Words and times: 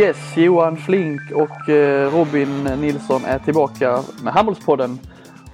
Yes, 0.00 0.36
Johan 0.36 0.76
Flink 0.76 1.20
och 1.34 1.68
eh, 1.68 2.12
Robin 2.12 2.64
Nilsson 2.64 3.24
är 3.24 3.38
tillbaka 3.38 4.02
med 4.24 4.32
Handbollspodden. 4.32 4.98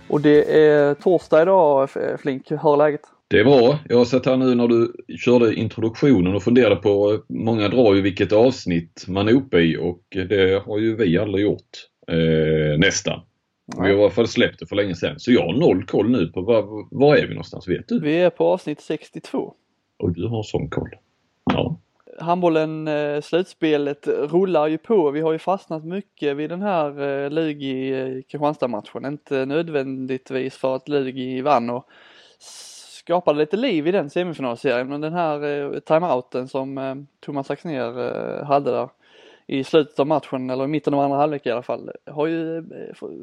Och 0.08 0.20
det 0.20 0.60
är 0.60 0.94
torsdag 0.94 1.42
idag 1.42 1.90
Flink, 2.18 2.50
hur 2.50 2.72
är 2.72 2.76
läget? 2.76 3.00
Det 3.28 3.40
är 3.40 3.44
bra. 3.44 3.78
Jag 3.88 3.98
har 3.98 4.04
sett 4.04 4.26
här 4.26 4.36
nu 4.36 4.54
när 4.54 4.68
du 4.68 4.92
körde 5.18 5.54
introduktionen 5.54 6.34
och 6.34 6.42
funderade 6.42 6.76
på, 6.76 7.18
många 7.28 7.68
drar 7.68 7.94
ju 7.94 8.00
vilket 8.00 8.32
avsnitt 8.32 9.04
man 9.08 9.28
är 9.28 9.32
uppe 9.32 9.58
i 9.58 9.76
och 9.76 10.02
det 10.10 10.62
har 10.66 10.78
ju 10.78 10.96
vi 10.96 11.18
aldrig 11.18 11.44
gjort. 11.44 11.88
Eh, 12.08 12.78
nästan. 12.78 13.20
Vi 13.76 13.80
har 13.80 13.88
i 13.88 14.00
alla 14.02 14.10
fall 14.10 14.28
släppt 14.28 14.58
det 14.58 14.66
för 14.66 14.76
länge 14.76 14.94
sedan. 14.94 15.20
Så 15.20 15.32
jag 15.32 15.42
har 15.42 15.52
noll 15.52 15.84
koll 15.84 16.10
nu 16.10 16.26
på 16.26 16.40
var, 16.40 16.86
var 16.90 17.16
är 17.16 17.26
vi 17.26 17.34
någonstans, 17.34 17.68
vet 17.68 17.88
du? 17.88 18.00
Vi 18.00 18.16
är 18.16 18.30
på 18.30 18.44
avsnitt 18.44 18.80
62. 18.80 19.54
Och 19.98 20.12
du 20.12 20.28
har 20.28 20.42
sån 20.42 20.70
koll. 20.70 20.90
Ja 21.52 21.80
handbollen, 22.20 22.88
eh, 22.88 23.20
slutspelet 23.20 24.08
rullar 24.08 24.66
ju 24.66 24.78
på. 24.78 25.10
Vi 25.10 25.20
har 25.20 25.32
ju 25.32 25.38
fastnat 25.38 25.84
mycket 25.84 26.36
vid 26.36 26.50
den 26.50 26.62
här 26.62 26.88
eh, 27.00 27.30
Lugi-Kristianstad-matchen, 27.30 29.04
eh, 29.04 29.08
Inte 29.08 29.46
nödvändigtvis 29.46 30.56
för 30.56 30.76
att 30.76 30.88
Lugi 30.88 31.40
vann 31.40 31.70
och 31.70 31.88
skapade 32.38 33.38
lite 33.38 33.56
liv 33.56 33.86
i 33.86 33.92
den 33.92 34.10
semifinalserien 34.10 34.88
men 34.88 35.00
den 35.00 35.12
här 35.12 35.80
timeouten 35.80 36.48
som 36.48 37.06
Thomas 37.20 37.50
Axner 37.50 38.44
hade 38.44 38.70
där 38.70 38.88
i 39.46 39.64
slutet 39.64 40.00
av 40.00 40.06
matchen 40.06 40.50
eller 40.50 40.64
i 40.64 40.68
mitten 40.68 40.94
av 40.94 41.00
andra 41.00 41.16
halvlek 41.16 41.46
i 41.46 41.50
alla 41.50 41.62
fall 41.62 41.90
har 42.06 42.26
ju 42.26 42.64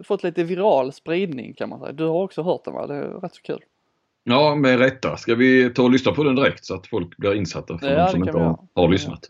fått 0.04 0.24
lite 0.24 0.44
viral 0.44 0.92
spridning 0.92 1.54
kan 1.54 1.70
man 1.70 1.80
säga. 1.80 1.92
Du 1.92 2.06
har 2.06 2.24
också 2.24 2.42
hört 2.42 2.66
den 2.66 2.74
va? 2.74 2.88
Det 2.88 2.96
är 2.96 3.02
rätt 3.02 3.36
så 3.36 3.42
kul. 3.42 3.64
Ja, 4.24 4.56
med 4.56 4.80
rätta. 4.80 5.18
Ska 5.18 5.36
vi 5.36 5.70
ta 5.70 5.84
och 5.84 5.92
lyssna 5.92 6.12
på 6.12 6.24
den 6.24 6.36
direkt 6.36 6.66
så 6.66 6.76
att 6.76 6.88
folk 6.88 7.18
blir 7.18 7.36
insatta 7.36 7.78
för 7.78 7.88
ja, 7.88 8.06
de 8.06 8.12
som 8.12 8.24
inte 8.24 8.38
har, 8.38 8.60
har 8.76 8.88
lyssnat? 8.88 9.30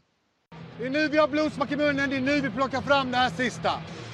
Det 0.80 0.86
är 0.86 0.89
nu 0.89 1.08
vi 1.08 1.17
har 1.17 1.27
blodsmak 1.27 1.72
i 1.72 1.75
munnen, 1.75 2.09
det 2.09 2.16
är 2.16 2.22
nu 2.22 2.41
vi 2.41 2.49
plockar 2.49 2.81
fram 2.81 3.11
det 3.11 3.17
här 3.17 3.30
sista. 3.30 3.71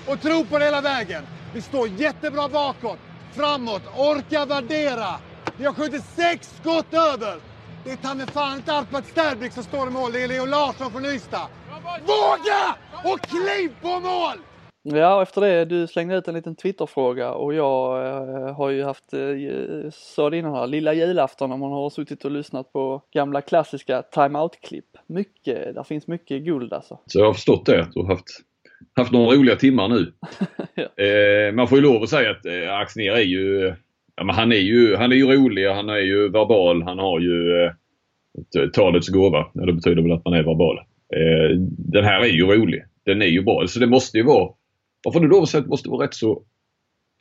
Och 0.07 0.21
tro 0.21 0.45
på 0.45 0.59
det 0.59 0.65
hela 0.65 0.81
vägen. 0.81 1.23
Vi 1.53 1.61
står 1.61 1.87
jättebra 1.87 2.49
bakåt, 2.49 2.99
framåt, 3.31 3.81
orkar 3.97 4.45
värdera. 4.45 5.19
Vi 5.57 5.65
har 5.65 5.73
skjutit 5.73 6.05
sex 6.05 6.55
skott 6.61 6.93
över. 6.93 7.39
Det 7.83 7.91
är 7.91 7.95
ta 7.95 8.13
mig 8.13 8.27
fan 8.27 8.57
inte 8.57 8.73
Arpad 8.73 9.05
Sterbrink 9.05 9.53
som 9.53 9.63
står 9.63 9.87
i 9.87 9.91
mål, 9.91 10.11
det 10.11 10.23
är 10.23 10.27
Leo 10.27 10.45
Larsson 10.45 10.91
från 10.91 11.05
Ystad. 11.05 11.47
Våga 12.01 12.75
och 13.03 13.21
kliv 13.21 13.75
på 13.81 13.99
mål! 13.99 14.48
Ja, 14.93 15.21
efter 15.21 15.41
det, 15.41 15.65
du 15.65 15.87
slängde 15.87 16.17
ut 16.17 16.27
en 16.27 16.33
liten 16.33 16.55
Twitterfråga 16.55 17.33
och 17.33 17.53
jag 17.53 18.05
eh, 18.07 18.55
har 18.55 18.69
ju 18.69 18.83
haft, 18.83 19.13
eh, 19.13 19.89
sa 19.91 20.29
det 20.29 20.37
innan 20.37 20.55
här, 20.55 20.67
lilla 20.67 20.93
julafton 20.93 21.51
om 21.51 21.59
man 21.59 21.71
har 21.71 21.89
suttit 21.89 22.25
och 22.25 22.31
lyssnat 22.31 22.73
på 22.73 23.01
gamla 23.13 23.41
klassiska 23.41 24.01
time-out-klipp. 24.01 24.85
Mycket, 25.07 25.75
där 25.75 25.83
finns 25.83 26.07
mycket 26.07 26.43
guld 26.43 26.73
alltså. 26.73 26.99
Så 27.05 27.19
jag 27.19 27.25
har 27.25 27.33
förstått 27.33 27.65
det, 27.65 27.81
att 27.81 27.93
du 27.93 27.99
har 27.99 28.07
haft, 28.07 28.25
haft 28.95 29.11
några 29.11 29.35
roliga 29.35 29.55
timmar 29.55 29.87
nu. 29.87 30.13
ja. 30.75 31.03
eh, 31.03 31.53
man 31.53 31.67
får 31.67 31.77
ju 31.77 31.83
lov 31.83 32.03
att 32.03 32.09
säga 32.09 32.31
att 32.31 32.45
eh, 32.45 32.73
Axner 32.73 33.11
är 33.11 33.21
ju, 33.21 33.73
ja, 34.15 34.23
men 34.23 34.35
han 34.35 34.51
är 34.51 34.55
ju, 34.55 34.95
han 34.95 35.11
är 35.11 35.15
ju 35.15 35.25
rolig, 35.25 35.67
han 35.67 35.89
är 35.89 35.97
ju 35.99 36.29
verbal, 36.29 36.83
han 36.83 36.99
har 36.99 37.19
ju 37.19 37.63
eh, 37.63 38.69
talets 38.73 39.09
gåva. 39.09 39.45
Ja, 39.53 39.65
det 39.65 39.73
betyder 39.73 40.01
väl 40.01 40.11
att 40.11 40.25
man 40.25 40.33
är 40.33 40.43
verbal. 40.43 40.77
Eh, 41.15 41.57
den 41.77 42.03
här 42.03 42.19
är 42.21 42.27
ju 42.27 42.45
rolig. 42.45 42.83
Den 43.05 43.21
är 43.21 43.25
ju 43.25 43.43
bra. 43.43 43.67
Så 43.67 43.79
det 43.79 43.87
måste 43.87 44.17
ju 44.17 44.23
vara 44.23 44.49
och 45.05 45.13
får 45.13 45.19
du 45.19 45.37
att 45.37 45.51
det 45.51 45.67
måste 45.67 45.89
vara 45.89 46.03
rätt 46.03 46.13
så 46.13 46.43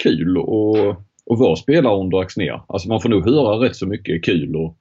kul 0.03 0.39
att, 0.39 0.99
att 1.31 1.39
vara 1.39 1.57
spelare 1.57 2.01
under 2.01 2.19
Axnér. 2.19 2.63
Alltså 2.69 2.89
man 2.89 3.01
får 3.01 3.09
nog 3.09 3.25
höra 3.25 3.65
rätt 3.65 3.77
så 3.77 3.87
mycket 3.87 4.25
kul 4.25 4.57
och 4.57 4.77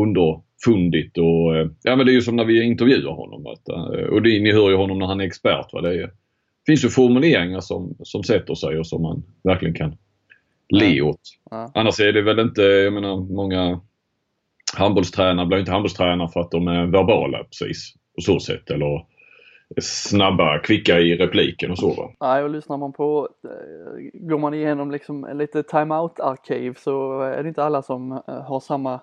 underfundigt 0.00 1.18
och 1.18 1.70
ja 1.82 1.96
men 1.96 2.06
det 2.06 2.12
är 2.12 2.14
ju 2.14 2.22
som 2.22 2.36
när 2.36 2.44
vi 2.44 2.62
intervjuar 2.62 3.12
honom. 3.12 3.46
Att, 3.46 3.68
eh, 3.68 4.06
och 4.06 4.22
det, 4.22 4.40
ni 4.40 4.52
hör 4.52 4.70
ju 4.70 4.76
honom 4.76 4.98
när 4.98 5.06
han 5.06 5.20
är 5.20 5.24
expert. 5.24 5.72
Va? 5.72 5.80
Det 5.80 6.02
är, 6.02 6.10
finns 6.66 6.84
ju 6.84 6.88
formuleringar 6.88 7.60
som, 7.60 7.96
som 8.02 8.22
sätter 8.22 8.54
sig 8.54 8.78
och 8.78 8.86
som 8.86 9.02
man 9.02 9.22
verkligen 9.42 9.74
kan 9.74 9.96
le 10.68 11.02
åt. 11.02 11.20
Ja. 11.50 11.72
Annars 11.74 12.00
är 12.00 12.12
det 12.12 12.22
väl 12.22 12.38
inte, 12.38 12.62
jag 12.62 12.92
menar 12.92 13.16
många 13.16 13.80
handbollstränare 14.76 15.46
blir 15.46 15.58
inte 15.58 15.72
handbollstränare 15.72 16.28
för 16.28 16.40
att 16.40 16.50
de 16.50 16.68
är 16.68 16.86
verbala 16.86 17.44
precis 17.44 17.94
på 18.14 18.20
så 18.20 18.40
sätt 18.40 18.70
eller 18.70 19.06
snabba, 19.80 20.58
kvicka 20.58 21.00
i 21.00 21.16
repliken 21.16 21.70
och 21.70 21.78
så 21.78 21.94
va. 21.94 22.12
Nej 22.20 22.42
och 22.42 22.50
lyssnar 22.50 22.76
man 22.76 22.92
på, 22.92 23.28
eh, 23.44 24.02
går 24.12 24.38
man 24.38 24.54
igenom 24.54 24.90
liksom 24.90 25.28
lite 25.34 25.62
time-out-arkiv 25.62 26.74
så 26.74 27.20
är 27.20 27.42
det 27.42 27.48
inte 27.48 27.64
alla 27.64 27.82
som 27.82 28.12
eh, 28.12 28.42
har 28.42 28.60
samma, 28.60 29.00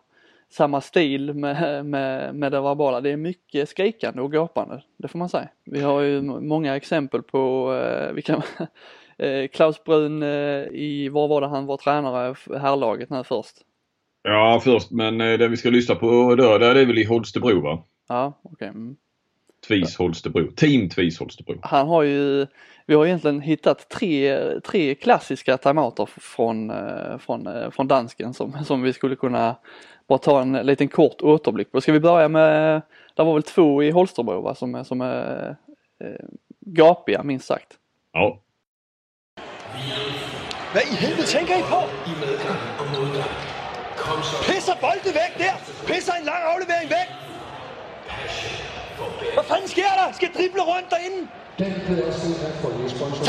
samma 0.49 0.81
stil 0.81 1.33
med, 1.33 1.85
med, 1.85 2.35
med 2.35 2.51
det 2.51 2.61
verbala. 2.61 3.01
Det 3.01 3.11
är 3.11 3.17
mycket 3.17 3.69
skrikande 3.69 4.21
och 4.21 4.31
gapande, 4.31 4.83
det 4.97 5.07
får 5.07 5.19
man 5.19 5.29
säga. 5.29 5.49
Vi 5.65 5.81
har 5.81 6.01
ju 6.01 6.21
många 6.21 6.75
exempel 6.75 7.23
på, 7.23 7.73
eh, 7.73 8.13
vi 8.13 8.21
kan, 8.21 8.41
Klaus 9.51 9.83
Brun 9.83 10.23
i, 10.23 11.09
var 11.09 11.27
var 11.27 11.41
det 11.41 11.47
han 11.47 11.65
var 11.65 11.77
tränare, 11.77 12.35
herrlaget 12.59 13.09
nu 13.09 13.23
först? 13.23 13.55
Ja 14.23 14.61
först 14.63 14.91
men 14.91 15.17
det 15.17 15.47
vi 15.47 15.57
ska 15.57 15.69
lyssna 15.69 15.95
på 15.95 16.35
då, 16.35 16.57
det 16.57 16.65
är 16.65 16.85
väl 16.85 16.97
i 16.97 17.03
Holstebro 17.03 17.61
va? 17.61 17.83
Ja, 18.07 18.33
okej. 18.43 18.69
Okay. 18.69 18.95
Tvis 19.67 19.97
Holstebro. 19.97 20.51
Team 20.51 20.89
Tvis 20.89 21.19
Holstebro. 21.19 21.55
Han 21.61 21.87
har 21.87 22.03
ju, 22.03 22.47
vi 22.85 22.95
har 22.95 23.05
egentligen 23.05 23.41
hittat 23.41 23.89
tre, 23.89 24.39
tre 24.59 24.95
klassiska 24.95 25.57
timeouter 25.57 26.05
från, 26.05 26.69
eh, 26.69 27.17
från, 27.17 27.47
eh, 27.47 27.69
från 27.69 27.87
dansken 27.87 28.33
som, 28.33 28.65
som 28.65 28.81
vi 28.81 28.93
skulle 28.93 29.15
kunna 29.15 29.55
bara 30.07 30.19
ta 30.19 30.41
en 30.41 30.53
liten 30.53 30.87
kort 30.87 31.21
återblick 31.21 31.71
på. 31.71 31.81
Ska 31.81 31.91
vi 31.91 31.99
börja 31.99 32.27
med, 32.27 32.81
det 33.15 33.23
var 33.23 33.33
väl 33.33 33.43
två 33.43 33.83
i 33.83 33.91
Holstebro 33.91 34.41
va, 34.41 34.55
som, 34.55 34.85
som 34.85 35.01
är 35.01 35.55
eh, 36.03 36.25
gapiga 36.65 37.23
minst 37.23 37.45
sagt. 37.45 37.77
Ja. 38.13 38.41
Vad 40.73 40.83
i 40.83 40.95
helvete 40.95 41.31
tänker 41.31 41.55
ni 41.55 41.63
på? 41.63 41.83
Pisser 44.47 44.77
bolden 44.81 45.13
väck 45.13 45.37
där! 45.37 45.55
Pisser 45.87 46.13
en 46.19 46.25
lång 46.25 46.43
avlevering 46.55 46.89
väck! 46.89 47.08
Hvad 49.39 49.47
fanden 49.53 49.69
sker 49.75 49.91
der? 49.99 50.07
Skal 50.19 50.29
drible 50.37 50.61
rundt 50.71 50.87
derinde? 50.93 51.19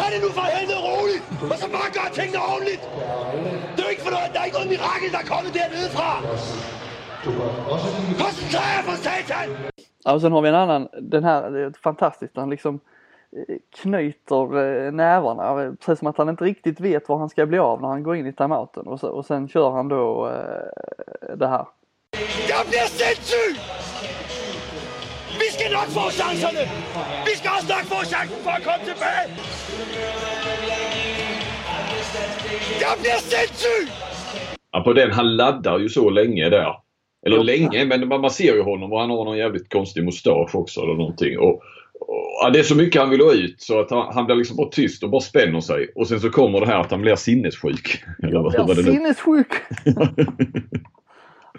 Tag 0.00 0.08
det 0.14 0.20
nu 0.24 0.30
for 0.38 0.46
helvede 0.56 0.80
roligt, 0.90 1.24
og 1.52 1.56
så 1.62 1.66
bare 1.76 1.88
gør 1.96 2.06
tingene 2.18 2.40
ordentligt. 2.52 2.82
Det 3.74 3.80
er 3.82 3.86
jo 3.88 3.92
ikke 3.94 4.04
for 4.06 4.12
noget, 4.16 4.30
der 4.34 4.40
er 4.40 4.46
ikke 4.48 4.58
noget 4.60 4.70
mirakel, 4.74 5.08
der 5.14 5.20
er 5.24 5.28
kommet 5.32 5.50
dernede 5.58 5.88
fra. 5.96 6.10
Koncentrer 8.22 8.66
jer 8.74 8.82
for 8.88 8.96
satan! 9.06 9.48
Ja, 10.04 10.10
och 10.14 10.20
sen 10.20 10.32
har 10.32 10.40
vi 10.40 10.48
en 10.48 10.54
annan, 10.54 10.88
den 11.12 11.24
här, 11.24 11.50
det 11.50 11.60
är 11.60 11.72
fantastiskt, 11.82 12.36
han 12.36 12.50
liksom 12.50 12.80
eh, 13.36 13.56
knyter 13.82 14.44
eh, 14.62 14.92
nävarna, 14.92 15.76
precis 15.80 15.98
som 15.98 16.08
att 16.08 16.18
han 16.18 16.28
inte 16.28 16.44
riktigt 16.44 16.80
vet 16.80 17.08
vad 17.08 17.18
han 17.18 17.28
ska 17.28 17.46
bli 17.46 17.58
av 17.58 17.80
när 17.80 17.88
han 17.88 18.02
går 18.02 18.16
in 18.16 18.26
i 18.26 18.32
timeouten 18.32 18.86
och, 18.86 19.00
så, 19.00 19.08
och 19.08 19.26
sen 19.26 19.48
kör 19.48 19.70
han 19.70 19.88
då 19.88 20.28
eh, 20.28 21.36
det 21.36 21.46
här. 21.46 21.66
Jag 22.48 22.66
blir 22.66 22.86
sindssyg! 22.98 23.56
Vi 25.42 25.48
skal 25.54 25.72
nok 25.72 25.88
få 25.98 26.04
chancerne. 26.20 26.62
Vi 27.26 27.32
også 27.56 27.68
nok 27.74 27.84
få 27.92 27.98
chancen 28.14 28.38
for 28.44 28.50
at 28.58 28.62
komme 28.68 28.82
tilbage. 28.90 29.24
Jag 32.84 32.94
blir 33.00 33.18
sindssyg! 33.32 33.86
Ja, 34.72 34.80
på 34.80 34.92
den, 34.92 35.10
han 35.10 35.36
laddar 35.36 35.78
ju 35.78 35.88
så 35.88 36.10
länge 36.10 36.48
där. 36.48 36.74
Eller 37.26 37.44
länge, 37.44 37.84
men 37.84 38.08
man 38.08 38.30
ser 38.30 38.54
ju 38.54 38.62
honom 38.62 38.92
och 38.92 39.00
han 39.00 39.10
har 39.10 39.24
någon 39.24 39.38
jävligt 39.38 39.72
konstig 39.72 40.04
mustasch 40.04 40.54
också 40.54 40.80
eller 40.80 40.94
någonting. 40.94 41.38
Och, 41.38 41.62
och, 42.44 42.52
det 42.52 42.58
är 42.58 42.62
så 42.62 42.74
mycket 42.74 43.00
han 43.00 43.10
vill 43.10 43.20
ha 43.20 43.32
ut 43.32 43.62
så 43.62 43.80
att 43.80 43.90
han, 43.90 44.14
han 44.14 44.26
blir 44.26 44.36
liksom 44.36 44.56
bara 44.56 44.68
tyst 44.68 45.02
och 45.02 45.10
bara 45.10 45.20
spänner 45.20 45.60
sig. 45.60 45.92
Och 45.94 46.08
sen 46.08 46.20
så 46.20 46.30
kommer 46.30 46.60
det 46.60 46.66
här 46.66 46.80
att 46.80 46.90
han 46.90 47.02
blir 47.02 47.16
sinnessjuk. 47.16 48.04
Jag 48.18 48.66
blir 48.66 48.74
sinnessjuk! 48.74 49.52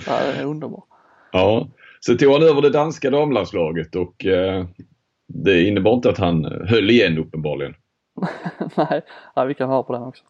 ja, 0.05 0.19
det 0.19 0.39
är 0.39 0.45
underbart. 0.45 0.85
Ja. 1.31 1.67
Så 2.05 2.15
tog 2.17 2.33
han 2.33 2.43
över 2.43 2.61
det 2.61 2.69
danska 2.69 3.09
damlandslaget 3.09 3.95
och 3.95 4.25
eh, 4.25 4.65
det 5.45 5.63
innebar 5.63 5.93
inte 5.93 6.09
att 6.09 6.17
han 6.17 6.45
höll 6.45 6.89
igen 6.89 7.17
uppenbarligen. 7.17 7.73
Nej, 8.75 9.01
ja, 9.35 9.43
vi 9.43 9.53
kan 9.53 9.69
höra 9.69 9.83
på 9.83 9.93
den 9.93 10.03
också. 10.03 10.23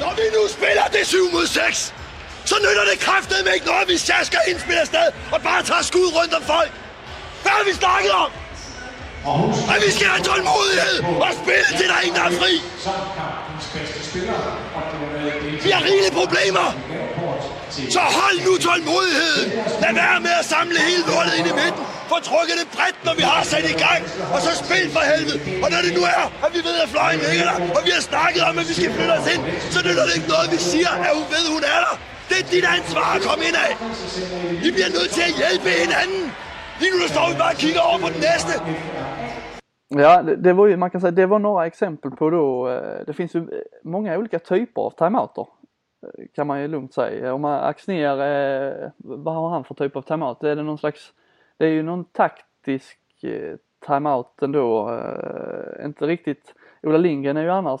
När 0.00 0.16
vi 0.16 0.26
nu 0.36 0.48
spelar 0.48 0.86
det 0.92 1.04
7 1.04 1.36
mot 1.36 1.48
6 1.48 1.94
så 2.44 2.56
nytter 2.56 2.86
det 2.90 2.96
kraftigt 3.06 3.44
med 3.44 3.54
inte 3.54 3.70
något 3.70 3.88
vi 3.92 3.98
sjaskar 3.98 4.42
indspil 4.50 4.78
afsted 4.82 5.10
och 5.32 5.40
bara 5.46 5.62
tar 5.70 5.82
skud 5.90 6.10
runt 6.18 6.32
om 6.38 6.44
folk. 6.52 6.72
Vad 7.44 7.52
har 7.58 7.64
vi 7.68 7.74
snackat 7.80 8.14
om? 8.24 8.30
Att 9.72 9.82
vi 9.84 9.90
ska 9.96 10.04
ha 10.14 10.18
tålmodighed 10.28 10.96
och 11.20 11.34
spela 11.42 11.68
till 11.78 11.88
der 11.92 12.00
ingen 12.08 12.24
er 12.26 12.32
fri. 12.40 12.54
Vi 15.64 15.72
har 15.72 15.82
rigelige 15.82 16.14
problemer. 16.20 16.68
Så 17.96 18.02
hold 18.18 18.38
nu 18.46 18.52
tålmodigheden. 18.66 19.48
Lad 19.82 19.92
være 20.02 20.18
med 20.26 20.34
at 20.40 20.46
samle 20.54 20.78
hele 20.88 21.02
lortet 21.10 21.32
ind 21.38 21.46
i 21.52 21.54
midten. 21.62 21.82
Få 22.10 22.16
trukket 22.30 22.54
det 22.60 22.68
bredt, 22.76 22.98
når 23.06 23.14
vi 23.20 23.24
har 23.32 23.40
sat 23.52 23.66
i 23.74 23.76
gang. 23.84 24.00
Og 24.34 24.38
så 24.46 24.50
spil 24.64 24.86
for 24.94 25.02
helvede. 25.12 25.38
Og 25.64 25.68
når 25.72 25.80
det 25.86 25.92
nu 25.98 26.02
er, 26.16 26.24
at 26.44 26.50
vi 26.56 26.60
ved, 26.68 26.76
at 26.84 26.88
fløjen 26.94 27.20
ligger 27.26 27.46
der, 27.50 27.56
og 27.76 27.80
vi 27.86 27.90
har 27.96 28.02
snakket 28.12 28.42
om, 28.48 28.54
at 28.60 28.66
vi 28.70 28.74
skal 28.78 28.90
flytte 28.96 29.14
os 29.18 29.26
ind, 29.34 29.42
så 29.74 29.78
nytter 29.86 30.04
det 30.08 30.14
ikke 30.18 30.30
noget, 30.34 30.46
vi 30.54 30.60
siger, 30.72 30.90
at 31.06 31.12
hun 31.18 31.26
ved, 31.34 31.44
at 31.48 31.52
hun 31.56 31.64
er 31.74 31.80
der. 31.86 31.94
Det 32.30 32.36
er 32.42 32.46
dit 32.54 32.66
ansvar 32.76 33.06
at 33.16 33.20
komme 33.28 33.42
ind 33.48 33.56
af. 33.66 33.72
Vi 34.64 34.68
bliver 34.76 34.90
nødt 34.96 35.10
til 35.16 35.24
at 35.30 35.34
hjælpe 35.40 35.68
hinanden. 35.84 36.22
Lige 36.80 36.92
nu 37.00 37.04
står 37.14 37.26
vi 37.30 37.34
bare 37.42 37.52
og 37.54 37.58
kigger 37.64 37.82
over 37.88 37.98
på 38.04 38.08
den 38.14 38.20
næste. 38.28 38.52
Ja, 40.04 40.22
det, 40.26 40.44
det, 40.44 40.56
var 40.56 40.66
ju, 40.66 40.76
man 40.76 40.90
kan 40.90 41.00
säga, 41.00 41.10
det 41.10 41.30
var 41.30 41.38
några 41.38 41.66
exempel 41.66 42.10
på 42.10 42.30
då, 42.30 42.68
eh, 42.68 43.06
det 43.06 43.16
finns 43.16 43.34
ju 43.34 43.48
många 43.84 44.18
olika 44.18 44.38
typer 44.38 44.82
av 44.82 44.90
timeouter. 44.98 45.46
Eh, 46.02 46.24
kan 46.34 46.46
man 46.46 46.60
ju 46.60 46.68
lugnt 46.68 46.94
säga. 46.94 47.34
Om 47.34 47.40
man 47.40 47.60
Axnér, 47.60 48.20
eh, 48.20 48.90
vad 48.96 49.34
har 49.34 49.48
han 49.48 49.64
för 49.64 49.74
typ 49.74 49.96
av 49.96 50.02
timeout? 50.02 50.44
Är 50.44 50.56
det 50.56 50.62
någon 50.62 50.78
slags, 50.78 51.12
det 51.56 51.66
är 51.66 51.70
ju 51.70 51.82
någon 51.82 52.04
taktisk 52.04 52.98
timeout 53.86 54.42
ändå, 54.42 55.00
inte 55.84 56.06
riktigt. 56.06 56.54
Ola 56.82 56.98
Lindgren 56.98 57.36
är 57.36 57.42
ju 57.42 57.50
annars, 57.50 57.80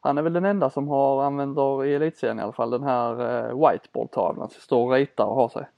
han 0.00 0.18
är 0.18 0.22
väl 0.22 0.32
den 0.32 0.44
enda 0.44 0.70
som 0.70 0.88
har 0.88 1.22
använder 1.22 1.84
i 1.84 1.94
elitserien 1.94 2.38
i 2.38 2.42
alla 2.42 2.52
fall 2.52 2.70
den 2.70 2.82
här 2.82 3.14
whiteboard-tavlan, 3.48 4.50
som 4.50 4.60
står 4.60 4.86
och 4.86 4.92
ritar 4.92 5.24
och 5.24 5.34
har 5.34 5.48
sig. 5.48 5.68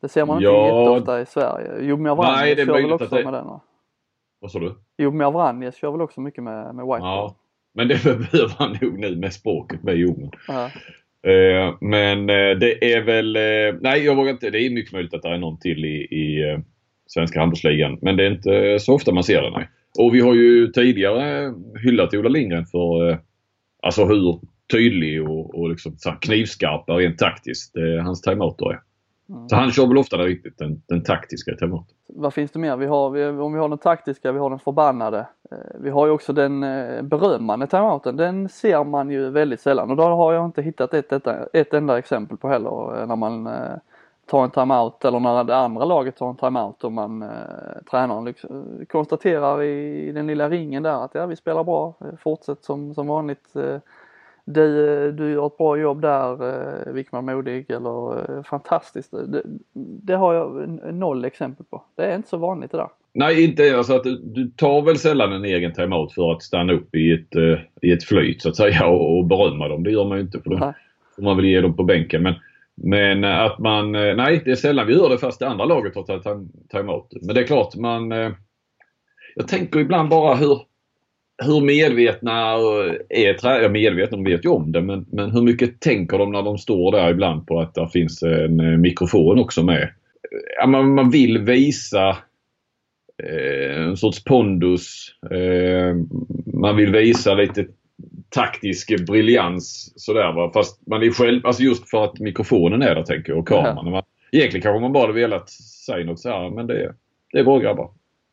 Det 0.00 0.08
ser 0.08 0.26
man 0.26 0.40
ja, 0.40 0.50
inte 0.50 0.76
jätteofta 0.76 1.20
i 1.20 1.26
Sverige. 1.26 1.84
Jomir 1.84 2.14
Vranjes 2.14 2.66
kör 2.66 2.82
väl 2.82 2.92
också 2.92 3.16
det... 3.16 3.24
med 3.24 3.32
den 3.32 3.46
va? 3.46 3.60
Vad 4.40 4.50
sa 4.50 4.58
du? 4.58 4.74
Jomir 4.96 5.30
Vranjes 5.30 5.76
kör 5.76 5.90
väl 5.90 6.02
också 6.02 6.20
mycket 6.20 6.44
med, 6.44 6.74
med 6.74 6.84
whiteboard. 6.84 7.02
Ja, 7.02 7.34
men 7.74 7.88
det 7.88 8.04
behöver 8.04 8.54
han 8.58 8.78
nog 8.80 8.98
nu 8.98 9.16
med 9.16 9.32
språket 9.32 9.82
med 9.82 9.96
Jomen. 9.96 10.30
Uh, 11.26 11.76
men 11.80 12.30
uh, 12.30 12.58
det 12.58 12.94
är 12.94 13.00
väl, 13.00 13.36
uh, 13.36 13.80
nej 13.80 14.04
jag 14.04 14.16
vågar 14.16 14.30
inte, 14.32 14.50
det 14.50 14.60
är 14.60 14.70
mycket 14.70 14.92
möjligt 14.92 15.14
att 15.14 15.22
det 15.22 15.28
är 15.28 15.38
någon 15.38 15.58
till 15.58 15.84
i, 15.84 15.96
i 16.00 16.58
svenska 17.06 17.40
handbollsligan. 17.40 17.98
Men 18.02 18.16
det 18.16 18.24
är 18.24 18.30
inte 18.30 18.78
så 18.80 18.94
ofta 18.94 19.12
man 19.12 19.24
ser 19.24 19.42
det 19.42 19.50
nej. 19.50 19.68
Och 19.98 20.14
vi 20.14 20.20
har 20.20 20.34
ju 20.34 20.66
tidigare 20.66 21.54
hyllat 21.82 22.14
Ola 22.14 22.28
Lindgren 22.28 22.66
för 22.66 23.18
alltså 23.82 24.04
hur 24.04 24.40
tydlig 24.72 25.22
och, 25.28 25.60
och 25.60 25.70
liksom 25.70 25.96
knivskarp 26.20 26.84
rent 26.88 27.18
taktiskt 27.18 27.74
hans 28.02 28.22
timeouter 28.22 28.72
är. 28.72 28.78
Mm. 29.30 29.48
Så 29.48 29.56
han 29.56 29.70
kör 29.70 29.86
väl 29.86 29.98
ofta 29.98 30.16
riktigt 30.16 30.58
den, 30.58 30.82
den 30.86 31.02
taktiska 31.02 31.56
timeouten. 31.56 31.96
Vad 32.06 32.34
finns 32.34 32.50
det 32.50 32.58
mer? 32.58 32.76
Vi 32.76 32.86
har, 32.86 33.10
vi, 33.10 33.26
om 33.26 33.52
vi 33.52 33.58
har 33.58 33.68
den 33.68 33.78
taktiska, 33.78 34.32
vi 34.32 34.38
har 34.38 34.50
den 34.50 34.58
förbannade. 34.58 35.26
Eh, 35.50 35.56
vi 35.80 35.90
har 35.90 36.06
ju 36.06 36.12
också 36.12 36.32
den 36.32 36.62
eh, 36.62 37.02
berömmande 37.02 37.66
timeouten. 37.66 38.16
Den 38.16 38.48
ser 38.48 38.84
man 38.84 39.10
ju 39.10 39.30
väldigt 39.30 39.60
sällan 39.60 39.90
och 39.90 39.96
då 39.96 40.02
har 40.02 40.32
jag 40.32 40.44
inte 40.44 40.62
hittat 40.62 40.94
ett, 40.94 41.12
ett, 41.12 41.26
ett 41.52 41.74
enda 41.74 41.98
exempel 41.98 42.36
på 42.36 42.48
heller 42.48 43.00
eh, 43.00 43.06
när 43.06 43.16
man 43.16 43.48
tar 44.30 44.44
en 44.44 44.50
timeout 44.50 45.04
eller 45.04 45.20
när 45.20 45.44
det 45.44 45.56
andra 45.56 45.84
laget 45.84 46.16
tar 46.16 46.30
en 46.30 46.36
timeout 46.36 46.84
och 46.84 46.92
man, 46.92 47.22
eh, 47.22 47.28
tränaren 47.90 48.24
liksom, 48.24 48.80
konstaterar 48.88 49.62
i 49.62 50.12
den 50.12 50.26
lilla 50.26 50.48
ringen 50.48 50.82
där 50.82 51.04
att 51.04 51.14
ja 51.14 51.26
vi 51.26 51.36
spelar 51.36 51.64
bra, 51.64 51.94
fortsätt 52.22 52.64
som, 52.64 52.94
som 52.94 53.06
vanligt. 53.06 53.56
Eh, 53.56 53.76
du, 54.44 55.12
du 55.12 55.32
gör 55.32 55.46
ett 55.46 55.58
bra 55.58 55.76
jobb 55.76 56.02
där, 56.02 56.32
eh, 56.48 56.92
Wickman 56.92 57.24
Modig 57.24 57.70
eller 57.70 58.18
eh, 58.18 58.42
fantastiskt. 58.42 59.10
Det, 59.10 59.42
det, 60.02 60.14
har 60.14 60.34
jag 60.34 60.68
noll 60.94 61.24
exempel 61.24 61.66
på. 61.70 61.84
Det 61.96 62.02
är 62.02 62.16
inte 62.16 62.28
så 62.28 62.36
vanligt 62.36 62.70
det 62.70 62.76
där. 62.76 62.88
Nej, 63.12 63.44
inte 63.44 63.76
alltså 63.76 63.94
att 63.94 64.04
du, 64.22 64.50
tar 64.56 64.82
väl 64.82 64.98
sällan 64.98 65.32
en 65.32 65.44
egen 65.44 65.72
timeout 65.72 66.12
för 66.12 66.32
att 66.32 66.42
stanna 66.42 66.72
upp 66.72 66.94
i 66.94 67.12
ett, 67.12 67.36
i 67.82 67.92
ett 67.92 68.04
flyt 68.04 68.42
så 68.42 68.48
att 68.48 68.56
säga 68.56 68.86
och, 68.86 69.18
och 69.18 69.24
berömma 69.24 69.68
dem. 69.68 69.82
Det 69.82 69.90
gör 69.90 70.04
man 70.04 70.18
ju 70.18 70.24
inte 70.24 70.40
för 70.40 70.50
då 70.50 70.74
får 71.16 71.22
man 71.22 71.36
väl 71.36 71.44
ge 71.44 71.60
dem 71.60 71.76
på 71.76 71.84
bänken. 71.84 72.22
Men, 72.22 72.34
men 72.74 73.24
att 73.24 73.58
man, 73.58 73.92
nej 73.92 74.42
det 74.44 74.50
är 74.50 74.56
sällan 74.56 74.86
vi 74.86 74.94
gör 74.94 75.08
det 75.08 75.18
fast 75.18 75.38
det 75.38 75.48
andra 75.48 75.64
laget 75.64 75.94
har 75.94 76.02
tagit 76.02 76.70
timeout. 76.70 77.12
Men 77.22 77.34
det 77.34 77.40
är 77.40 77.46
klart 77.46 77.76
man, 77.76 78.10
jag 79.34 79.48
tänker 79.48 79.80
ibland 79.80 80.08
bara 80.08 80.34
hur, 80.34 80.58
hur 81.44 81.60
medvetna 81.60 82.54
är 83.08 83.34
tränarna? 83.34 83.68
Medvetna, 83.68 84.16
de 84.16 84.24
vet 84.24 84.44
ju 84.44 84.48
om 84.48 84.72
det 84.72 84.80
men, 84.80 85.06
men 85.12 85.30
hur 85.30 85.42
mycket 85.42 85.80
tänker 85.80 86.18
de 86.18 86.32
när 86.32 86.42
de 86.42 86.58
står 86.58 86.92
där 86.92 87.10
ibland 87.10 87.46
på 87.46 87.60
att 87.60 87.74
det 87.74 87.88
finns 87.92 88.22
en 88.22 88.60
eh, 88.60 88.78
mikrofon 88.78 89.38
också 89.38 89.62
med? 89.62 89.88
Ja, 90.58 90.66
man, 90.66 90.94
man 90.94 91.10
vill 91.10 91.38
visa 91.38 92.08
eh, 93.22 93.82
en 93.82 93.96
sorts 93.96 94.24
pondus. 94.24 95.14
Eh, 95.30 95.94
man 96.54 96.76
vill 96.76 96.92
visa 96.92 97.34
lite 97.34 97.66
taktisk 98.28 99.06
briljans 99.06 99.92
sådär 99.96 100.32
va. 100.32 100.50
Fast 100.54 100.86
man 100.86 101.02
är 101.02 101.10
själv, 101.10 101.46
alltså 101.46 101.62
just 101.62 101.90
för 101.90 102.04
att 102.04 102.20
mikrofonen 102.20 102.82
är 102.82 102.94
där 102.94 103.02
tänker 103.02 103.32
jag 103.32 103.38
och 103.38 103.48
kameran. 103.48 103.86
Mm. 103.86 104.02
Egentligen 104.32 104.62
kanske 104.62 104.80
man 104.80 104.92
bara 104.92 105.02
hade 105.02 105.20
velat 105.20 105.50
säga 105.50 106.06
något 106.06 106.20
så 106.20 106.28
här 106.28 106.50
men 106.50 106.66
det, 106.66 106.94
det 107.32 107.38
är 107.38 107.44
bra 107.44 107.58
grabbar. 107.58 107.90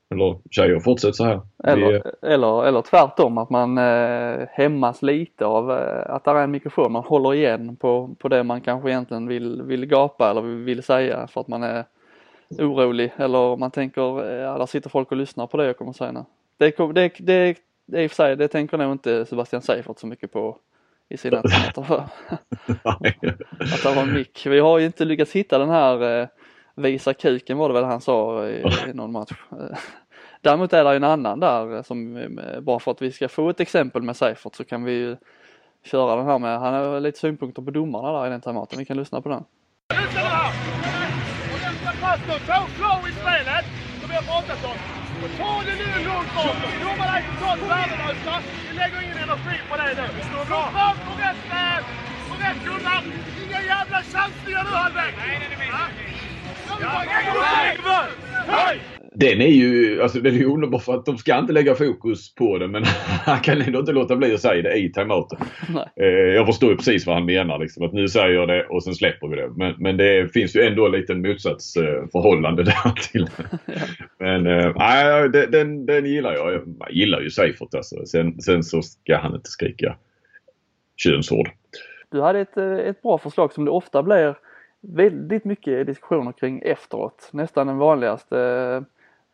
Eller 0.09 0.37
tjejer, 0.51 0.79
fortsätt 0.79 1.15
så 1.15 1.23
här. 1.23 1.41
Eller, 1.63 1.91
Vi... 1.91 2.01
eller, 2.33 2.65
eller 2.65 2.81
tvärtom 2.81 3.37
att 3.37 3.49
man 3.49 3.77
eh, 3.77 4.47
hämmas 4.51 5.01
lite 5.01 5.45
av 5.45 5.71
eh, 5.71 6.15
att 6.15 6.23
det 6.23 6.31
är 6.31 6.43
en 6.43 6.51
mikrofon. 6.51 6.91
Man 6.91 7.03
håller 7.03 7.33
igen 7.33 7.75
på, 7.75 8.15
på 8.19 8.27
det 8.27 8.43
man 8.43 8.61
kanske 8.61 8.89
egentligen 8.89 9.27
vill, 9.27 9.61
vill 9.61 9.85
gapa 9.85 10.29
eller 10.29 10.41
vill 10.41 10.83
säga 10.83 11.27
för 11.27 11.41
att 11.41 11.47
man 11.47 11.63
är 11.63 11.85
orolig. 12.49 13.13
Eller 13.17 13.57
man 13.57 13.71
tänker, 13.71 14.31
eh, 14.31 14.37
ja 14.37 14.57
där 14.57 14.65
sitter 14.65 14.89
folk 14.89 15.11
och 15.11 15.17
lyssnar 15.17 15.47
på 15.47 15.57
det 15.57 15.65
jag 15.65 15.77
kommer 15.77 15.93
säga 15.93 16.11
nu. 16.11 16.25
Det, 16.57 16.77
det, 16.77 17.11
det, 17.19 17.57
det, 17.85 18.03
i 18.03 18.07
och 18.07 18.11
för 18.11 18.15
sig, 18.15 18.35
det 18.35 18.47
tänker 18.47 18.77
nog 18.77 18.91
inte 18.91 19.25
Sebastian 19.25 19.61
Seifert 19.61 19.99
så 19.99 20.07
mycket 20.07 20.31
på 20.31 20.57
i 21.09 21.17
sina 21.17 21.37
att, 21.37 21.75
att 21.75 21.87
det 23.83 23.95
var 23.95 24.01
en 24.01 24.13
mick. 24.13 24.45
Vi 24.45 24.59
har 24.59 24.79
ju 24.79 24.85
inte 24.85 25.05
lyckats 25.05 25.31
hitta 25.31 25.57
den 25.57 25.69
här 25.69 26.21
eh, 26.21 26.27
visa 26.77 27.13
kuken 27.13 27.57
var 27.57 27.69
det 27.69 27.73
väl 27.73 27.83
han 27.83 28.01
sa 28.01 28.47
i, 28.47 28.63
i 28.89 28.93
någon 28.93 29.11
match. 29.11 29.31
Däremot 30.41 30.73
är 30.73 30.83
det 30.83 30.95
en 30.95 31.03
annan 31.03 31.39
där 31.39 31.83
som 31.83 32.29
bara 32.61 32.79
för 32.79 32.91
att 32.91 33.01
vi 33.01 33.11
ska 33.11 33.29
få 33.29 33.49
ett 33.49 33.59
exempel 33.59 34.01
med 34.01 34.15
Seifert 34.15 34.55
så 34.55 34.63
kan 34.63 34.83
vi 34.83 34.91
ju 34.91 35.17
köra 35.83 36.15
den 36.15 36.25
här 36.25 36.39
med, 36.39 36.59
han 36.59 36.73
har 36.73 36.99
lite 36.99 37.19
synpunkter 37.19 37.61
på 37.61 37.71
domarna 37.71 38.11
där 38.11 38.27
i 38.27 38.29
den 38.29 38.41
timeouten. 38.41 38.79
Vi 38.79 38.85
kan 38.85 38.97
lyssna 38.97 39.21
på 39.21 39.29
den. 39.29 39.43
Ta 42.47 42.67
flow 42.77 43.09
i 43.09 43.11
spelet 43.21 43.65
som 43.99 44.09
vi 44.09 44.15
har 44.15 44.23
pratat 44.31 44.65
om. 44.71 44.77
Ta 45.37 45.51
det 45.67 45.75
nu 45.81 45.89
lugnt 46.07 46.31
bakom. 46.35 46.71
Domarna 46.83 47.13
är 47.17 47.23
totalt 47.29 47.61
värdelösa. 47.71 48.35
Vi 48.69 48.77
lägger 48.79 48.99
ingen 49.05 49.17
energi 49.25 49.57
på 49.69 49.73
det 49.77 49.93
nu. 49.99 50.07
Gå 50.49 50.61
fram 50.75 50.97
på 51.07 51.13
rätt, 51.23 51.41
på 52.29 52.33
rätt 52.43 52.59
Gunnar. 52.65 53.01
Inga 53.43 53.61
jävla 53.73 53.99
chansningar 54.11 54.63
nu 54.67 54.73
halvvägs. 54.83 55.17
Nej, 55.17 55.35
nej, 55.41 55.57
nej. 55.59 56.36
Den 59.19 59.41
är 59.41 59.47
ju, 59.47 60.01
alltså 60.01 60.19
den 60.19 60.33
är 60.33 60.37
ju 60.37 60.45
underbar 60.45 60.79
för 60.79 60.93
att 60.93 61.05
de 61.05 61.17
ska 61.17 61.37
inte 61.37 61.53
lägga 61.53 61.75
fokus 61.75 62.35
på 62.35 62.57
det 62.57 62.67
men 62.67 62.83
han 63.25 63.39
kan 63.39 63.61
ändå 63.61 63.79
inte 63.79 63.91
låta 63.91 64.15
bli 64.15 64.33
att 64.33 64.41
säga 64.41 64.61
det 64.61 64.77
i 64.77 64.91
timeouten. 64.91 65.37
Eh, 65.95 66.05
jag 66.07 66.45
förstår 66.45 66.69
ju 66.69 66.77
precis 66.77 67.07
vad 67.07 67.15
han 67.15 67.25
menar 67.25 67.59
liksom. 67.59 67.85
Att 67.85 67.93
nu 67.93 68.07
säger 68.07 68.29
jag 68.29 68.47
det 68.47 68.65
och 68.65 68.83
sen 68.83 68.95
släpper 68.95 69.27
vi 69.27 69.35
det. 69.35 69.49
Men, 69.55 69.75
men 69.77 69.97
det 69.97 70.33
finns 70.33 70.55
ju 70.55 70.61
ändå 70.61 70.85
en 70.85 70.91
liten 70.91 71.21
motsatsförhållande 71.21 72.63
där 72.63 72.91
till. 73.11 73.27
men 74.19 74.47
äh, 74.47 75.23
den, 75.51 75.85
den 75.85 76.05
gillar 76.05 76.33
jag. 76.33 76.53
Jag 76.53 76.91
gillar 76.91 77.21
ju 77.21 77.29
Seifert 77.29 77.75
alltså. 77.75 78.05
Sen, 78.05 78.41
sen 78.41 78.63
så 78.63 78.81
ska 78.81 79.17
han 79.17 79.35
inte 79.35 79.49
skrika 79.49 79.95
könsord. 80.95 81.49
Du 82.11 82.21
hade 82.21 82.39
ett, 82.39 82.57
ett 82.57 83.01
bra 83.01 83.17
förslag 83.17 83.53
som 83.53 83.65
det 83.65 83.71
ofta 83.71 84.03
blir 84.03 84.35
väldigt 84.87 85.45
mycket 85.45 85.87
diskussioner 85.87 86.31
kring 86.31 86.61
efteråt. 86.65 87.29
Nästan 87.31 87.67
den 87.67 87.77
vanligaste 87.77 88.39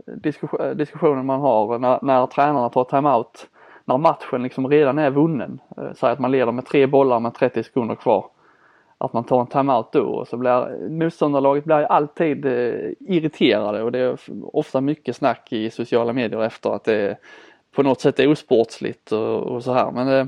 eh, 0.07 0.29
eh, 0.60 0.69
diskussionen 0.75 1.25
man 1.25 1.39
har 1.39 1.79
när, 1.79 2.00
när 2.01 2.27
tränarna 2.27 2.69
tar 2.69 2.83
timeout. 2.83 3.50
När 3.86 3.98
matchen 3.98 4.43
liksom 4.43 4.67
redan 4.67 5.00
är 5.00 5.10
vunnen. 5.10 5.60
Eh, 5.77 5.93
säg 5.95 6.12
att 6.12 6.19
man 6.19 6.31
leder 6.31 6.51
med 6.51 6.65
tre 6.65 6.88
bollar 6.88 7.19
med 7.19 7.33
30 7.33 7.63
sekunder 7.63 7.95
kvar. 7.95 8.25
Att 8.98 9.13
man 9.13 9.24
tar 9.24 9.41
en 9.41 9.48
timeout 9.48 9.91
då 9.91 10.03
och 10.03 10.27
så 10.27 10.38
blir 10.38 10.89
motståndarlaget 10.89 11.63
blir 11.63 11.75
alltid 11.75 12.45
irriterade 13.00 13.83
och 13.83 13.91
det 13.91 14.00
är 14.00 14.17
ofta 14.43 14.81
mycket 14.81 15.15
snack 15.15 15.53
i 15.53 15.69
sociala 15.69 16.13
medier 16.13 16.43
efter 16.43 16.69
att 16.69 16.83
det 16.83 17.17
på 17.75 17.84
något 17.84 18.01
sätt 18.01 18.20
osportsligt 18.20 19.12
och, 19.12 19.44
och 19.44 19.63
så 19.63 19.74
här. 19.74 19.92
Men, 19.92 20.08
eh... 20.08 20.25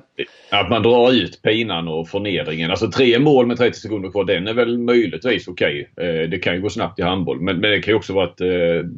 Att 0.51 0.69
man 0.69 0.83
drar 0.83 1.13
ut 1.13 1.41
pinan 1.41 1.87
och 1.87 2.09
förnedringen. 2.09 2.71
Alltså 2.71 2.91
tre 2.91 3.19
mål 3.19 3.45
med 3.45 3.57
30 3.57 3.79
sekunder 3.79 4.11
kvar, 4.11 4.23
den 4.23 4.47
är 4.47 4.53
väl 4.53 4.77
möjligtvis 4.77 5.47
okej. 5.47 5.89
Okay. 5.91 6.07
Eh, 6.07 6.29
det 6.29 6.37
kan 6.37 6.55
ju 6.55 6.61
gå 6.61 6.69
snabbt 6.69 6.99
i 6.99 7.01
handboll. 7.01 7.41
Men, 7.41 7.57
men 7.57 7.71
det 7.71 7.81
kan 7.81 7.91
ju 7.91 7.97
också 7.97 8.13
vara 8.13 8.25
att 8.25 8.41
eh, 8.41 8.47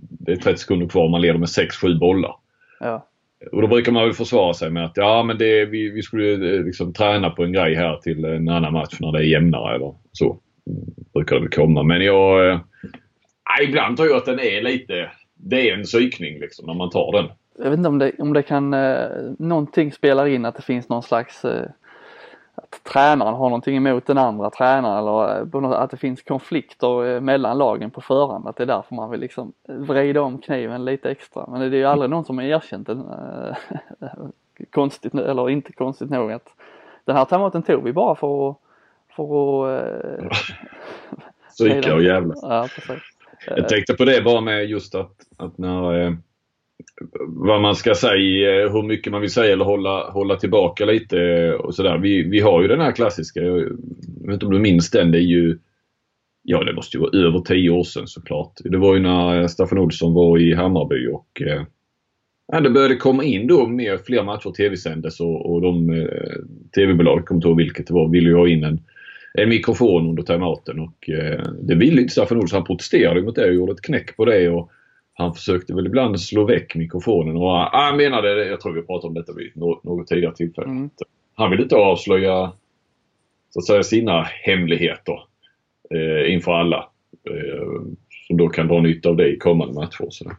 det 0.10 0.32
är 0.32 0.36
30 0.36 0.58
sekunder 0.58 0.88
kvar 0.88 1.04
och 1.04 1.10
man 1.10 1.22
leder 1.22 1.39
med 1.39 1.48
6-7 1.48 2.00
bollar. 2.00 2.36
Ja. 2.80 3.08
Och 3.51 3.62
då 3.62 3.68
brukar 3.68 3.92
man 3.92 4.04
väl 4.04 4.13
försvara 4.13 4.54
sig 4.54 4.70
med 4.70 4.86
att 4.86 4.98
ja 4.98 5.24
men 5.24 5.38
det, 5.38 5.66
vi, 5.66 5.89
vi 5.89 6.01
skulle 6.01 6.38
liksom 6.63 6.94
träna 6.94 7.30
på 7.30 7.44
en 7.44 7.54
grej 7.54 7.75
här 7.75 7.98
till 7.98 8.25
en 8.25 8.50
annan 8.50 8.74
match 8.74 8.98
när 9.00 9.12
det 9.12 9.20
är 9.20 9.24
jämnare 9.24 9.75
eller 9.75 9.96
så. 10.12 10.39
Brukar 11.13 11.36
det 11.36 11.42
väl 11.42 11.51
komma. 11.51 11.84
Men 11.84 12.01
jag... 12.01 12.50
Eh, 12.50 12.60
ibland 13.63 13.98
tror 13.98 14.10
jag 14.10 14.18
att 14.18 14.25
den 14.25 14.39
är 14.39 14.62
lite... 14.62 15.12
Det 15.36 15.70
är 15.70 15.74
en 15.74 15.84
psykning 15.84 16.39
liksom 16.39 16.66
när 16.66 16.74
man 16.74 16.89
tar 16.89 17.12
den 17.12 17.25
jag 17.58 17.70
vet 17.70 17.78
inte 17.78 17.90
om 17.90 18.00
det, 18.00 18.12
om 18.20 18.34
det 18.34 18.44
kan, 18.44 18.74
eh, 18.74 19.10
någonting 19.40 19.92
spelar 19.92 20.26
in 20.26 20.46
att 20.46 20.56
det 20.56 20.62
finns 20.62 20.90
någon 20.90 21.04
slags 21.04 21.46
eh, 21.46 21.70
att 22.58 22.84
tränaren 22.84 23.34
har 23.34 23.50
någonting 23.50 23.78
emot 23.78 24.06
den 24.06 24.18
andra 24.18 24.50
tränaren 24.50 24.98
eller 24.98 25.66
eh, 25.66 25.72
att 25.72 25.92
det 25.92 25.98
finns 25.98 26.22
konflikter 26.22 27.06
eh, 27.06 27.22
mellan 27.22 27.58
lagen 27.58 27.92
på 27.92 28.02
förhand. 28.02 28.48
Att 28.48 28.56
det 28.56 28.64
är 28.64 28.68
därför 28.68 28.96
man 28.96 29.10
vill 29.10 29.20
liksom 29.20 29.54
vrida 29.68 30.22
om 30.22 30.38
kniven 30.38 30.86
lite 30.86 31.12
extra. 31.12 31.46
Men 31.48 31.60
det 31.60 31.66
är 31.66 31.80
ju 31.80 31.86
aldrig 31.86 32.10
någon 32.10 32.26
som 32.26 32.38
har 32.38 32.46
erkänt 32.46 32.88
det. 32.88 32.94
Eh, 34.02 34.08
konstigt, 34.72 35.14
eller 35.14 35.50
inte 35.50 35.74
konstigt 35.74 36.10
nog 36.10 36.32
att 36.32 36.48
den 37.06 37.16
här 37.16 37.26
timeouten 37.26 37.64
tog 37.64 37.84
vi 37.84 37.94
bara 37.94 38.16
för 38.16 38.50
att, 38.50 38.58
för 39.16 39.68
att 39.68 40.34
Psyka 41.50 41.96
och 41.96 42.04
jävlas. 42.04 42.40
Ja, 42.42 42.68
precis. 42.76 43.04
Jag 43.48 43.70
tänkte 43.70 43.94
på 43.94 44.06
det 44.06 44.22
bara 44.24 44.42
med 44.42 44.66
just 44.66 44.96
att, 44.96 45.16
att 45.38 45.58
när 45.58 46.18
vad 47.27 47.62
man 47.62 47.75
ska 47.75 47.96
säga, 47.96 48.63
eh, 48.63 48.72
hur 48.72 48.84
mycket 48.84 49.12
man 49.12 49.22
vill 49.22 49.31
säga 49.31 49.53
eller 49.53 49.65
hålla, 49.65 50.10
hålla 50.10 50.36
tillbaka 50.36 50.86
lite 50.86 51.22
eh, 51.22 51.51
och 51.51 51.75
sådär. 51.75 51.98
Vi, 51.98 52.24
vi 52.24 52.39
har 52.39 52.62
ju 52.62 52.67
den 52.67 52.81
här 52.81 52.91
klassiska, 52.91 53.41
jag 53.41 53.55
vet 54.25 54.34
inte 54.34 54.46
om 54.46 54.53
du 54.53 54.60
minns 54.60 54.91
den, 54.91 55.12
det 55.12 55.17
är 55.17 55.22
ju 55.22 55.57
Ja, 56.50 56.63
det 56.63 56.74
måste 56.74 56.98
ju 56.98 57.01
vara 57.01 57.27
över 57.27 57.39
tio 57.39 57.69
år 57.69 57.84
sedan 57.84 58.07
såklart. 58.07 58.53
Det 58.63 58.77
var 58.77 58.93
ju 58.96 59.00
när 59.00 59.48
Staffan 59.48 59.77
Olsson 59.77 60.13
var 60.13 60.39
i 60.39 60.53
Hammarby 60.53 61.07
och 61.07 61.41
eh, 61.41 61.63
ja, 62.51 62.60
det 62.60 62.69
började 62.69 62.96
komma 62.96 63.24
in 63.24 63.48
då 63.48 63.67
mer, 63.67 63.98
fler 63.98 64.24
matcher 64.24 64.51
tv-sändes 64.51 65.19
och, 65.19 65.53
och 65.53 65.62
de 65.62 65.89
eh, 65.89 66.07
tv-bolag, 66.75 67.25
kommer 67.25 67.38
inte 67.38 67.48
ihåg 67.48 67.57
vilket 67.57 67.88
det 67.88 67.93
var, 67.93 68.10
ville 68.10 68.29
ju 68.29 68.36
ha 68.36 68.48
in 68.48 68.63
en, 68.63 68.79
en 69.34 69.50
mikrofon 69.50 70.10
under 70.10 70.24
timeouten 70.24 70.79
och 70.79 71.10
eh, 71.10 71.43
det 71.62 71.75
ville 71.75 72.01
inte 72.01 72.13
Staffan 72.13 72.38
Olsson. 72.38 72.57
Han 72.57 72.65
protesterade 72.65 73.22
mot 73.22 73.36
det 73.36 73.48
och 73.48 73.55
gjorde 73.55 73.72
ett 73.72 73.81
knäck 73.81 74.17
på 74.17 74.25
det 74.25 74.50
och 74.50 74.72
han 75.17 75.33
försökte 75.33 75.74
väl 75.74 75.86
ibland 75.86 76.21
slå 76.21 76.43
väck 76.43 76.75
mikrofonen 76.75 77.38
och 77.38 77.51
han 77.51 77.97
menade, 77.97 78.45
jag 78.45 78.62
tror 78.62 78.74
vi 78.74 78.81
pratade 78.81 79.07
om 79.07 79.13
detta 79.13 79.33
vid 79.33 79.51
något 79.55 80.07
tidigare 80.07 80.36
tillfälle. 80.36 80.67
Mm. 80.67 80.89
Han 81.36 81.51
ville 81.51 81.63
inte 81.63 81.75
avslöja 81.75 82.51
så 83.50 83.59
att 83.59 83.65
säga 83.65 83.83
sina 83.83 84.24
hemligheter 84.24 85.19
eh, 85.89 86.33
inför 86.33 86.51
alla. 86.51 86.89
Eh, 87.29 87.81
som 88.27 88.38
då 88.38 88.50
kan 88.50 88.67
dra 88.67 88.81
nytta 88.81 89.09
av 89.09 89.15
det 89.15 89.27
i 89.29 89.38
kommande 89.38 89.74
matcher. 89.74 90.07
Så. 90.09 90.31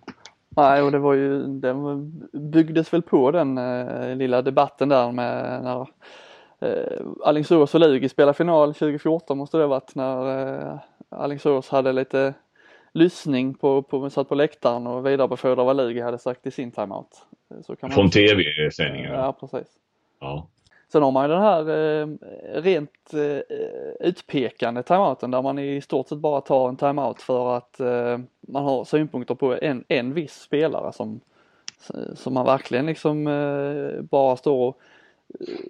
Nej, 0.48 0.82
och 0.82 0.92
det 0.92 0.98
var 0.98 1.14
ju, 1.14 1.42
den 1.46 2.12
byggdes 2.32 2.92
väl 2.92 3.02
på 3.02 3.30
den 3.30 3.58
eh, 3.58 4.16
lilla 4.16 4.42
debatten 4.42 4.88
där 4.88 5.12
med 5.12 5.62
när 5.62 5.80
eh, 6.60 7.06
Alingsås 7.24 7.74
och 7.74 7.80
Lugi 7.80 8.08
spelade 8.08 8.34
final 8.34 8.74
2014 8.74 9.38
måste 9.38 9.56
det 9.56 9.62
ha 9.62 9.68
varit 9.68 9.94
när 9.94 10.48
eh, 10.48 10.78
Alingsås 11.08 11.68
hade 11.68 11.92
lite 11.92 12.34
lyssning 12.98 13.54
på, 13.54 13.82
på, 13.82 14.10
satt 14.10 14.28
på 14.28 14.34
läktaren 14.34 14.86
och 14.86 15.06
vidarebefordrade 15.06 15.64
vad 15.64 15.76
Lugi 15.76 16.00
hade 16.00 16.18
sagt 16.18 16.46
i 16.46 16.50
sin 16.50 16.70
timeout. 16.70 17.26
Så 17.62 17.76
kan 17.76 17.88
man 17.88 17.94
Från 17.94 18.10
tv-sändningen? 18.10 19.12
Ja, 19.12 19.32
precis. 19.32 19.68
Ja. 20.20 20.48
Sen 20.92 21.02
har 21.02 21.10
man 21.10 21.24
ju 21.24 21.34
den 21.34 21.42
här 21.42 21.68
eh, 21.70 22.08
rent 22.62 23.14
eh, 23.14 23.56
utpekande 24.00 24.82
timeouten 24.82 25.30
där 25.30 25.42
man 25.42 25.58
i 25.58 25.80
stort 25.80 26.08
sett 26.08 26.18
bara 26.18 26.40
tar 26.40 26.68
en 26.68 26.76
timeout 26.76 27.22
för 27.22 27.56
att 27.56 27.80
eh, 27.80 28.18
man 28.40 28.64
har 28.64 28.84
synpunkter 28.84 29.34
på 29.34 29.58
en, 29.62 29.84
en 29.88 30.14
viss 30.14 30.40
spelare 30.40 30.92
som, 30.92 31.20
som 32.14 32.34
man 32.34 32.46
verkligen 32.46 32.86
liksom 32.86 33.26
eh, 33.26 34.02
bara 34.02 34.36
står 34.36 34.68
och 34.68 34.68
eh, 34.68 34.82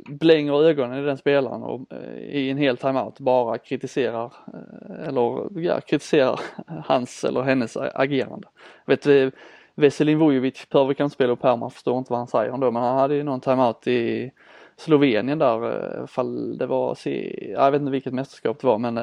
blänger 0.06 0.62
ögonen 0.62 0.98
i 0.98 1.06
den 1.06 1.16
spelaren 1.16 1.62
och 1.62 1.80
eh, 1.92 2.18
i 2.18 2.50
en 2.50 2.56
hel 2.56 2.76
timeout 2.76 3.20
bara 3.20 3.58
kritiserar 3.58 4.32
eh, 4.54 5.08
eller 5.08 5.60
ja, 5.60 5.80
kritiserar 5.80 6.40
hans 6.84 7.24
eller 7.24 7.42
hennes 7.42 7.76
agerande. 7.76 8.48
Vet 8.86 9.02
du, 9.02 9.30
Veselin 9.74 10.18
Vujovic 10.18 10.68
behöver 10.70 10.94
kanske 10.94 11.14
spela 11.14 11.32
upp 11.32 11.42
här, 11.42 11.56
man 11.56 11.70
förstår 11.70 11.98
inte 11.98 12.12
vad 12.12 12.20
han 12.20 12.28
säger 12.28 12.52
ändå 12.52 12.70
men 12.70 12.82
han 12.82 12.98
hade 12.98 13.14
ju 13.14 13.22
någon 13.22 13.40
timeout 13.40 13.86
i 13.86 14.30
Slovenien 14.76 15.38
där, 15.38 15.64
eh, 16.00 16.06
fall 16.06 16.58
det 16.58 16.66
var, 16.66 16.96
jag 17.38 17.70
vet 17.70 17.80
inte 17.80 17.92
vilket 17.92 18.14
mästerskap 18.14 18.60
det 18.60 18.66
var 18.66 18.78
men 18.78 18.98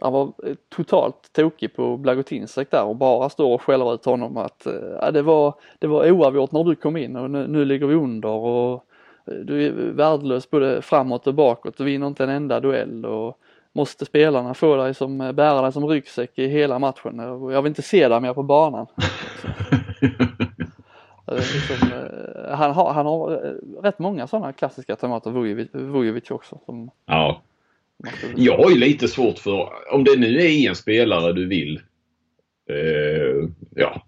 han 0.00 0.12
var 0.12 0.32
totalt 0.68 1.32
tokig 1.32 1.76
på 1.76 1.96
Blagotinsek 1.96 2.70
där 2.70 2.84
och 2.84 2.96
bara 2.96 3.28
står 3.28 3.54
och 3.54 3.62
skäller 3.62 3.94
ut 3.94 4.04
honom 4.04 4.36
att 4.36 4.66
äh, 4.66 5.12
det, 5.12 5.22
var, 5.22 5.54
det 5.78 5.86
var 5.86 6.10
oavgjort 6.10 6.52
när 6.52 6.64
du 6.64 6.74
kom 6.74 6.96
in 6.96 7.16
och 7.16 7.30
nu, 7.30 7.46
nu 7.46 7.64
ligger 7.64 7.86
vi 7.86 7.94
under 7.94 8.28
och 8.28 8.84
du 9.44 9.66
är 9.66 9.70
värdelös 9.92 10.50
både 10.50 10.82
framåt 10.82 11.26
och 11.26 11.34
bakåt 11.34 11.76
du 11.76 11.84
vinner 11.84 12.06
inte 12.06 12.24
en 12.24 12.30
enda 12.30 12.60
duell 12.60 13.06
och 13.06 13.38
måste 13.72 14.04
spelarna 14.04 14.54
få 14.54 14.76
dig 14.76 14.94
som, 14.94 15.18
bära 15.18 15.62
dig 15.62 15.72
som 15.72 15.86
ryggsäck 15.86 16.38
i 16.38 16.46
hela 16.46 16.78
matchen. 16.78 17.18
Jag 17.52 17.62
vill 17.62 17.70
inte 17.70 17.82
se 17.82 18.08
dig 18.08 18.20
mer 18.20 18.34
på 18.34 18.42
banan. 18.42 18.86
Liksom, 21.30 21.88
eh, 21.92 22.56
han, 22.56 22.70
har, 22.70 22.92
han 22.92 23.06
har 23.06 23.32
eh, 23.32 23.82
rätt 23.82 23.98
många 23.98 24.26
sådana 24.26 24.52
klassiska 24.52 24.96
tomater, 24.96 25.30
Vujovic 25.78 26.30
också. 26.30 26.60
Som 26.66 26.90
ja. 27.06 27.42
Jag 28.36 28.56
har 28.56 28.70
ju 28.70 28.76
lite 28.76 29.08
svårt 29.08 29.38
för, 29.38 29.68
om 29.92 30.04
det 30.04 30.16
nu 30.16 30.38
är 30.40 30.68
en 30.68 30.74
spelare 30.74 31.32
du 31.32 31.46
vill, 31.46 31.80
eh, 32.70 33.48
ja, 33.76 34.02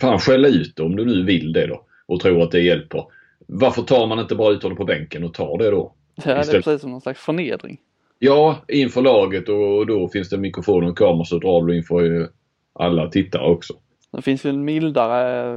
fan 0.00 0.18
skälla 0.18 0.48
ut 0.48 0.80
om 0.80 0.96
du 0.96 1.04
nu 1.04 1.24
vill 1.24 1.52
det 1.52 1.66
då 1.66 1.82
och 2.06 2.20
tror 2.20 2.42
att 2.42 2.50
det 2.50 2.60
hjälper. 2.60 3.04
Varför 3.46 3.82
tar 3.82 4.06
man 4.06 4.18
inte 4.18 4.34
bara 4.34 4.52
ut 4.52 4.62
honom 4.62 4.78
på 4.78 4.84
bänken 4.84 5.24
och 5.24 5.34
tar 5.34 5.58
det 5.58 5.70
då? 5.70 5.92
Ja, 6.14 6.22
det 6.24 6.32
är 6.32 6.52
precis 6.52 6.80
som 6.80 6.90
någon 6.90 7.00
slags 7.00 7.20
förnedring. 7.20 7.80
Ja, 8.18 8.56
inför 8.68 9.02
laget 9.02 9.48
och 9.48 9.86
då 9.86 10.08
finns 10.08 10.28
det 10.28 10.38
mikrofon 10.38 10.84
och 10.84 10.98
kamera 10.98 11.24
så 11.24 11.38
drar 11.38 11.62
du 11.66 11.76
inför 11.76 12.28
alla 12.72 13.08
tittare 13.08 13.46
också. 13.46 13.74
Det 14.12 14.22
finns 14.22 14.44
ju 14.44 14.50
en 14.50 14.64
mildare, 14.64 15.50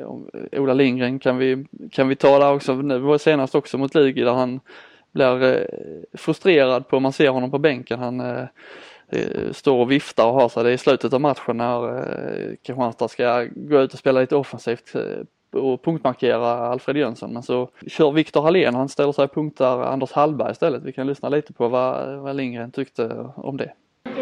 eh, 0.00 0.60
Ola 0.60 0.74
Lindgren 0.74 1.18
kan 1.18 1.38
vi, 1.38 1.66
kan 1.92 2.08
vi 2.08 2.16
ta 2.16 2.38
där 2.38 2.52
också, 2.54 2.74
nu 2.74 2.98
var 2.98 3.18
senast 3.18 3.54
också 3.54 3.78
mot 3.78 3.94
Lugi 3.94 4.22
där 4.22 4.32
han 4.32 4.60
blir 5.12 5.44
eh, 5.44 5.66
frustrerad 6.18 6.88
på, 6.88 7.00
man 7.00 7.12
ser 7.12 7.28
honom 7.28 7.50
på 7.50 7.58
bänken, 7.58 7.98
han 7.98 8.20
eh, 8.20 8.44
står 9.52 9.76
och 9.80 9.90
viftar 9.90 10.26
och 10.26 10.34
har 10.34 10.48
sig. 10.48 10.64
Det 10.64 10.70
är 10.70 10.74
i 10.74 10.78
slutet 10.78 11.12
av 11.12 11.20
matchen 11.20 11.56
när 11.56 12.56
Kristianstad 12.62 13.08
ska 13.08 13.44
gå 13.54 13.80
ut 13.80 13.92
och 13.92 13.98
spela 13.98 14.20
lite 14.20 14.36
offensivt 14.36 14.92
och 15.52 15.82
punktmarkera 15.82 16.48
Alfred 16.48 16.96
Jönsson. 16.96 17.32
Men 17.32 17.42
så 17.42 17.68
kör 17.86 18.10
Viktor 18.10 18.42
Hallén, 18.42 18.74
han 18.74 18.88
ställer 18.88 19.12
sig 19.12 19.24
och 19.24 19.34
punktar 19.34 19.82
Anders 19.82 20.12
Hallberg 20.12 20.52
istället. 20.52 20.82
Vi 20.82 20.92
kan 20.92 21.06
lyssna 21.06 21.28
lite 21.28 21.52
på 21.52 21.68
vad, 21.68 22.18
vad 22.18 22.36
Lindgren 22.36 22.70
tyckte 22.70 23.30
om 23.36 23.56
det 23.56 23.72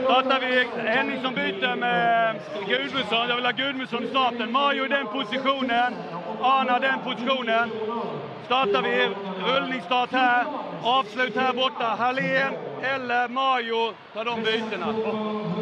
startar 0.05 0.41
vi 0.41 0.67
Henningsson 0.89 1.35
byter 1.35 1.77
med 1.77 2.41
Gudmundsson. 2.69 3.29
Jag 3.29 3.37
vill 3.37 3.45
ha 3.45 3.53
Gudmundsson 3.53 4.05
i 4.05 4.07
starten. 4.07 4.53
Mario 4.53 4.85
i 4.85 4.89
den 4.89 5.07
positionen. 5.07 5.93
Arna 6.41 6.79
den 6.79 6.99
positionen. 7.05 7.71
Startar 8.45 8.83
vi 8.83 9.09
rullningsstart 9.53 10.13
här. 10.13 10.45
Avslut 10.83 11.37
här 11.37 11.53
borta. 11.53 11.85
Hallén 11.99 12.53
eller 12.83 13.29
Mario 13.29 13.93
tar 14.15 14.25
de 14.25 14.43
bytena. 14.43 14.93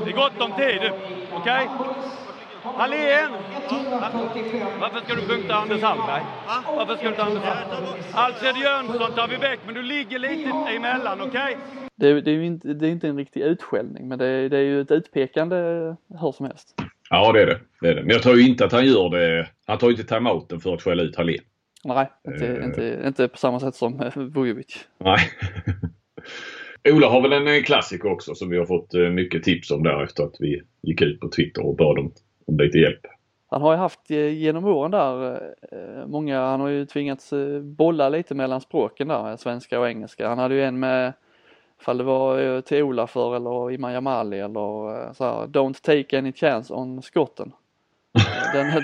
Det 0.04 0.10
är 0.10 0.16
gott 0.16 0.40
om 0.40 0.52
tid. 0.52 0.90
Okej? 1.32 1.68
Okay? 1.72 1.86
Hallén! 2.64 3.30
Varför 4.80 5.00
ska 5.00 5.14
du 5.14 5.26
punkta 5.26 5.54
Anders 5.54 5.82
Hallberg? 5.82 6.22
Varför 6.76 6.96
ska 6.96 7.10
du 7.10 7.16
ta 7.16 7.22
Anders 7.22 7.42
Hallberg? 7.42 8.00
Alfred 8.12 8.56
Jönsson 8.56 9.12
tar 9.12 9.28
vi 9.28 9.36
väck, 9.36 9.60
men 9.66 9.74
du 9.74 9.82
ligger 9.82 10.18
lite 10.18 10.50
emellan, 10.76 11.20
okej? 11.20 11.28
Okay? 11.30 11.54
Det, 11.96 12.20
det, 12.20 12.30
är 12.30 12.34
ju 12.34 12.46
inte, 12.46 12.68
det 12.68 12.86
är 12.86 12.90
inte 12.90 13.08
en 13.08 13.16
riktig 13.16 13.40
utskällning, 13.40 14.08
men 14.08 14.18
det, 14.18 14.48
det 14.48 14.56
är 14.56 14.62
ju 14.62 14.80
ett 14.80 14.90
utpekande 14.90 15.56
hur 16.20 16.32
som 16.32 16.46
helst. 16.46 16.74
Ja, 17.10 17.32
det 17.32 17.42
är 17.42 17.46
det. 17.46 17.60
det 17.80 17.88
är 17.88 17.94
det. 17.94 18.02
Men 18.02 18.10
jag 18.10 18.22
tror 18.22 18.40
inte 18.40 18.64
att 18.64 18.72
han 18.72 18.86
gör 18.86 19.10
det. 19.10 19.48
Han 19.66 19.78
tar 19.78 19.86
ju 19.86 19.96
inte 19.96 20.14
timeouten 20.14 20.60
för 20.60 20.74
att 20.74 20.82
skälla 20.82 21.02
ut 21.02 21.16
Hallén. 21.16 21.42
Nej, 21.84 22.10
inte, 22.28 22.46
uh, 22.46 22.64
inte, 22.64 23.02
inte 23.06 23.28
på 23.28 23.38
samma 23.38 23.60
sätt 23.60 23.74
som 23.74 24.10
Vujovic. 24.14 24.86
Nej. 24.98 25.18
Ola 26.94 27.08
har 27.08 27.22
väl 27.22 27.32
en 27.32 27.62
klassiker 27.62 28.12
också 28.12 28.34
som 28.34 28.50
vi 28.50 28.58
har 28.58 28.66
fått 28.66 28.92
mycket 29.12 29.42
tips 29.42 29.70
om 29.70 29.82
där 29.82 30.04
efter 30.04 30.22
att 30.22 30.36
vi 30.38 30.62
gick 30.82 31.02
ut 31.02 31.20
på 31.20 31.28
Twitter 31.28 31.66
och 31.66 31.76
bad 31.76 31.98
om 31.98 32.12
om 32.46 32.58
lite 32.58 32.78
hjälp. 32.78 33.06
Han 33.52 33.62
har 33.62 33.72
ju 33.72 33.78
haft 33.78 34.10
eh, 34.10 34.28
genom 34.28 34.64
åren 34.64 34.90
där 34.90 35.34
eh, 35.72 36.06
många, 36.06 36.40
han 36.40 36.60
har 36.60 36.68
ju 36.68 36.86
tvingats 36.86 37.32
eh, 37.32 37.60
bolla 37.60 38.08
lite 38.08 38.34
mellan 38.34 38.60
språken 38.60 39.08
där, 39.08 39.36
svenska 39.36 39.80
och 39.80 39.88
engelska. 39.88 40.28
Han 40.28 40.38
hade 40.38 40.54
ju 40.54 40.62
en 40.62 40.80
med, 40.80 41.12
ifall 41.80 41.98
det 41.98 42.04
var 42.04 42.60
till 42.60 42.82
Ola 42.82 43.06
för 43.06 43.36
eller 43.36 43.70
Iman 43.70 43.92
Jamali 43.92 44.38
eller 44.38 45.12
så 45.14 45.24
här, 45.24 45.46
Don't 45.46 45.82
take 45.82 46.18
any 46.18 46.32
chance 46.32 46.74
on 46.74 47.02
skotten. 47.02 47.52
Den, 48.52 48.82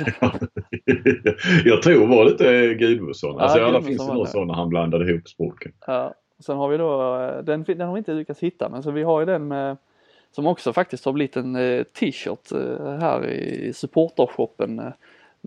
jag 1.65 1.83
tror 1.83 2.07
var 2.07 2.25
lite 2.25 2.75
Gudmundsson. 2.75 3.35
Ja, 3.37 3.43
alltså 3.43 3.65
alla 3.65 3.83
finns 3.83 4.07
det 4.07 4.15
någon 4.15 4.27
sån 4.27 4.47
när 4.47 4.55
han 4.55 4.69
blandade 4.69 5.11
ihop 5.11 5.29
språken. 5.29 5.73
Ja. 5.87 6.15
Sen 6.41 6.57
har 6.57 6.69
vi 6.69 6.77
då, 6.77 7.13
den, 7.43 7.65
den 7.65 7.81
har 7.81 7.93
vi 7.93 7.99
inte 7.99 8.15
lyckats 8.15 8.41
hitta 8.41 8.69
men 8.69 8.83
så 8.83 8.91
vi 8.91 9.03
har 9.03 9.21
ju 9.21 9.27
den 9.27 9.49
med 9.49 9.77
som 10.31 10.47
också 10.47 10.73
faktiskt 10.73 11.05
har 11.05 11.13
blivit 11.13 11.37
en 11.37 11.57
eh, 11.57 11.83
t-shirt 11.85 12.53
eh, 12.53 12.99
här 13.01 13.27
i 13.27 13.73
supportershoppen. 13.73 14.79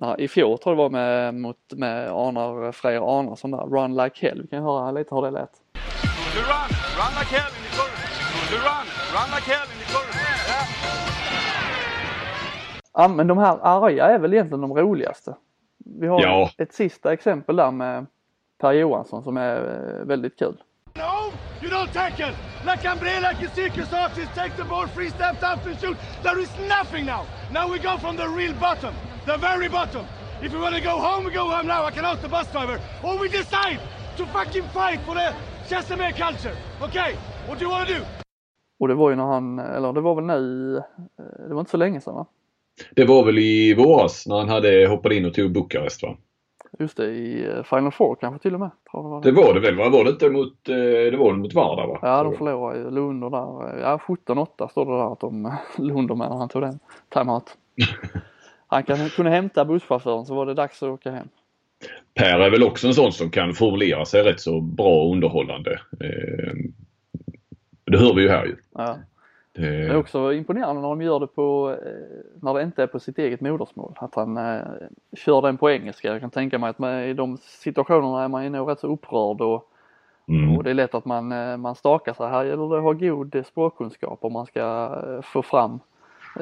Eh, 0.01 0.15
I 0.17 0.27
fjol 0.27 0.57
tror 0.57 0.75
jag 0.75 0.77
det 0.77 0.81
var 0.81 0.89
med, 0.89 1.33
mot, 1.33 1.57
med 1.75 2.09
Arnar 2.09 2.71
Frejer 2.71 3.19
Arnarsson 3.19 3.51
där, 3.51 3.65
Run 3.65 3.95
Like 3.95 4.27
Hell. 4.27 4.41
Vi 4.41 4.47
kan 4.47 4.63
höra 4.63 4.91
lite 4.91 5.15
hur 5.15 5.21
det 5.21 5.31
lät. 5.31 5.51
run, 6.35 6.69
run 6.97 7.13
like 7.19 7.35
hell 7.35 7.53
in 7.53 8.47
the 8.49 8.55
run, 8.55 8.87
run 9.13 9.29
like 9.35 9.51
hell 9.51 9.67
in 9.73 9.79
the 9.85 10.11
Ja 12.93 13.07
men 13.07 13.27
de 13.27 13.37
här 13.37 13.57
arga 13.61 14.05
är 14.05 14.19
väl 14.19 14.33
egentligen 14.33 14.61
de 14.61 14.77
roligaste. 14.77 15.35
Vi 15.77 16.07
har 16.07 16.21
ja. 16.21 16.49
ett 16.57 16.73
sista 16.73 17.13
exempel 17.13 17.55
där 17.55 17.71
med 17.71 18.05
Per 18.57 18.71
Johansson 18.71 19.23
som 19.23 19.37
är 19.37 19.61
väldigt 20.05 20.39
kul. 20.39 20.57
No, 20.95 21.33
you 21.61 21.69
don't 21.69 21.91
tackle! 21.93 22.35
Like 22.65 22.85
Ambre, 22.85 23.19
like 23.21 23.41
a 23.41 23.55
circus 23.55 23.93
artist, 23.93 24.31
take 24.35 24.55
the 24.57 24.65
ball, 24.65 24.87
free 24.87 25.09
step 25.09 25.41
out 25.43 25.65
and 25.65 25.79
shoot. 25.79 25.97
There 26.23 26.39
is 26.39 26.49
nothing 26.67 27.05
now. 27.05 27.25
Now 27.51 27.71
we 27.71 27.79
go 27.79 27.97
from 27.97 28.17
the 28.17 28.27
real 28.27 28.53
bottom, 28.53 28.93
the 29.25 29.37
very 29.37 29.69
bottom. 29.69 30.05
If 30.41 30.53
we 30.53 30.59
want 30.59 30.75
to 30.75 30.81
go 30.81 30.99
home, 30.99 31.23
we 31.25 31.31
go 31.31 31.49
home 31.49 31.67
now. 31.67 31.85
I 31.85 31.91
can 31.91 32.05
ask 32.05 32.21
the 32.21 32.27
bus 32.27 32.51
driver. 32.51 32.79
Or 33.03 33.17
we 33.17 33.29
decide 33.29 33.79
to 34.17 34.25
fucking 34.27 34.63
fight 34.73 34.99
for 35.05 35.15
the 35.15 35.33
Chestermere 35.69 36.13
culture. 36.15 36.55
Okay? 36.81 37.15
What 37.47 37.59
do 37.59 37.65
you 37.65 37.71
want 37.71 37.87
to 37.87 37.93
do? 37.95 38.05
Och 38.79 38.87
det 38.87 38.93
var 38.95 39.09
ju 39.09 39.15
när 39.15 39.23
han, 39.23 39.59
eller 39.59 39.93
det 39.93 40.01
var 40.01 40.15
väl 40.15 40.23
nu, 40.25 40.77
eh, 40.77 41.47
det 41.47 41.53
var 41.53 41.59
inte 41.59 41.71
så 41.71 41.77
länge 41.77 42.01
sedan 42.01 42.15
va? 42.15 42.25
Det 42.95 43.05
var 43.05 43.25
väl 43.25 43.39
i 43.39 43.73
våras 43.73 44.27
när 44.27 44.35
han 44.37 44.49
hade 44.49 44.87
hoppat 44.87 45.11
in 45.11 45.25
och 45.25 45.33
tog 45.33 45.51
Bukarest 45.51 46.03
va? 46.03 46.17
Just 46.79 46.97
det, 46.97 47.05
i 47.05 47.47
eh, 47.47 47.63
Final 47.63 47.91
Four 47.91 48.15
kanske 48.15 48.41
till 48.41 48.53
och 48.53 48.59
med. 48.59 48.71
Det, 49.23 49.31
var 49.31 49.53
det. 49.53 49.59
väl? 49.59 49.75
Var 49.75 50.03
det 50.03 50.09
inte 50.09 50.29
mot, 50.29 50.69
eh, 50.69 50.75
det 51.11 51.17
var 51.17 51.33
mot 51.33 51.53
Vardar 51.53 51.87
va? 51.87 51.99
Ja, 52.01 52.23
de 52.23 52.33
förlorade 52.33 52.79
ju 52.79 52.91
Lunder 52.91 53.29
där. 53.29 53.79
Ja, 53.81 53.99
17-8 54.07 54.67
står 54.67 54.85
det 54.85 54.91
där 54.91 55.13
att 55.13 55.19
de, 55.19 55.57
Lunder 55.77 56.15
med 56.15 56.29
när 56.29 56.37
han 56.37 56.49
tog 56.49 56.61
den 56.61 56.79
timeout. 57.09 57.57
Han 58.67 58.83
kan, 58.83 59.09
kunde 59.09 59.31
hämta 59.31 59.65
busschauffören 59.65 60.25
så 60.25 60.35
var 60.35 60.45
det 60.45 60.53
dags 60.53 60.83
att 60.83 60.89
åka 60.89 61.11
hem. 61.11 61.27
Per 62.13 62.39
är 62.39 62.49
väl 62.49 62.63
också 62.63 62.87
en 62.87 62.93
sån 62.93 63.11
som 63.11 63.29
kan 63.29 63.53
formulera 63.53 64.05
sig 64.05 64.23
rätt 64.23 64.39
så 64.39 64.61
bra 64.61 65.03
och 65.03 65.11
underhållande. 65.11 65.71
Eh, 65.71 66.53
det 67.85 67.97
hör 67.97 68.13
vi 68.13 68.21
ju 68.21 68.29
här 68.29 68.45
ju. 68.45 68.55
Ja. 68.73 68.97
Det 69.53 69.67
är 69.67 69.95
också 69.95 70.33
imponerande 70.33 70.81
när 70.81 70.89
de 70.89 71.01
gör 71.01 71.19
det 71.19 71.27
på, 71.27 71.77
eh, 71.85 72.41
när 72.41 72.53
det 72.53 72.63
inte 72.63 72.83
är 72.83 72.87
på 72.87 72.99
sitt 72.99 73.17
eget 73.17 73.41
modersmål. 73.41 73.93
Att 73.95 74.15
han 74.15 74.37
eh, 74.37 74.61
kör 75.17 75.41
den 75.41 75.57
på 75.57 75.71
engelska. 75.71 76.07
Jag 76.07 76.21
kan 76.21 76.29
tänka 76.29 76.57
mig 76.59 76.69
att 76.69 76.79
man, 76.79 76.99
i 76.99 77.13
de 77.13 77.37
situationerna 77.37 78.23
är 78.23 78.27
man 78.27 78.43
ju 78.43 78.49
nog 78.49 78.71
rätt 78.71 78.79
så 78.79 78.87
upprörd 78.87 79.41
och, 79.41 79.69
mm. 80.27 80.57
och 80.57 80.63
det 80.63 80.69
är 80.69 80.73
lätt 80.73 80.95
att 80.95 81.05
man, 81.05 81.31
eh, 81.31 81.57
man 81.57 81.75
stakar 81.75 82.13
sig. 82.13 82.29
Här 82.29 82.45
gäller 82.45 82.69
det 82.69 82.77
att 82.77 82.83
ha 82.83 82.93
god 82.93 83.43
språkkunskap 83.45 84.19
om 84.21 84.33
man 84.33 84.45
ska 84.45 84.61
eh, 85.07 85.21
få 85.21 85.41
fram 85.41 85.79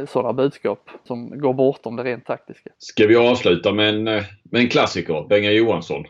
sådana 0.08 0.34
budskap 0.34 0.90
som 1.04 1.40
går 1.40 1.54
bortom 1.54 1.96
det 1.96 2.04
rent 2.04 2.26
taktiska. 2.26 2.70
Ska 2.78 3.08
vi 3.08 3.16
avsluta 3.16 3.72
med 3.72 3.90
en, 3.90 4.04
med 4.44 4.62
en 4.62 4.70
klassiker, 4.70 5.26
Benga 5.30 5.52
Johansson? 5.52 6.04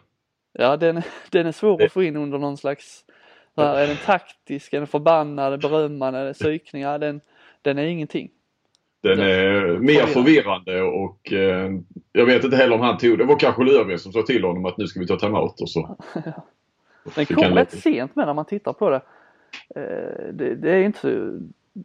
Ja, 0.53 0.77
den, 0.77 1.01
den 1.31 1.47
är 1.47 1.51
svår 1.51 1.83
att 1.83 1.91
få 1.91 2.03
in 2.03 2.15
under 2.15 2.37
någon 2.37 2.57
slags 2.57 3.05
är 3.55 3.87
den 3.87 3.97
taktisk, 4.05 4.73
är 4.73 4.77
den 4.77 4.87
förbannad, 4.87 5.61
berömmande, 5.61 6.33
psykning? 6.33 6.81
Ja, 6.81 6.97
den, 6.97 7.21
den 7.61 7.77
är 7.77 7.83
ingenting. 7.83 8.29
Den 9.01 9.19
är 9.19 9.77
mer 9.77 10.05
förvirrande 10.05 10.81
och 10.81 11.33
eh, 11.33 11.71
jag 12.11 12.25
vet 12.25 12.43
inte 12.43 12.57
heller 12.57 12.75
om 12.75 12.81
han 12.81 12.97
tog 12.97 13.17
det. 13.17 13.23
var 13.23 13.39
kanske 13.39 13.63
Löfgren 13.63 13.99
som 13.99 14.11
sa 14.11 14.21
till 14.21 14.43
honom 14.43 14.65
att 14.65 14.77
nu 14.77 14.87
ska 14.87 14.99
vi 14.99 15.07
ta 15.07 15.19
timeout 15.19 15.61
och 15.61 15.69
så. 15.69 15.97
den 17.15 17.25
kom 17.25 17.43
rätt 17.43 17.79
sent 17.79 18.15
med 18.15 18.25
när 18.25 18.33
man 18.33 18.45
tittar 18.45 18.73
på 18.73 18.89
det. 18.89 19.01
Eh, 19.75 20.33
det, 20.33 20.55
det 20.55 20.71
är 20.71 20.83
inte 20.83 21.39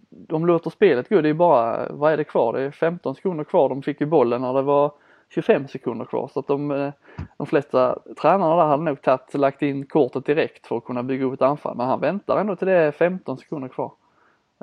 de 0.09 0.47
låter 0.47 0.71
spelet 0.71 1.09
gå. 1.09 1.21
Det 1.21 1.29
är 1.29 1.35
bara, 1.35 1.93
vad 1.93 2.13
är 2.13 2.17
det 2.17 2.25
kvar? 2.25 2.53
Det 2.53 2.63
är 2.63 2.71
15 2.71 3.15
sekunder 3.15 3.45
kvar. 3.45 3.69
De 3.69 3.83
fick 3.83 4.01
ju 4.01 4.07
bollen 4.07 4.41
när 4.41 4.55
det 4.55 4.63
var 4.63 4.93
25 5.35 5.69
sekunder 5.69 6.05
kvar 6.05 6.31
så 6.33 6.41
att 6.41 6.47
de, 6.47 6.71
eh, 6.71 6.93
de 7.37 7.47
flesta 7.47 7.99
tränarna 8.21 8.57
där 8.57 8.65
hade 8.65 8.83
nog 8.83 9.03
tagit, 9.03 9.35
lagt 9.35 9.63
in 9.63 9.87
kortet 9.87 10.27
direkt 10.27 10.67
för 10.67 10.77
att 10.77 10.85
kunna 10.85 11.03
bygga 11.03 11.25
upp 11.25 11.35
ett 11.35 11.43
anfall 11.43 11.77
men 11.77 11.87
han 11.87 12.01
väntar 12.01 12.39
ändå 12.39 12.57
till 12.57 12.67
det 12.67 12.73
är 12.73 12.93
15 12.93 13.39
sekunder 13.39 13.69
kvar 13.69 13.93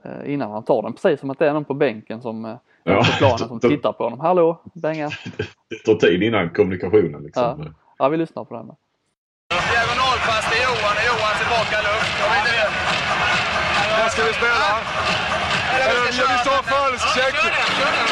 eh, 0.04 0.34
innan 0.34 0.52
han 0.52 0.64
tar 0.64 0.82
den 0.82 0.94
precis 0.94 1.20
som 1.20 1.30
att 1.30 1.40
det 1.40 1.48
är 1.48 1.54
någon 1.54 1.66
på 1.66 1.74
bänken 1.74 2.22
som 2.22 2.46
eh, 2.46 2.56
ja, 2.84 2.96
på 2.96 3.18
planen 3.18 3.48
som 3.48 3.60
tittar 3.70 3.94
på 3.94 4.04
honom. 4.04 4.20
Hallå, 4.20 4.62
Benga! 4.74 5.10
Det 5.70 5.76
tar 5.86 5.96
tid 5.96 6.24
innan 6.24 6.50
kommunikationen 6.50 7.24
liksom. 7.24 7.44
Ja, 7.44 7.72
ja 7.98 8.10
vi 8.10 8.18
lyssnar 8.18 8.44
på 8.46 8.54
den. 8.54 8.66
Diagonalpass 8.66 10.46
till 10.52 10.62
Johan 10.66 10.96
och 11.00 11.06
Johan 11.10 11.36
tillbaka 11.42 11.78
luft. 11.88 12.12
När 13.98 14.10
ska 14.10 14.22
vi 14.24 14.34
spela? 14.34 14.70
Eller 15.74 16.12
ska 16.12 16.24
vi 16.34 16.38
ta 16.50 16.56
falsk 16.72 17.08
check? 17.16 17.36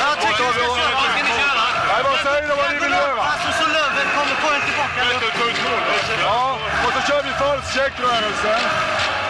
Jag 0.04 0.16
tycker 0.22 0.44
vi 0.48 0.54
ska 0.54 0.66
köra. 0.78 0.94
Vad 1.00 1.10
ska 1.14 1.24
ni 1.24 1.34
köra? 1.42 1.89
Nej, 2.00 2.08
vad 2.12 2.20
säger 2.28 2.48
du 2.50 2.56
vad 2.62 2.70
ni 2.74 2.80
vill 2.86 2.92
göra? 2.92 3.22
Alltså 3.34 3.50
så 3.60 3.66
Löven 3.76 4.08
kommer 4.18 4.36
få 4.44 4.50
en 4.58 4.62
tillbaka 4.70 5.00
Ja, 6.24 6.60
och 6.86 6.92
så 6.96 7.02
kör 7.08 7.22
vi 7.28 7.32
falsk 7.42 7.68
checkrörelse. 7.76 8.54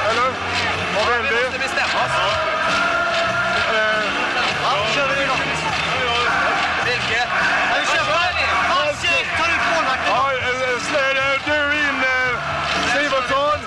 Eller? 0.09 0.29
Vad 0.95 1.05
vill 1.11 1.23
vi? 1.23 1.35
Vi 1.35 1.43
måste 1.43 1.59
bestämma 1.67 1.99
oss. 2.05 2.15
Ja, 4.65 4.73
kör 4.95 5.07
vi 5.07 5.25
då. 5.31 5.35
Vilket? 6.89 7.29
Ja, 7.69 7.75
vi 7.81 7.85
kör 7.93 8.05
falsk 8.71 9.01
check. 9.05 9.27
Tar 9.37 9.49
ut 9.55 9.63
målvakten. 9.73 10.13
Ja, 10.13 10.23
släder 10.89 11.39
du 11.45 11.79
in 11.85 11.97
Sivertsson. 12.93 13.59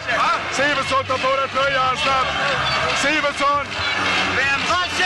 Sivertsson 0.57 1.05
tar 1.05 1.19
på 1.25 1.31
dig 1.41 1.49
tröjan 1.55 1.97
snabbt. 2.05 2.33
Sivertsson. 3.03 3.65
Vem? 4.37 4.61
Falsk 4.71 4.97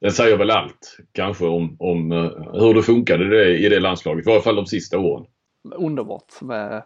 Den 0.00 0.12
säger 0.12 0.36
väl 0.36 0.50
allt 0.50 0.98
kanske 1.12 1.46
om, 1.46 1.76
om 1.78 2.12
hur 2.52 2.74
det 2.74 2.82
funkade 2.82 3.28
det 3.28 3.58
i 3.58 3.68
det 3.68 3.80
landslaget. 3.80 4.26
I 4.26 4.28
varje 4.28 4.42
fall 4.42 4.56
de 4.56 4.66
sista 4.66 4.98
åren. 4.98 5.26
Underbart 5.76 6.40
med 6.40 6.82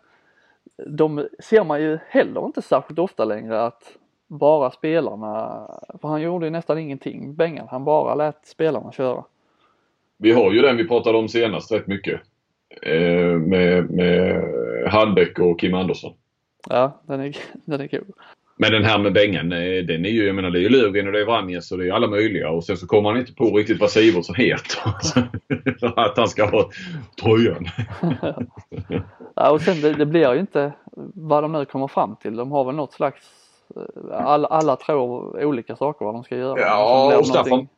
de 0.87 1.29
ser 1.39 1.65
man 1.65 1.83
ju 1.83 1.99
heller 2.09 2.47
inte 2.47 2.63
särskilt 2.63 2.99
ofta 2.99 3.25
längre 3.25 3.63
att 3.63 3.83
bara 4.27 4.71
spelarna, 4.71 5.67
för 6.01 6.09
han 6.09 6.23
gjorde 6.23 6.47
ju 6.47 6.51
nästan 6.51 6.79
ingenting, 6.79 7.35
Bengan, 7.35 7.69
han 7.71 7.85
bara 7.85 8.15
lät 8.15 8.47
spelarna 8.47 8.93
köra. 8.93 9.25
Vi 10.19 10.33
har 10.33 10.53
ju 10.53 10.63
den 10.63 10.77
vi 10.77 10.89
pratade 10.89 11.19
om 11.19 11.29
senast 11.29 11.73
rätt 11.73 11.87
mycket. 11.87 12.21
Eh, 12.83 13.39
med, 13.39 13.91
med 13.91 14.43
Hallbäck 14.89 15.39
och 15.39 15.61
Kim 15.61 15.75
Andersson. 15.75 16.13
Ja, 16.69 17.01
den 17.07 17.21
är, 17.21 17.37
den 17.65 17.81
är 17.81 17.89
cool. 17.89 18.13
Men 18.57 18.73
den 18.73 18.85
här 18.85 18.99
med 18.99 19.13
Bengan, 19.13 19.49
den 19.49 20.05
är 20.05 20.09
ju, 20.09 20.27
jag 20.27 20.35
menar 20.35 20.51
det 20.51 20.59
är 20.59 20.63
ju 20.63 20.69
Löfgren 20.69 21.07
och 21.07 21.13
det 21.13 21.21
är 21.21 21.25
Vranjes 21.25 21.73
och 21.73 21.79
det 21.79 21.89
är 21.89 21.93
alla 21.93 22.07
möjliga 22.07 22.51
och 22.51 22.65
sen 22.65 22.77
så 22.77 22.87
kommer 22.87 23.11
han 23.11 23.19
inte 23.19 23.35
på 23.35 23.57
riktigt 23.57 23.81
vad 23.81 23.91
Sivertsson 23.91 24.35
heter. 24.35 24.79
att 26.01 26.17
han 26.17 26.29
ska 26.29 26.45
ha 26.45 26.71
tröjan. 27.23 27.67
ja, 29.35 29.51
och 29.51 29.61
sen 29.61 29.81
det, 29.81 29.93
det 29.93 30.07
blir 30.07 30.35
ju 30.35 30.41
inte 30.41 30.73
vad 31.15 31.45
de 31.45 31.53
nu 31.53 31.65
kommer 31.65 31.89
fram 31.89 32.17
till. 32.17 32.37
De 32.37 32.53
har 32.53 32.65
väl 32.65 32.75
något 32.75 32.93
slags 32.93 33.31
alla, 34.13 34.49
alla 34.49 34.77
tror 34.77 35.45
olika 35.45 35.77
saker 35.77 36.05
vad 36.05 36.15
de 36.15 36.25
ska 36.25 36.37
göra. 36.37 36.61
Ja, 36.61 37.19
och 37.19 37.27
Staffan, 37.27 37.69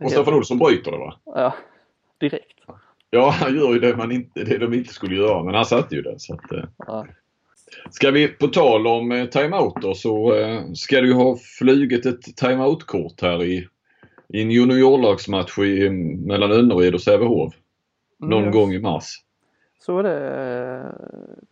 och 0.00 0.10
Staffan 0.10 0.34
Olsson 0.34 0.58
bryter 0.58 0.92
det 0.92 0.98
va? 0.98 1.14
Ja, 1.24 1.54
direkt. 2.20 2.58
Ja, 3.10 3.30
han 3.30 3.54
gör 3.54 3.72
ju 3.72 3.78
det, 3.78 3.96
man 3.96 4.12
inte, 4.12 4.44
det 4.44 4.58
de 4.58 4.74
inte 4.74 4.94
skulle 4.94 5.14
göra 5.14 5.42
men 5.42 5.54
han 5.54 5.64
satte 5.64 5.94
ju 5.94 6.02
det. 6.02 6.14
Så 6.18 6.34
att, 6.34 6.66
ja. 6.78 7.06
Ska 7.90 8.10
vi 8.10 8.28
på 8.28 8.46
tal 8.46 8.86
om 8.86 9.12
eh, 9.12 9.24
timeouter 9.24 9.94
så 9.94 10.34
eh, 10.34 10.72
ska 10.74 11.00
ju 11.00 11.12
ha 11.12 11.36
flugit 11.58 12.06
ett 12.06 12.36
timeout-kort 12.36 13.22
här 13.22 13.44
i, 13.44 13.68
i 14.28 14.42
en 14.42 14.50
juniorlagsmatch 14.50 15.58
i, 15.58 15.90
mellan 16.26 16.52
Önnered 16.52 16.94
och 16.94 17.00
Sävehof. 17.00 17.54
Någon 18.18 18.42
mm. 18.42 18.52
gång 18.52 18.72
i 18.72 18.78
mars. 18.78 19.04
Så 19.78 19.98
är 19.98 20.02
det 20.02 20.82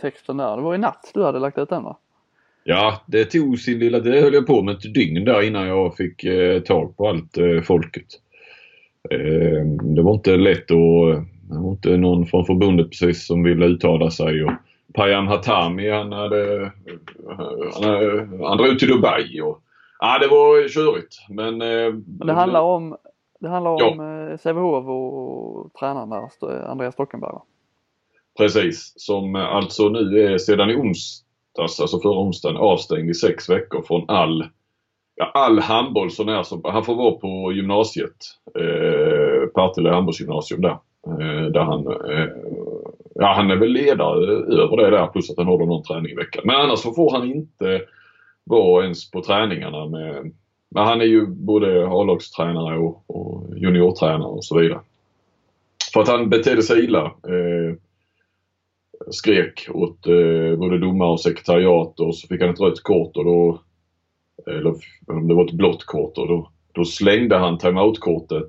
texten 0.03 0.37
där. 0.37 0.57
Det 0.57 0.63
var 0.63 0.75
i 0.75 0.79
natt 0.79 1.11
du 1.15 1.25
hade 1.25 1.39
lagt 1.39 1.59
ut 1.59 1.69
den 1.69 1.83
va? 1.83 1.99
Ja, 2.65 3.03
det 3.07 3.25
tog 3.25 3.59
sin 3.59 3.79
lilla... 3.79 4.01
Det 4.01 4.21
höll 4.21 4.35
jag 4.35 4.47
på 4.47 4.63
med 4.63 4.75
ett 4.75 4.95
dygn 4.95 5.25
där 5.25 5.43
innan 5.43 5.67
jag 5.67 5.97
fick 5.97 6.25
eh, 6.25 6.61
tag 6.61 6.97
på 6.97 7.09
allt 7.09 7.39
eh, 7.39 7.61
folket. 7.63 8.07
Eh, 9.11 9.67
det 9.83 10.03
var 10.03 10.15
inte 10.15 10.37
lätt 10.37 10.71
och 10.71 11.07
det 11.49 11.59
var 11.59 11.71
inte 11.71 11.97
någon 11.97 12.27
från 12.27 12.47
förbundet 12.47 12.91
precis 12.91 13.27
som 13.27 13.43
ville 13.43 13.67
uttala 13.67 14.11
sig. 14.11 14.45
Och 14.45 14.53
Payam 14.95 15.27
Hatami 15.27 15.91
han 15.91 16.13
hade, 16.13 16.73
han, 17.27 17.85
hade, 17.85 18.29
han 18.47 18.57
drog 18.57 18.79
till 18.79 18.89
Dubai. 18.89 19.41
Och, 19.41 19.63
ja, 19.99 20.19
det 20.19 20.29
var 20.29 20.69
körigt. 20.69 21.15
Men, 21.29 21.63
eh, 21.63 21.93
det 21.95 22.33
handlar 22.33 22.61
om, 22.61 22.97
det 23.41 23.49
handlar 23.49 23.77
ja. 23.79 23.91
om 23.91 24.01
eh, 24.01 24.37
Sävehof 24.37 24.87
och 24.87 25.73
tränaren 25.81 26.11
där, 26.11 26.71
Andreas 26.71 26.95
Stockenberg 26.95 27.33
Precis, 28.39 28.93
som 28.97 29.35
alltså 29.35 29.89
nu 29.89 30.25
är 30.25 30.39
sedan 30.39 30.71
i 30.71 30.77
onsdag 30.77 31.31
onsdags, 31.61 31.81
alltså 31.81 32.01
förra 32.01 32.21
onsdagen, 32.21 32.57
avstängd 32.57 33.11
i 33.11 33.15
sex 33.15 33.51
veckor 33.51 33.83
från 33.83 34.05
all, 34.09 34.49
ja, 35.17 35.31
all 35.35 35.59
handboll 35.59 36.11
så 36.11 36.25
när 36.25 36.43
som, 36.43 36.61
han 36.65 36.85
får 36.85 36.95
vara 36.95 37.13
på 37.13 37.53
gymnasiet, 37.53 38.17
eh, 38.59 39.49
Partille 39.49 39.91
handbollsgymnasium 39.91 40.61
där. 40.61 40.79
Eh, 41.07 41.51
där 41.53 41.61
han, 41.61 41.87
eh, 41.87 42.29
ja 43.21 43.33
han 43.37 43.51
är 43.51 43.57
väl 43.57 43.73
ledare 43.73 44.27
över 44.63 44.77
det 44.77 44.91
där 44.91 45.07
plus 45.07 45.31
att 45.31 45.37
han 45.37 45.47
håller 45.47 45.67
någon 45.67 45.83
träning 45.83 46.13
i 46.13 46.15
veckan. 46.15 46.43
Men 46.47 46.57
annars 46.57 46.79
så 46.79 46.93
får 46.93 47.11
han 47.11 47.31
inte 47.31 47.83
vara 48.45 48.83
ens 48.83 49.11
på 49.11 49.23
träningarna 49.23 49.87
med, 49.87 50.33
men 50.69 50.85
han 50.85 51.01
är 51.01 51.05
ju 51.05 51.27
både 51.27 51.89
A-lagstränare 51.89 52.79
och, 52.79 53.05
och 53.07 53.59
juniortränare 53.59 54.29
och 54.29 54.45
så 54.45 54.59
vidare. 54.59 54.81
För 55.93 56.01
att 56.01 56.09
han 56.09 56.31
betedde 56.31 56.63
sig 56.63 56.85
illa. 56.85 57.05
Eh, 57.05 57.77
skrek 59.11 59.69
åt 59.71 60.07
eh, 60.07 60.59
både 60.59 60.79
domare 60.79 61.11
och 61.11 61.21
sekretariat 61.21 62.01
och 62.01 62.17
så 62.17 62.29
fick 62.29 62.41
han 62.41 62.51
ett 62.51 62.61
rött 62.61 62.83
kort 62.83 63.17
och 63.17 63.25
då, 63.25 63.61
eller 64.47 64.75
om 65.07 65.29
det 65.29 65.35
var 65.35 65.45
ett 65.45 65.53
blått 65.53 65.85
kort 65.85 66.19
och 66.19 66.29
då, 66.29 66.51
då 66.73 66.85
slängde 66.85 67.37
han 67.37 67.59
timeout-kortet. 67.59 68.49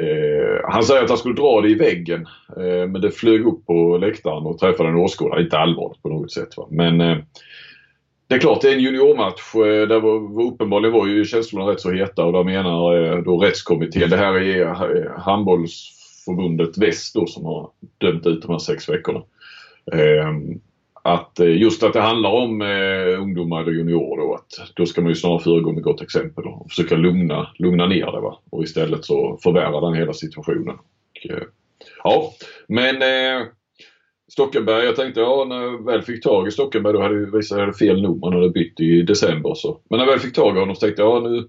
Eh, 0.00 0.70
han 0.70 0.82
säger 0.82 1.02
att 1.02 1.08
han 1.08 1.18
skulle 1.18 1.34
dra 1.34 1.60
det 1.60 1.68
i 1.68 1.74
väggen 1.74 2.26
eh, 2.56 2.88
men 2.88 3.00
det 3.00 3.10
flög 3.10 3.46
upp 3.46 3.66
på 3.66 3.98
läktaren 3.98 4.46
och 4.46 4.58
träffade 4.58 4.88
en 4.88 4.96
åskådare. 4.96 5.42
Inte 5.42 5.58
allvarligt 5.58 6.02
på 6.02 6.08
något 6.08 6.32
sätt 6.32 6.56
va? 6.56 6.66
men 6.70 7.00
eh, 7.00 7.16
det 8.32 8.36
är 8.36 8.40
klart, 8.40 8.60
det 8.60 8.68
är 8.68 8.74
en 8.74 8.80
juniormatch. 8.80 9.54
Eh, 9.54 9.88
där 9.88 10.00
var, 10.00 10.42
uppenbarligen 10.42 10.92
var 10.92 11.06
ju 11.06 11.24
känslorna 11.24 11.72
rätt 11.72 11.80
så 11.80 11.90
heta 11.90 12.24
och 12.24 12.32
där 12.32 12.44
menar 12.44 12.96
eh, 12.96 13.22
då 13.22 13.38
rättskommittén, 13.38 14.10
det 14.10 14.16
här 14.16 14.34
är 14.34 14.66
eh, 14.66 15.20
handbollsförbundet 15.20 16.78
Väst 16.78 17.14
då 17.14 17.26
som 17.26 17.44
har 17.44 17.70
dömt 17.98 18.26
ut 18.26 18.42
de 18.42 18.50
här 18.50 18.58
sex 18.58 18.88
veckorna. 18.88 19.22
Ehm, 19.92 20.60
att 21.04 21.40
eh, 21.40 21.56
just 21.56 21.82
att 21.82 21.92
det 21.92 22.00
handlar 22.00 22.30
om 22.30 22.62
eh, 22.62 23.22
ungdomar 23.22 23.62
eller 23.62 23.72
juniorer 23.72 24.16
då, 24.16 24.34
att 24.34 24.76
då 24.76 24.86
ska 24.86 25.00
man 25.00 25.10
ju 25.10 25.14
snarare 25.14 25.42
föregå 25.42 25.72
med 25.72 25.82
gott 25.82 26.02
exempel 26.02 26.44
och 26.44 26.70
försöka 26.70 26.96
lugna, 26.96 27.48
lugna 27.58 27.86
ner 27.86 28.12
det. 28.12 28.20
Va? 28.20 28.38
Och 28.50 28.64
istället 28.64 29.04
så 29.04 29.38
förvärrar 29.42 29.80
den 29.80 29.94
hela 29.94 30.12
situationen. 30.12 30.68
Och, 30.68 31.30
eh, 31.30 31.42
ja, 32.04 32.32
men 32.68 33.02
eh, 33.02 33.46
Stockenberg, 34.32 34.84
jag 34.84 34.96
tänkte 34.96 35.20
ja 35.20 35.44
när 35.48 35.62
jag 35.62 35.84
väl 35.84 36.02
fick 36.02 36.22
tag 36.22 36.48
i 36.48 36.50
Stockenberg 36.50 36.92
då 36.92 37.02
hade 37.02 37.20
jag 37.20 37.36
visat 37.36 37.58
jag 37.58 37.66
hade 37.66 37.78
fel 37.78 38.02
nummer. 38.02 38.26
Han 38.26 38.32
hade 38.32 38.50
bytt 38.50 38.80
i 38.80 39.02
december. 39.02 39.54
Så. 39.54 39.80
Men 39.90 39.98
när 39.98 40.06
jag 40.06 40.12
väl 40.12 40.20
fick 40.20 40.34
tag 40.34 40.56
i 40.56 40.60
honom 40.60 40.74
så 40.74 40.80
tänkte 40.80 41.02
jag 41.02 41.16
ja 41.16 41.28
nu 41.28 41.48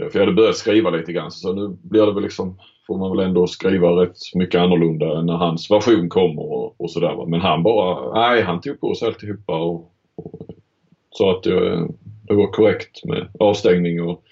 Eh, 0.00 0.08
för 0.08 0.18
jag 0.18 0.26
hade 0.26 0.36
börjat 0.36 0.56
skriva 0.56 0.90
lite 0.90 1.12
grann 1.12 1.30
så 1.30 1.52
nu 1.52 1.76
blir 1.82 2.06
det 2.06 2.12
väl 2.12 2.22
liksom, 2.22 2.58
får 2.86 2.98
man 2.98 3.16
väl 3.16 3.26
ändå 3.26 3.46
skriva 3.46 3.88
rätt 3.88 4.16
mycket 4.34 4.60
annorlunda 4.60 5.22
när 5.22 5.36
hans 5.36 5.70
version 5.70 6.08
kommer 6.08 6.52
och, 6.52 6.80
och 6.80 6.90
sådär. 6.90 7.26
Men 7.26 7.40
han 7.40 7.62
bara, 7.62 8.14
nej 8.14 8.42
han 8.42 8.60
tog 8.60 8.80
på 8.80 8.94
sig 8.94 9.08
alltihopa 9.08 9.58
och, 9.58 9.92
och 10.16 10.40
sa 11.10 11.30
att 11.30 11.42
det, 11.42 11.88
det 12.28 12.34
var 12.34 12.52
korrekt 12.52 13.04
med 13.04 13.28
avstängning 13.40 14.02
och 14.02 14.22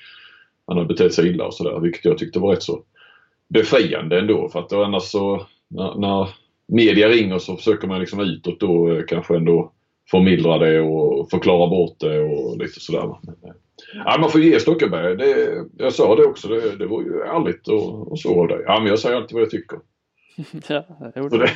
han 0.67 0.77
hade 0.77 0.89
betett 0.89 1.15
sig 1.15 1.29
illa 1.29 1.47
och 1.47 1.55
sådär. 1.55 1.81
Vilket 1.81 2.05
jag 2.05 2.19
tyckte 2.19 2.39
var 2.39 2.51
rätt 2.51 2.63
så 2.63 2.83
befriande 3.49 4.19
ändå. 4.19 4.49
För 4.49 4.59
att 4.59 4.73
annars 4.73 5.03
så 5.03 5.47
när, 5.69 5.95
när 5.95 6.29
media 6.67 7.09
ringer 7.09 7.39
så 7.39 7.57
försöker 7.57 7.89
man 7.89 8.01
liksom 8.01 8.21
utåt 8.21 8.61
då 8.61 8.93
eh, 8.93 9.03
kanske 9.09 9.37
ändå 9.37 9.73
förmildra 10.11 10.59
det 10.59 10.81
och 10.81 11.31
förklara 11.31 11.71
bort 11.71 11.97
det 12.01 12.21
och 12.21 12.59
lite 12.59 12.81
sådär. 12.81 13.17
Men, 13.23 13.37
Ja, 13.95 14.17
man 14.21 14.31
får 14.31 14.41
ge 14.41 14.61
Stockenberg. 14.61 15.17
Det, 15.17 15.65
jag 15.79 15.93
sa 15.93 16.17
det 16.17 16.25
också. 16.25 16.49
Det, 16.49 16.77
det 16.77 16.87
var 16.87 17.03
ju 17.03 17.21
ärligt 17.21 17.69
och, 17.69 18.13
och 18.13 18.19
så 18.19 18.41
av 18.41 18.49
dig. 18.49 18.63
Ja, 18.67 18.81
men 18.81 18.89
jag 18.89 18.99
säger 18.99 19.17
alltid 19.17 19.35
vad 19.35 19.43
jag 19.43 19.51
tycker. 19.51 19.79
ja, 20.69 20.85
det, 21.15 21.29
det, 21.29 21.51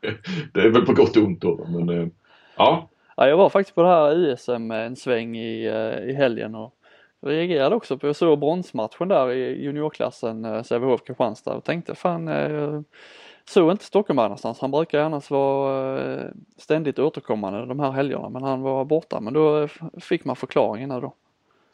det 0.54 0.60
är 0.60 0.70
väl 0.70 0.86
på 0.86 0.92
gott 0.92 1.16
och 1.16 1.22
ont 1.22 1.40
då. 1.40 1.66
Men 1.68 1.88
eh, 1.88 2.08
ja. 2.56 2.88
ja. 3.16 3.28
Jag 3.28 3.36
var 3.36 3.48
faktiskt 3.48 3.74
på 3.74 3.82
det 3.82 3.88
här 3.88 4.32
ISM 4.32 4.70
en 4.70 4.96
sväng 4.96 5.36
i, 5.36 5.66
eh, 5.66 6.10
i 6.10 6.12
helgen 6.12 6.54
och 6.54 6.74
reagerade 7.22 7.74
också 7.74 7.98
på, 7.98 8.06
jag 8.06 8.16
såg 8.16 8.38
bronsmatchen 8.38 9.08
där 9.08 9.30
i 9.30 9.64
juniorklassen 9.64 10.44
eh, 10.44 10.62
Sävehof 10.62 11.04
Kristianstad 11.04 11.54
och 11.54 11.64
tänkte 11.64 11.94
fan 11.94 12.30
såg 13.44 13.70
inte 13.70 13.84
Stockenberg 13.84 14.24
någonstans. 14.24 14.60
Han 14.60 14.70
brukar 14.70 15.00
annars 15.00 15.30
vara 15.30 16.18
ständigt 16.56 16.98
återkommande 16.98 17.66
de 17.66 17.80
här 17.80 17.90
helgerna 17.90 18.28
men 18.28 18.42
han 18.42 18.62
var 18.62 18.84
borta. 18.84 19.20
Men 19.20 19.34
då 19.34 19.68
fick 20.00 20.24
man 20.24 20.36
förklaringen 20.36 20.88
då. 20.88 21.14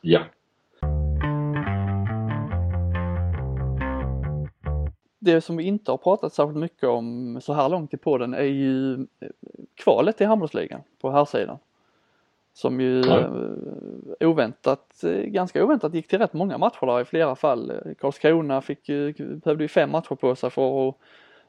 Ja. 0.08 0.20
Det 5.18 5.40
som 5.40 5.56
vi 5.56 5.64
inte 5.64 5.90
har 5.90 5.98
pratat 5.98 6.32
särskilt 6.32 6.58
mycket 6.58 6.88
om 6.88 7.38
så 7.42 7.52
här 7.52 7.68
långt 7.68 7.94
i 7.94 7.96
podden 7.96 8.34
är 8.34 8.42
ju 8.42 8.92
eh, 8.94 9.28
kvalet 9.74 10.20
i 10.20 10.24
handbollsligan 10.24 10.80
på 11.00 11.10
här 11.10 11.24
sidan 11.24 11.58
Som 12.52 12.80
ju 12.80 13.00
ja. 13.00 13.18
Eh, 13.20 14.28
oväntat, 14.28 15.04
eh, 15.04 15.10
ganska 15.10 15.64
oväntat 15.64 15.94
gick 15.94 16.08
till 16.08 16.18
rätt 16.18 16.32
många 16.32 16.58
matcher 16.58 16.86
där 16.86 17.00
i 17.00 17.04
flera 17.04 17.36
fall. 17.36 17.72
Karlskrona 17.98 18.60
fick 18.60 18.88
ju, 18.88 19.12
behövde 19.12 19.64
ju 19.64 19.68
fem 19.68 19.90
matcher 19.90 20.14
på 20.14 20.34
sig 20.34 20.50
för 20.50 20.88
att 20.88 20.94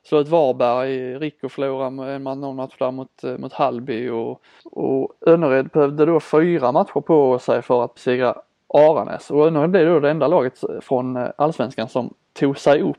slå 0.04 0.20
ett 0.20 0.28
Varberg, 0.28 1.18
Rico 1.20 1.50
förlorade 1.50 2.12
en 2.14 2.24
någon 2.24 2.56
match 2.56 2.76
där 2.80 2.92
mot, 2.92 3.24
mot 3.38 3.54
Hallby 3.54 4.10
och, 4.10 4.42
och 4.64 5.14
Önnered 5.26 5.70
behövde 5.70 6.06
då 6.06 6.20
fyra 6.20 6.72
matcher 6.72 7.02
på 7.02 7.40
sig 7.40 7.62
för 7.62 7.84
att 7.84 7.94
besegra 7.94 8.36
Aranäs 8.74 9.32
och 9.32 9.54
nu 9.54 9.68
blev 9.68 9.86
det 9.86 9.94
då 9.94 10.00
det 10.00 10.10
enda 10.10 10.28
laget 10.28 10.60
från 10.82 11.16
eh, 11.16 11.28
allsvenskan 11.38 11.90
som 11.90 12.14
tog 12.34 12.58
sig 12.58 12.82
upp. 12.82 12.98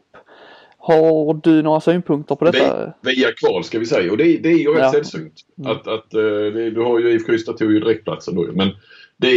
Har 0.79 1.35
du 1.35 1.63
några 1.63 1.81
synpunkter 1.81 2.35
på 2.35 2.45
detta? 2.45 2.93
Via 3.01 3.33
kval 3.33 3.65
ska 3.65 3.79
vi 3.79 3.87
säga 3.87 4.11
och 4.11 4.17
det, 4.17 4.25
det 4.25 4.49
är 4.49 4.59
ju 4.59 4.75
rätt 4.75 4.81
ja. 4.81 4.93
sällsynt. 4.93 5.35
Mm. 5.59 5.71
Att, 5.71 5.89
att, 5.89 6.15
eh, 6.15 6.21
det, 6.21 6.71
du 6.71 6.81
har 6.81 6.99
ju 6.99 7.11
IFK 7.11 7.33
Ystad 7.33 7.57
tog 7.57 7.73
ju 7.73 7.81
direktplatsen 7.81 8.35
då 8.35 8.47
men 8.53 8.71
det 9.17 9.29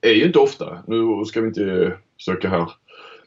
är 0.00 0.12
ju 0.12 0.24
inte 0.24 0.38
ofta. 0.38 0.78
Nu 0.86 1.24
ska 1.24 1.40
vi 1.40 1.48
inte 1.48 1.92
söka 2.18 2.48
här 2.48 2.70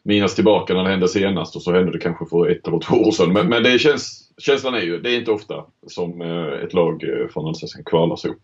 minnas 0.04 0.36
tillbaka 0.36 0.74
när 0.74 0.84
det 0.84 0.90
hände 0.90 1.08
senast 1.08 1.56
och 1.56 1.62
så 1.62 1.74
hände 1.74 1.92
det 1.92 2.00
kanske 2.00 2.26
för 2.26 2.50
ett 2.50 2.68
eller 2.68 2.80
två 2.80 2.96
år 2.96 3.12
sedan. 3.12 3.34
Men, 3.34 3.50
men 3.50 3.64
det 3.64 3.80
känns, 3.80 4.32
känslan 4.38 4.74
är 4.74 4.82
ju, 4.82 5.00
det 5.00 5.10
är 5.10 5.18
inte 5.18 5.32
ofta 5.32 5.66
som 5.88 6.22
eh, 6.22 6.64
ett 6.64 6.74
lag 6.74 7.04
från 7.34 7.48
Allsvenskan 7.48 7.84
kvalar 7.84 8.16
sig 8.16 8.32
upp. 8.32 8.42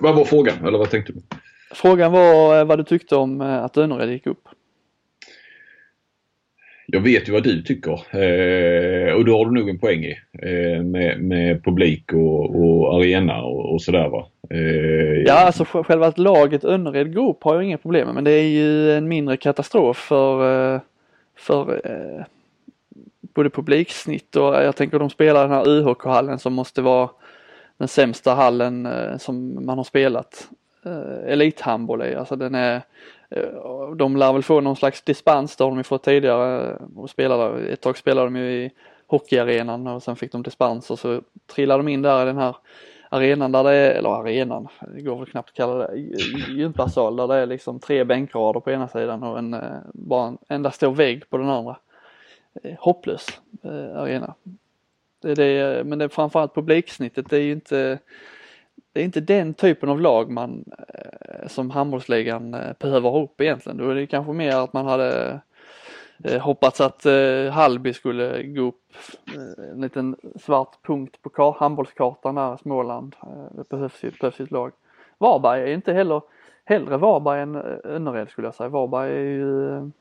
Vad 0.00 0.14
var 0.14 0.24
frågan 0.24 0.66
eller 0.66 0.78
vad 0.78 0.90
tänkte 0.90 1.12
du? 1.12 1.20
Frågan 1.70 2.12
var 2.12 2.58
eh, 2.58 2.64
vad 2.64 2.78
du 2.78 2.84
tyckte 2.84 3.16
om 3.16 3.40
eh, 3.40 3.64
att 3.64 3.76
Önnered 3.76 4.10
gick 4.10 4.26
upp. 4.26 4.48
Jag 6.92 7.00
vet 7.00 7.28
ju 7.28 7.32
vad 7.32 7.42
du 7.42 7.62
tycker 7.62 7.92
eh, 7.92 9.14
och 9.14 9.24
då 9.24 9.38
har 9.38 9.44
du 9.44 9.50
nog 9.50 9.68
en 9.68 9.78
poäng 9.78 10.04
i 10.04 10.18
eh, 10.42 10.82
med, 10.82 11.20
med, 11.22 11.64
publik 11.64 12.12
och, 12.12 12.56
och 12.56 12.96
arena 12.96 13.42
och, 13.42 13.72
och 13.72 13.82
sådär 13.82 14.08
va. 14.08 14.26
Eh, 14.50 15.22
ja 15.26 15.34
alltså 15.34 15.64
själva 15.64 16.06
att 16.06 16.18
laget 16.18 16.64
Önnered 16.64 17.14
går 17.14 17.30
upp 17.30 17.44
har 17.44 17.54
jag 17.54 17.64
inga 17.64 17.78
problem 17.78 18.06
med 18.06 18.14
men 18.14 18.24
det 18.24 18.30
är 18.30 18.48
ju 18.48 18.92
en 18.92 19.08
mindre 19.08 19.36
katastrof 19.36 19.96
för, 19.96 20.74
eh, 20.74 20.80
för 21.38 21.80
både 23.34 23.50
publiksnitt 23.50 24.36
och 24.36 24.54
jag 24.54 24.76
tänker 24.76 24.98
de 24.98 25.10
spelar 25.10 25.42
den 25.42 25.56
här 25.56 25.68
UHK-hallen 25.68 26.38
som 26.38 26.52
måste 26.52 26.82
vara 26.82 27.10
den 27.78 27.88
sämsta 27.88 28.34
hallen 28.34 28.88
som 29.18 29.66
man 29.66 29.78
har 29.78 29.84
spelat 29.84 30.48
eh, 30.84 31.32
elithandboll 31.32 32.02
i. 32.02 32.14
Alltså 32.14 32.36
den 32.36 32.54
är, 32.54 32.82
eh, 33.30 33.90
de 33.96 34.16
lär 34.16 34.32
väl 34.32 34.42
få 34.42 34.60
någon 34.60 34.76
slags 34.76 35.02
dispens, 35.02 35.56
det 35.56 35.64
har 35.64 35.70
de 35.70 35.76
ju 35.78 35.82
fått 35.82 36.02
tidigare 36.02 36.70
eh, 36.70 36.98
och 36.98 37.10
spelade, 37.10 37.60
ett 37.68 37.80
tag 37.80 37.98
spelade 37.98 38.26
de 38.26 38.36
ju 38.36 38.52
i 38.52 38.70
hockeyarenan 39.06 39.86
och 39.86 40.02
sen 40.02 40.16
fick 40.16 40.32
de 40.32 40.42
dispens 40.42 40.90
och 40.90 40.98
så 40.98 41.22
trillade 41.54 41.82
de 41.82 41.88
in 41.88 42.02
där 42.02 42.22
i 42.22 42.26
den 42.26 42.38
här 42.38 42.56
arenan 43.08 43.52
där 43.52 43.64
det 43.64 43.74
är, 43.74 43.90
eller 43.90 44.08
arenan, 44.08 44.68
det 44.94 45.00
går 45.00 45.16
väl 45.16 45.26
knappt 45.26 45.48
att 45.48 45.56
kalla 45.56 45.74
det, 45.74 45.96
gympasal 46.48 47.16
där 47.16 47.28
det 47.28 47.34
är 47.34 47.46
liksom 47.46 47.80
tre 47.80 48.04
bänkrader 48.04 48.60
på 48.60 48.70
ena 48.70 48.88
sidan 48.88 49.22
och 49.22 49.38
en, 49.38 49.54
eh, 49.54 49.78
bara 49.94 50.28
en 50.28 50.38
enda 50.48 50.70
stor 50.70 50.94
vägg 50.94 51.30
på 51.30 51.36
den 51.36 51.48
andra. 51.48 51.76
Eh, 52.62 52.74
hopplös 52.78 53.26
arena. 53.94 54.34
Det 55.22 55.30
är 55.30 55.36
det, 55.36 55.84
men 55.84 55.98
det 55.98 56.04
är 56.04 56.08
framförallt 56.08 56.54
publiksnittet, 56.54 57.30
det 57.30 57.36
är 57.36 57.42
ju 57.42 57.52
inte 57.52 57.98
det 58.92 59.00
är 59.00 59.04
inte 59.04 59.20
den 59.20 59.54
typen 59.54 59.88
av 59.88 60.00
lag 60.00 60.30
man 60.30 60.64
eh, 60.78 61.48
som 61.48 61.70
handbollsligan 61.70 62.54
eh, 62.54 62.72
behöver 62.78 63.10
ha 63.10 63.22
upp 63.22 63.40
egentligen. 63.40 63.78
Då 63.78 63.90
är 63.90 63.94
det 63.94 64.06
kanske 64.06 64.32
mer 64.32 64.56
att 64.56 64.72
man 64.72 64.86
hade 64.86 65.40
eh, 66.24 66.40
hoppats 66.40 66.80
att 66.80 67.06
Hallby 67.52 67.92
skulle 67.92 68.42
gå 68.42 68.62
upp 68.62 68.82
en 69.72 69.80
liten 69.80 70.16
svart 70.40 70.82
punkt 70.82 71.16
på 71.22 71.56
handbollskartan 71.58 72.34
där, 72.34 72.56
Småland. 72.56 73.16
Det 73.56 73.68
behövs 73.68 74.04
ju, 74.04 74.10
det 74.10 74.18
behövs 74.20 74.40
ett 74.40 74.50
lag. 74.50 74.72
Varberg 75.18 75.62
är 75.62 75.74
inte 75.74 75.92
heller, 75.92 76.22
hellre 76.64 76.96
Varberg 76.96 77.40
än 77.40 77.56
Önnered 77.84 78.28
skulle 78.28 78.46
jag 78.46 78.54
säga. 78.54 78.68
Varberg 78.68 79.12
är 79.12 79.20
ju 79.20 79.76
en 79.76 79.92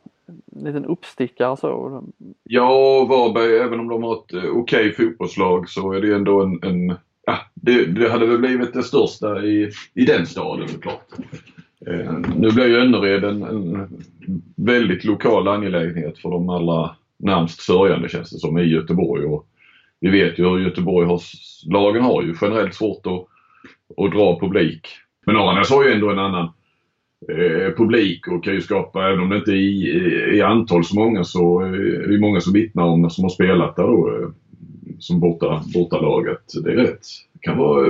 liten 0.46 0.86
uppstickare 0.86 1.58
så. 1.58 2.04
Ja, 2.44 3.06
Varberg, 3.10 3.58
även 3.58 3.80
om 3.80 3.88
de 3.88 4.04
har 4.04 4.14
ett 4.14 4.34
okej 4.34 4.52
okay 4.52 4.92
fotbollslag 4.92 5.70
så 5.70 5.92
är 5.92 6.02
det 6.02 6.16
ändå 6.16 6.42
en, 6.42 6.60
en 6.64 6.98
ja, 7.30 7.40
det, 7.54 7.86
det, 7.86 8.10
hade 8.10 8.26
väl 8.26 8.38
blivit 8.38 8.74
det 8.74 8.84
största 8.84 9.44
i, 9.44 9.72
i 9.94 10.06
den 10.06 10.26
staden 10.26 10.68
såklart. 10.68 11.08
Eh, 11.88 12.14
nu 12.36 12.52
blir 12.52 12.68
ju 12.68 12.76
Önnered 12.76 13.24
en, 13.24 13.44
en 13.44 13.88
väldigt 14.56 15.04
lokal 15.04 15.48
angelägenhet 15.48 16.18
för 16.18 16.30
de 16.30 16.50
allra 16.50 16.96
närmst 17.20 17.62
sörjande 17.62 18.10
känns 18.10 18.30
det 18.30 18.40
som 18.40 18.58
i 18.58 18.64
Göteborg. 18.64 19.26
Och 19.26 19.48
vi 20.00 20.10
vet 20.10 20.40
ju 20.40 20.50
hur 20.50 20.60
Göteborg 20.60 21.08
har, 21.08 21.22
lagen 21.66 22.04
har 22.04 22.24
ju 22.24 22.36
generellt 22.42 22.76
svårt 22.76 23.08
att, 23.08 23.26
att 24.06 24.12
dra 24.12 24.40
publik. 24.40 24.88
Men 25.26 25.36
Aranäs 25.36 25.70
har 25.70 25.86
ju 25.86 25.92
ändå 25.92 26.10
en 26.10 26.20
annan 26.20 26.50
eh, 27.30 27.74
publik 27.78 28.28
och 28.28 28.44
kan 28.44 28.54
ju 28.54 28.62
skapa, 28.62 29.08
även 29.08 29.20
om 29.20 29.30
det 29.30 29.38
inte 29.38 29.52
är 29.52 29.56
i, 29.56 30.38
i 30.38 30.42
antal 30.42 30.86
så 30.86 30.96
många 30.96 31.24
så 31.24 31.62
eh, 31.62 31.74
är 31.74 32.08
det 32.08 32.20
många 32.20 32.42
som 32.42 32.54
vittnar 32.54 32.84
om 32.84 33.10
som 33.10 33.24
har 33.24 33.30
spelat 33.30 33.76
där 33.76 33.84
då. 33.84 34.10
Eh. 34.10 34.30
Som 35.00 35.20
borta, 35.20 35.52
att 35.52 36.64
Det 36.64 36.72
är 36.72 36.76
rätt, 36.76 37.02
kan 37.42 37.58
vara 37.58 37.88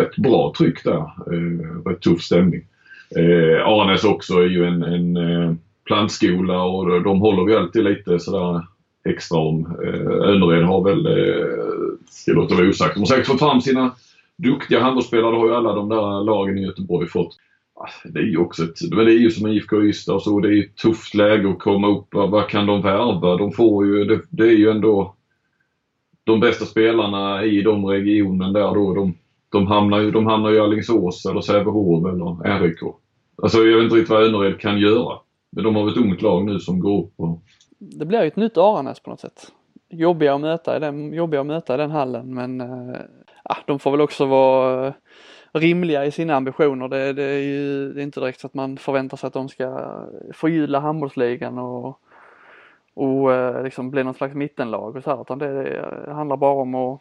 rätt 0.00 0.16
bra 0.16 0.52
tryck 0.58 0.84
där. 0.84 0.96
Eh, 1.32 1.88
rätt 1.88 2.00
tuff 2.00 2.22
stämning. 2.22 2.62
Eh, 3.16 3.66
Arnes 3.66 4.04
också 4.04 4.34
är 4.34 4.46
ju 4.46 4.64
en, 4.64 4.82
en 4.82 5.16
eh, 5.16 5.54
plantskola 5.84 6.62
och 6.62 7.02
de 7.02 7.20
håller 7.20 7.44
vi 7.44 7.54
alltid 7.54 7.84
lite 7.84 8.18
sådär 8.18 8.66
extra 9.08 9.38
om. 9.38 9.76
Eh, 9.84 10.28
Önnered 10.30 10.64
har 10.64 10.84
väl, 10.84 11.06
eh, 11.06 11.46
ska 12.10 12.32
låta 12.32 12.54
vara 12.54 12.68
osagt, 12.68 12.94
de 12.94 13.00
har 13.00 13.06
säkert 13.06 13.26
fått 13.26 13.38
fram 13.38 13.60
sina 13.60 13.92
duktiga 14.36 14.80
handbollsspelare. 14.80 15.30
Det 15.30 15.38
har 15.38 15.46
ju 15.46 15.54
alla 15.54 15.74
de 15.74 15.88
där 15.88 16.24
lagen 16.24 16.58
i 16.58 16.62
Göteborg 16.62 17.08
fått. 17.08 17.36
Ah, 17.74 17.88
det 18.04 18.20
är 18.20 18.24
ju 18.24 18.38
också 18.38 18.64
ett, 18.64 18.90
men 18.90 19.04
det 19.04 19.12
är 19.12 19.18
ju 19.18 19.30
som 19.30 19.46
IFK 19.46 19.82
Ystad 19.82 20.14
och 20.14 20.22
så. 20.22 20.40
Det 20.40 20.48
är 20.48 20.52
ju 20.52 20.64
ett 20.64 20.76
tufft 20.76 21.14
läge 21.14 21.50
att 21.50 21.58
komma 21.58 21.88
upp. 21.88 22.06
Vad 22.10 22.48
kan 22.48 22.66
de 22.66 22.82
värva? 22.82 23.36
De 23.36 23.52
får 23.52 23.86
ju, 23.86 24.04
det, 24.04 24.20
det 24.30 24.44
är 24.44 24.56
ju 24.56 24.70
ändå 24.70 25.14
de 26.24 26.40
bästa 26.40 26.64
spelarna 26.64 27.44
i 27.44 27.62
de 27.62 27.86
regionen 27.86 28.52
där 28.52 28.74
då, 28.74 28.94
de, 28.94 29.14
de 29.48 29.66
hamnar 29.66 30.00
ju, 30.00 30.10
de 30.10 30.26
hamnar 30.26 30.52
i 30.52 30.58
Alingsås 30.58 31.26
eller 31.26 31.40
Sävehof 31.40 32.06
eller 32.06 32.60
RIK. 32.60 32.78
Alltså 33.42 33.58
jag 33.58 33.76
vet 33.76 33.84
inte 33.84 33.96
riktigt 33.96 34.10
vad 34.10 34.24
Önnered 34.24 34.60
kan 34.60 34.78
göra. 34.78 35.18
Men 35.50 35.64
de 35.64 35.76
har 35.76 35.90
ett 35.90 35.96
ungt 35.96 36.22
lag 36.22 36.44
nu 36.44 36.58
som 36.58 36.80
går 36.80 37.02
upp 37.02 37.12
och... 37.16 37.42
Det 37.78 38.06
blir 38.06 38.22
ju 38.22 38.28
ett 38.28 38.36
nytt 38.36 38.56
Aranäs 38.56 39.00
på 39.00 39.10
något 39.10 39.20
sätt. 39.20 39.52
Jobbiga 39.90 40.34
att 40.34 40.40
möta 40.40 40.76
i 40.76 40.80
den, 40.80 41.12
jobbiga 41.12 41.40
att 41.40 41.46
möta 41.46 41.74
i 41.74 41.76
den 41.76 41.90
hallen 41.90 42.34
men 42.34 42.60
äh, 42.60 43.56
de 43.66 43.78
får 43.78 43.90
väl 43.90 44.00
också 44.00 44.26
vara 44.26 44.86
eh, 44.86 44.94
rimliga 45.52 46.06
i 46.06 46.10
sina 46.10 46.34
ambitioner. 46.34 46.88
Det, 46.88 47.12
det 47.12 47.22
är 47.22 47.38
ju 47.38 47.92
det 47.92 48.00
är 48.00 48.04
inte 48.04 48.20
direkt 48.20 48.40
så 48.40 48.46
att 48.46 48.54
man 48.54 48.76
förväntar 48.76 49.16
sig 49.16 49.26
att 49.26 49.32
de 49.32 49.48
ska 49.48 49.96
förgylla 50.32 50.80
handbollsligan 50.80 51.58
och, 51.58 51.98
och 52.94 53.32
eh, 53.32 53.62
liksom 53.62 53.90
bli 53.90 54.04
någon 54.04 54.14
slags 54.14 54.34
mittenlag 54.34 54.96
och 54.96 55.02
så 55.02 55.10
här, 55.10 55.22
utan 55.22 55.38
det, 55.38 55.62
det 56.06 56.12
handlar 56.12 56.36
bara 56.36 56.62
om 56.62 56.74
att 56.74 57.00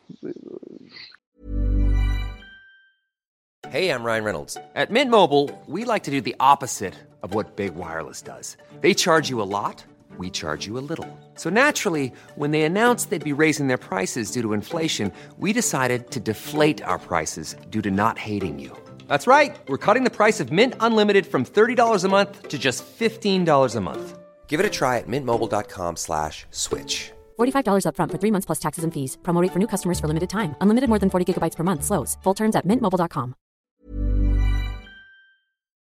Hey, 3.72 3.90
I'm 3.90 4.04
Ryan 4.04 4.26
Reynolds. 4.26 4.58
At 4.76 4.90
Mint 4.90 5.10
Mobile, 5.12 5.50
we 5.66 5.86
like 5.86 6.04
to 6.04 6.12
do 6.12 6.20
the 6.20 6.36
opposite 6.42 6.94
of 7.24 7.34
what 7.34 7.56
Big 7.56 7.76
Wireless 7.76 8.22
does. 8.22 8.58
They 8.82 8.94
charge 8.94 9.30
you 9.30 9.42
a 9.42 9.48
lot, 9.48 9.86
we 10.18 10.30
charge 10.30 10.68
you 10.68 10.78
a 10.78 10.84
little. 10.84 11.08
So 11.36 11.50
naturally, 11.50 12.12
when 12.36 12.52
they 12.52 12.64
announced 12.64 13.12
they'd 13.12 13.24
be 13.24 13.42
raising 13.44 13.68
their 13.68 13.78
prices 13.78 14.32
due 14.32 14.42
to 14.42 14.54
inflation, 14.54 15.12
we 15.38 15.54
decided 15.54 16.12
to 16.12 16.20
deflate 16.20 16.84
our 16.84 17.00
prices 17.00 17.56
due 17.70 17.82
to 17.84 17.92
not 17.92 18.18
hating 18.18 18.60
you. 18.60 18.76
That's 19.08 19.28
right. 19.28 19.56
We're 19.68 19.78
cutting 19.78 20.04
the 20.04 20.18
price 20.18 20.42
of 20.42 20.52
Mint 20.52 20.74
Unlimited 20.82 21.26
from 21.26 21.46
$30 21.46 22.04
a 22.04 22.10
month 22.10 22.50
to 22.50 22.58
just 22.58 22.84
$15 22.84 23.76
a 23.76 23.82
month. 23.82 24.18
Give 24.52 24.60
it 24.60 24.66
a 24.66 24.78
try 24.80 24.98
at 24.98 25.08
mintmobile.com 25.08 25.96
slash 25.96 26.46
switch. 26.52 27.12
$45 27.40 27.86
upfront 27.88 28.12
for 28.12 28.20
three 28.20 28.32
months 28.32 28.46
plus 28.46 28.60
taxes 28.60 28.84
and 28.84 28.94
fees. 28.94 29.18
Promo 29.24 29.42
rate 29.42 29.54
for 29.54 29.60
new 29.60 29.68
customers 29.68 30.00
for 30.00 30.08
limited 30.08 30.30
time. 30.30 30.56
Unlimited 30.62 30.90
more 30.90 31.00
than 31.00 31.10
40 31.10 31.26
gigabytes 31.26 31.56
per 31.56 31.64
month. 31.64 31.84
Slows. 31.84 32.18
Full 32.24 32.36
terms 32.36 32.56
at 32.56 32.66
mintmobile.com. 32.66 33.34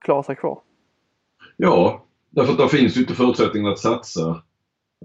klara 0.06 0.24
sig 0.24 0.36
kvar. 0.36 0.60
Ja, 1.58 2.06
därför 2.30 2.52
att 2.52 2.58
det 2.58 2.69
finns 2.69 2.97
ju 2.97 3.02
inte 3.02 3.13
förutsättningar 3.13 3.69
att 3.69 3.80
satsa 3.80 4.43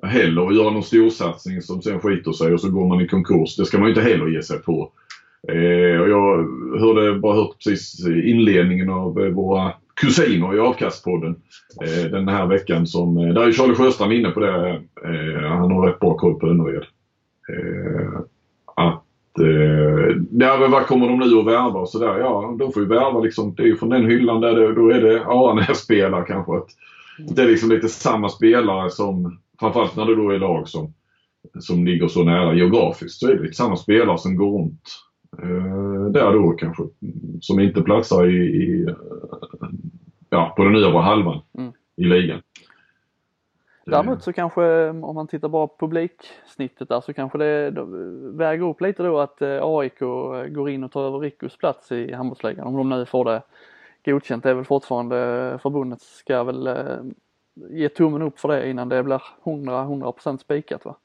heller 0.02 0.42
och 0.42 0.54
göra 0.54 0.70
någon 0.70 0.82
storsatsning 0.82 1.62
som 1.62 1.82
sen 1.82 2.00
skiter 2.00 2.32
sig 2.32 2.52
och 2.52 2.60
så 2.60 2.70
går 2.70 2.86
man 2.88 3.00
i 3.00 3.08
konkurs. 3.08 3.56
Det 3.56 3.64
ska 3.66 3.78
man 3.78 3.88
ju 3.88 3.94
inte 3.94 4.10
heller 4.10 4.26
ge 4.26 4.42
sig 4.42 4.58
på. 4.58 4.92
Eh, 5.48 6.00
och 6.00 6.08
jag 6.08 6.48
hörde, 6.80 7.18
bara 7.18 7.36
hört 7.36 7.64
precis 7.64 8.06
inledningen 8.06 8.90
av 8.90 9.24
eh, 9.24 9.30
våra 9.30 9.72
kusiner 10.00 10.56
i 10.56 10.58
Avkastpodden 10.58 11.36
eh, 11.82 12.10
den 12.10 12.28
här 12.28 12.46
veckan. 12.46 12.86
Som, 12.86 13.18
eh, 13.18 13.34
där 13.34 13.46
är 13.46 13.52
Charlie 13.52 13.74
Sjöstrand 13.74 14.12
inne 14.12 14.30
på 14.30 14.40
det. 14.40 14.82
Eh, 15.04 15.48
han 15.48 15.70
har 15.70 15.86
rätt 15.86 16.00
bra 16.00 16.16
koll 16.16 16.34
på 16.34 16.48
Önnered. 16.48 16.84
Eh, 17.48 18.20
att 18.76 19.38
eh, 19.38 20.16
där, 20.16 20.68
vad 20.68 20.86
kommer 20.86 21.08
de 21.08 21.18
nu 21.18 21.38
att 21.38 21.46
värva 21.46 21.80
och 21.80 21.88
sådär? 21.88 22.18
Ja, 22.18 22.56
de 22.58 22.72
får 22.72 22.82
ju 22.82 22.88
värva 22.88 23.20
liksom. 23.20 23.54
Det 23.54 23.62
är 23.62 23.66
ju 23.66 23.76
från 23.76 23.88
den 23.88 24.10
hyllan 24.10 24.40
där 24.40 24.54
det, 24.54 24.74
då 24.74 24.90
är 24.90 25.00
det 25.00 25.24
Aranäs-spelare 25.24 26.24
kanske. 26.26 26.52
Att, 26.52 26.68
det 27.18 27.42
är 27.42 27.46
liksom 27.46 27.70
lite 27.70 27.88
samma 27.88 28.28
spelare 28.28 28.90
som, 28.90 29.38
framförallt 29.60 29.96
när 29.96 30.06
det 30.06 30.14
då 30.14 30.30
är 30.30 30.38
lag 30.38 30.68
som, 30.68 30.94
som 31.58 31.86
ligger 31.86 32.08
så 32.08 32.24
nära 32.24 32.54
geografiskt, 32.54 33.18
så 33.18 33.28
är 33.28 33.34
det 33.34 33.42
lite 33.42 33.56
samma 33.56 33.76
spelare 33.76 34.18
som 34.18 34.36
går 34.36 34.58
runt 34.58 34.82
där 36.12 36.32
då 36.32 36.50
kanske. 36.50 36.82
Som 37.40 37.60
inte 37.60 37.82
platsar 37.82 38.26
i, 38.26 38.36
i 38.36 38.94
ja, 40.30 40.54
på 40.56 40.64
den 40.64 40.76
övre 40.76 40.98
halvan 40.98 41.40
Mm. 41.58 41.72
i 41.96 42.04
ligan. 42.04 42.42
Däremot 43.86 44.22
så 44.22 44.32
kanske 44.32 44.88
om 44.88 45.14
man 45.14 45.26
tittar 45.26 45.48
bara 45.48 45.66
på 45.66 45.76
publiksnittet 45.78 46.88
där 46.88 47.00
så 47.00 47.12
kanske 47.12 47.38
det 47.38 47.74
väger 48.32 48.68
upp 48.68 48.80
lite 48.80 49.02
då 49.02 49.18
att 49.18 49.42
eh, 49.42 49.58
AIK 49.62 49.98
går 50.48 50.70
in 50.70 50.84
och 50.84 50.92
tar 50.92 51.06
över 51.06 51.18
Rickos 51.18 51.56
plats 51.56 51.92
i 51.92 52.12
handbollsligan. 52.12 52.66
Om 52.66 52.76
de 52.76 52.88
nu 52.88 53.06
får 53.06 53.24
det 53.24 53.42
godkänt. 54.04 54.42
Det 54.42 54.50
är 54.50 54.54
väl 54.54 54.64
fortfarande 54.64 55.58
förbundet 55.62 56.00
ska 56.00 56.44
väl 56.44 56.66
eh, 56.66 56.96
ge 57.70 57.88
tummen 57.88 58.22
upp 58.22 58.38
för 58.38 58.48
det 58.48 58.70
innan 58.70 58.88
det 58.88 59.02
blir 59.02 59.22
100-100% 59.44 60.36
spikat 60.36 60.84
va? 60.84 60.96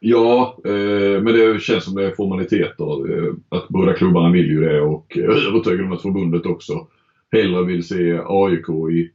Ja, 0.00 0.58
eh, 0.64 1.22
men 1.22 1.24
det 1.24 1.62
känns 1.62 1.84
som 1.84 1.94
det 1.94 2.06
är 2.06 2.14
formaliteter. 2.14 3.12
Eh, 3.12 3.34
att 3.48 3.68
båda 3.68 3.92
klubbarna 3.92 4.30
vill 4.30 4.50
ju 4.50 4.60
det 4.60 4.80
och 4.80 5.18
eh, 5.18 5.24
jag 5.24 5.36
är 5.36 5.48
övertygad 5.48 5.86
om 5.86 5.92
att 5.92 6.02
förbundet 6.02 6.46
också 6.46 6.86
hellre 7.32 7.64
vill 7.64 7.88
se 7.88 8.20
AIK 8.26 8.68
i, 8.92 9.10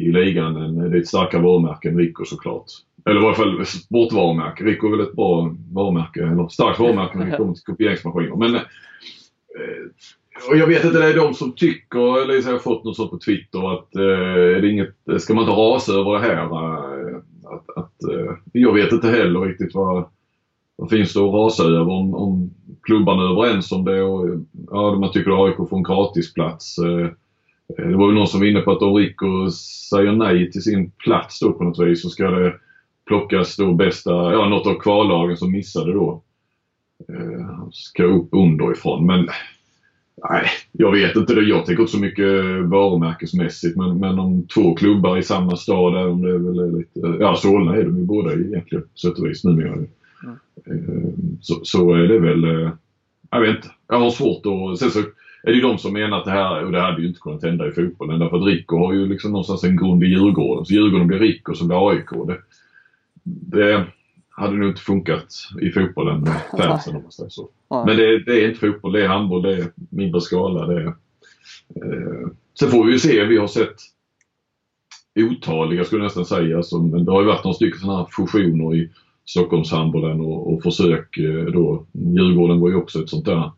i 0.00 0.12
ligan 0.12 0.56
än 0.56 0.80
eh, 0.80 0.90
det 0.90 0.96
är 0.96 1.00
ett 1.00 1.08
starkare 1.08 1.42
varumärke 1.42 1.88
än 1.88 1.98
Rico 1.98 2.24
såklart. 2.24 2.64
Eller 3.06 3.20
i 3.20 3.24
varje 3.24 3.36
fall 3.36 3.66
sportvarumärke. 3.66 4.64
Rico 4.64 4.86
är 4.86 4.90
väl 4.90 5.06
ett 5.06 5.16
bra 5.16 5.54
varumärke, 5.72 6.22
eller 6.22 6.48
starkt 6.48 6.78
varumärke 6.78 7.18
när 7.18 7.26
det 7.26 7.36
kommer 7.36 7.54
till 7.54 7.64
kopieringsmaskiner. 7.64 8.36
Men 8.36 8.54
eh, 8.54 8.62
och 10.50 10.56
jag 10.56 10.66
vet 10.66 10.84
inte, 10.84 10.98
det 10.98 11.12
är 11.12 11.16
de 11.16 11.34
som 11.34 11.52
tycker, 11.52 12.22
eller 12.22 12.34
jag 12.34 12.42
har 12.42 12.58
fått 12.58 12.84
något 12.84 12.96
sånt 12.96 13.10
på 13.10 13.18
Twitter 13.18 13.72
att 13.72 13.96
eh, 13.96 14.56
är 14.56 14.60
det 14.60 14.68
inget, 14.68 14.94
ska 15.18 15.34
man 15.34 15.44
inte 15.44 15.56
rasa 15.56 15.92
över 15.92 16.12
det 16.12 16.20
här? 16.20 16.44
Eh? 16.44 16.87
Att, 17.58 17.76
att, 17.76 18.02
eh, 18.02 18.34
jag 18.52 18.74
vet 18.74 18.92
inte 18.92 19.08
heller 19.08 19.40
riktigt 19.40 19.74
vad, 19.74 20.04
vad 20.76 20.90
finns 20.90 21.12
det 21.12 21.20
att 21.20 21.34
rasa 21.34 21.64
över 21.64 21.90
om, 21.90 22.14
om 22.14 22.50
klubbarna 22.82 23.22
är 23.22 23.32
överens 23.32 23.72
om 23.72 23.84
det 23.84 24.02
och 24.02 24.26
ja, 24.70 24.98
man 24.98 25.12
tycker 25.12 25.30
att 25.30 25.38
AIK 25.38 25.68
får 25.68 25.76
en 25.76 25.82
gratisplats. 25.82 26.78
Eh, 26.78 27.06
eh, 27.78 27.88
det 27.88 27.96
var 27.96 28.08
ju 28.08 28.14
någon 28.14 28.26
som 28.26 28.40
var 28.40 28.46
inne 28.46 28.60
på 28.60 28.72
att 28.72 28.82
om 28.82 28.94
Rico 28.94 29.50
säger 29.90 30.12
nej 30.12 30.50
till 30.50 30.62
sin 30.62 30.90
plats 30.90 31.40
då 31.40 31.52
på 31.52 31.64
något 31.64 31.78
vis 31.78 32.02
så 32.02 32.08
ska 32.08 32.30
det 32.30 32.54
plockas 33.06 33.56
då 33.56 33.74
bästa, 33.74 34.10
ja 34.10 34.48
något 34.48 34.66
av 34.66 34.74
kvallagen 34.74 35.36
som 35.36 35.52
missade 35.52 35.92
då. 35.92 36.22
Ska 37.72 38.04
upp 38.04 38.28
underifrån 38.32 39.06
men 39.06 39.28
Nej, 40.30 40.46
jag 40.72 40.92
vet 40.92 41.16
inte. 41.16 41.34
det. 41.34 41.42
Jag 41.42 41.66
tänker 41.66 41.82
inte 41.82 41.92
så 41.92 42.00
mycket 42.00 42.64
varumärkesmässigt 42.64 43.76
men, 43.76 43.98
men 43.98 44.18
om 44.18 44.46
två 44.54 44.74
klubbar 44.74 45.18
i 45.18 45.22
samma 45.22 45.56
stad, 45.56 45.94
där 45.94 46.08
om 46.08 46.22
det 46.22 46.30
är 46.30 46.38
väl 46.38 46.76
lite, 46.76 47.00
ja 47.20 47.36
Solna 47.36 47.76
är 47.76 47.82
de 47.82 47.98
ju 47.98 48.04
båda 48.04 48.32
egentligen 48.32 48.82
på 48.82 48.98
sätt 48.98 49.18
och 49.18 49.26
vis 49.26 49.44
numera. 49.44 49.74
Mm. 49.74 49.86
Så, 51.40 51.60
så 51.62 51.94
är 51.94 52.08
det 52.08 52.18
väl, 52.18 52.44
eh, 52.44 52.70
jag 53.30 53.40
vet 53.40 53.56
inte. 53.56 53.68
Jag 53.88 53.98
har 53.98 54.10
svårt 54.10 54.42
att, 54.46 54.78
sen 54.78 54.90
så 54.90 54.98
är 55.42 55.50
det 55.50 55.54
ju 55.54 55.60
de 55.60 55.78
som 55.78 55.92
menar 55.92 56.18
att 56.18 56.24
det 56.24 56.30
här, 56.30 56.64
och 56.64 56.72
det 56.72 56.80
hade 56.80 57.02
ju 57.02 57.08
inte 57.08 57.20
kunnat 57.20 57.42
hända 57.42 57.68
i 57.68 57.70
fotbollen 57.70 58.20
därför 58.20 58.36
att 58.36 58.46
Rico 58.46 58.76
har 58.76 58.92
ju 58.92 59.06
liksom 59.06 59.30
någonstans 59.30 59.64
en 59.64 59.76
grund 59.76 60.04
i 60.04 60.06
Djurgården. 60.06 60.64
Så 60.64 60.74
Djurgården 60.74 61.06
blir 61.06 61.18
Rico 61.18 61.54
så 61.54 61.66
blir 61.66 61.90
AIK. 61.90 62.10
Det, 62.26 62.38
det 63.24 63.84
hade 64.38 64.56
nog 64.56 64.68
inte 64.68 64.80
funkat 64.80 65.34
i 65.60 65.70
fotbollen 65.70 66.20
med 66.20 66.40
fansen 66.58 66.96
om 66.96 67.02
man 67.02 67.12
säger 67.12 67.30
så. 67.30 67.48
Nej. 67.70 67.82
Men 67.86 67.96
det, 67.96 68.24
det 68.24 68.44
är 68.44 68.48
inte 68.48 68.60
fotboll, 68.60 68.92
det 68.92 69.04
är 69.04 69.08
handboll, 69.08 69.42
det 69.42 69.54
är 69.54 69.72
mindre 69.90 70.20
skala. 70.20 70.66
Det 70.66 70.80
är, 70.82 70.86
eh, 70.86 72.28
sen 72.58 72.70
får 72.70 72.84
vi 72.84 72.92
ju 72.92 72.98
se, 72.98 73.24
vi 73.24 73.36
har 73.36 73.46
sett 73.46 73.76
otaliga 75.18 75.84
skulle 75.84 76.00
jag 76.00 76.06
nästan 76.06 76.24
säga. 76.24 76.56
Alltså, 76.56 76.78
men 76.78 77.04
det 77.04 77.12
har 77.12 77.20
ju 77.20 77.26
varit 77.26 77.44
några 77.44 77.54
stycken 77.54 77.80
sådana 77.80 77.98
här 77.98 78.06
fusioner 78.10 78.74
i 78.76 78.90
Stockholmshandbollen 79.24 80.20
och, 80.20 80.54
och 80.54 80.62
försök 80.62 81.18
eh, 81.18 81.44
då. 81.44 81.86
Djurgården 81.92 82.60
var 82.60 82.68
ju 82.68 82.74
också 82.74 83.02
ett 83.02 83.08
sånt 83.10 83.24
där 83.24 83.50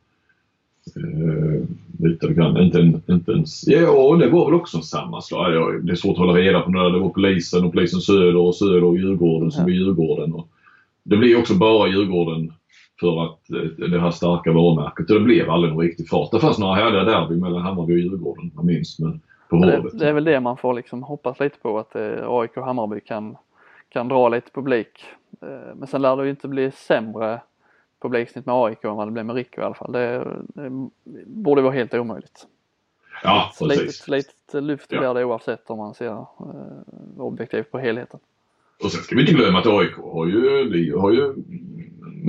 eh, 0.96 1.62
lite 1.98 2.34
grann, 2.34 2.56
inte, 2.56 2.80
en, 2.80 3.02
inte 3.08 3.32
ens, 3.32 3.66
ja 3.68 4.16
det 4.20 4.30
var 4.30 4.44
väl 4.50 4.54
också 4.60 4.76
en 4.76 4.82
sammanslag. 4.82 5.54
Ja, 5.54 5.70
det 5.82 5.92
är 5.92 5.96
svårt 5.96 6.12
att 6.12 6.18
hålla 6.18 6.32
reda 6.32 6.60
på 6.60 6.70
det. 6.70 6.92
Det 6.92 6.98
var 6.98 7.08
polisen 7.08 7.64
och 7.64 7.72
polisen 7.72 8.00
Söder 8.00 8.36
och 8.36 8.54
Söder 8.54 8.84
och 8.84 8.96
Djurgården 8.96 9.50
som 9.50 9.62
Ja. 9.62 9.68
är 9.68 9.78
Djurgården. 9.78 10.32
Och 10.32 10.48
det 11.02 11.16
blir 11.16 11.38
också 11.38 11.54
bara 11.54 11.88
Djurgården 11.88 12.52
för 13.00 13.24
att 13.24 13.50
eh, 13.50 13.88
det 13.88 14.00
här 14.00 14.10
starka 14.10 14.52
varumärket. 14.52 15.10
Och 15.10 15.18
det 15.18 15.24
blev 15.24 15.50
aldrig 15.50 15.72
någon 15.72 15.82
riktig 15.82 16.08
fart. 16.08 16.30
Det 16.30 16.40
fanns 16.40 16.58
några 16.58 16.74
härliga 16.74 17.04
derby 17.04 17.36
mellan 17.36 17.62
Hammarby 17.62 17.94
och 17.94 17.98
Djurgården, 17.98 18.50
jag 18.54 18.64
minns. 18.64 18.98
Men 18.98 19.20
på 19.48 19.56
Det, 19.56 19.90
det 19.92 20.08
är 20.08 20.12
väl 20.12 20.24
det 20.24 20.40
man 20.40 20.56
får 20.56 20.74
liksom 20.74 21.02
hoppas 21.02 21.40
lite 21.40 21.58
på 21.58 21.78
att 21.78 21.96
eh, 21.96 22.28
AIK 22.28 22.56
och 22.56 22.64
Hammarby 22.64 23.00
kan, 23.00 23.36
kan 23.88 24.08
dra 24.08 24.28
lite 24.28 24.50
publik. 24.50 25.04
Eh, 25.42 25.74
men 25.74 25.88
sen 25.88 26.02
lär 26.02 26.16
det 26.16 26.24
ju 26.24 26.30
inte 26.30 26.48
bli 26.48 26.70
sämre 26.70 27.40
publiksnitt 28.02 28.46
med 28.46 28.54
AIK 28.54 28.84
än 28.84 28.96
vad 28.96 29.08
det 29.08 29.12
blev 29.12 29.26
med 29.26 29.36
Rico 29.36 29.60
i 29.60 29.64
alla 29.64 29.74
fall. 29.74 29.92
Det, 29.92 30.26
det 30.54 30.70
borde 31.26 31.62
vara 31.62 31.72
helt 31.72 31.94
omöjligt. 31.94 32.46
Ja, 33.22 33.52
precis. 33.58 34.08
litet, 34.08 34.08
litet 34.08 34.62
lyft 34.62 34.92
Ja. 34.92 34.98
blir 34.98 35.14
det 35.14 35.24
oavsett 35.24 35.70
om 35.70 35.78
man 35.78 35.94
ser 35.94 36.12
eh, 36.12 36.26
objektivt 37.18 37.70
på 37.70 37.78
helheten. 37.78 38.20
Och 38.82 38.92
sen 38.92 39.02
ska 39.02 39.14
vi 39.14 39.20
inte 39.20 39.32
glömma 39.32 39.58
att 39.58 39.66
AIK 39.66 39.94
har 39.96 40.26
ju, 40.26 40.94
har 40.96 41.12
ju 41.12 41.34